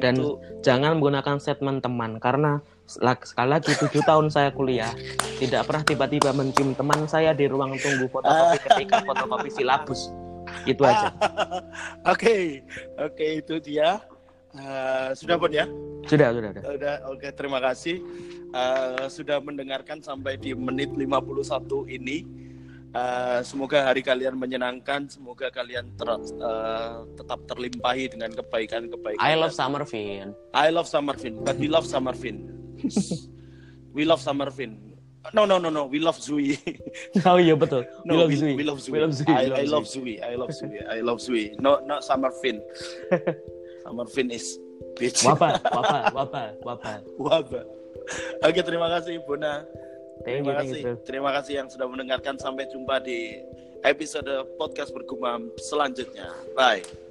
Dan 0.01 0.19
itu... 0.19 0.41
jangan 0.65 0.99
menggunakan 0.99 1.37
statement 1.39 1.85
teman 1.85 2.19
karena 2.19 2.59
sekali 2.87 3.49
lagi 3.51 3.73
tujuh 3.75 4.03
tahun 4.07 4.31
saya 4.31 4.55
kuliah 4.55 4.95
tidak 5.43 5.67
pernah 5.67 5.83
tiba-tiba 5.83 6.31
mencium 6.31 6.73
teman 6.79 7.05
saya 7.11 7.35
di 7.35 7.51
ruang 7.51 7.75
tunggu 7.83 8.07
fotokopi 8.07 8.59
ketika 8.71 9.03
fotokopi 9.03 9.51
silabus 9.51 10.15
itu 10.65 10.83
aja 10.87 11.11
oke 11.19 12.15
okay. 12.15 12.63
oke 12.97 13.13
okay, 13.13 13.31
itu 13.43 13.55
dia 13.59 13.99
uh, 14.55 15.11
sudah 15.13 15.37
pun 15.37 15.51
ya 15.51 15.67
sudah 16.07 16.31
sudah 16.31 16.51
sudah, 16.55 16.63
sudah 16.63 16.95
oke 17.11 17.19
okay, 17.19 17.31
terima 17.35 17.59
kasih 17.59 17.99
uh, 18.55 19.11
sudah 19.11 19.43
mendengarkan 19.43 19.99
sampai 19.99 20.39
di 20.39 20.55
menit 20.55 20.95
51 20.95 21.27
ini 21.91 22.47
Uh, 22.97 23.45
semoga 23.45 23.85
hari 23.85 24.01
kalian 24.01 24.41
menyenangkan, 24.41 25.05
semoga 25.05 25.53
kalian 25.53 25.85
ter, 26.01 26.09
uh, 26.09 27.05
tetap 27.13 27.45
terlimpahi 27.45 28.09
dengan 28.09 28.33
kebaikan-kebaikan. 28.33 29.21
I 29.21 29.37
love 29.37 29.53
Summer 29.53 29.85
Fin. 29.85 30.33
I 30.57 30.73
love 30.73 30.89
Summer 30.89 31.13
Fin, 31.13 31.37
but 31.45 31.61
we 31.61 31.69
love 31.69 31.85
Summer 31.85 32.17
Fin. 32.17 32.49
we 33.97 34.05
love 34.05 34.21
Summer 34.21 34.51
Fin. 34.51 34.79
No, 35.35 35.45
no, 35.45 35.59
no, 35.59 35.71
no. 35.71 35.87
We 35.87 35.99
love 35.99 36.19
Zui. 36.23 36.55
oh 37.27 37.39
iya 37.39 37.59
betul. 37.59 37.83
No, 38.07 38.15
we 38.15 38.21
love 38.23 38.31
we, 38.31 38.37
Zui. 38.39 38.55
We 38.55 38.65
love 38.65 38.79
Zui. 38.79 38.93
We 38.95 39.01
love 39.03 39.15
Zui. 39.15 39.35
I, 39.35 39.45
I 39.51 39.65
love 39.67 39.87
Zui. 39.91 40.15
I 40.23 40.35
love 40.39 40.53
Zui. 40.55 40.79
I 40.97 41.01
love 41.03 41.19
Zui. 41.19 41.45
No, 41.59 41.83
not 41.83 42.07
Summer 42.07 42.31
Fin. 42.39 42.63
Summer 43.83 44.07
Fin 44.07 44.31
is 44.31 44.59
bitch. 44.95 45.27
Wapa, 45.27 45.59
wapa, 45.67 45.99
wapa, 46.15 46.43
wapa. 46.63 46.93
Wapa. 47.19 47.61
Oke, 48.47 48.61
terima 48.63 48.87
kasih 48.87 49.19
Bunda. 49.27 49.67
Thank 50.23 50.43
Terima 50.43 50.53
you, 50.53 50.59
kasih. 50.59 50.83
Thank 50.83 50.87
you, 50.87 51.05
Terima 51.05 51.31
kasih 51.35 51.53
yang 51.65 51.69
sudah 51.69 51.87
mendengarkan. 51.91 52.35
Sampai 52.41 52.71
jumpa 52.71 53.03
di 53.03 53.43
episode 53.85 54.31
podcast 54.57 54.95
bergumam 54.95 55.53
selanjutnya. 55.61 56.33
Bye. 56.57 57.06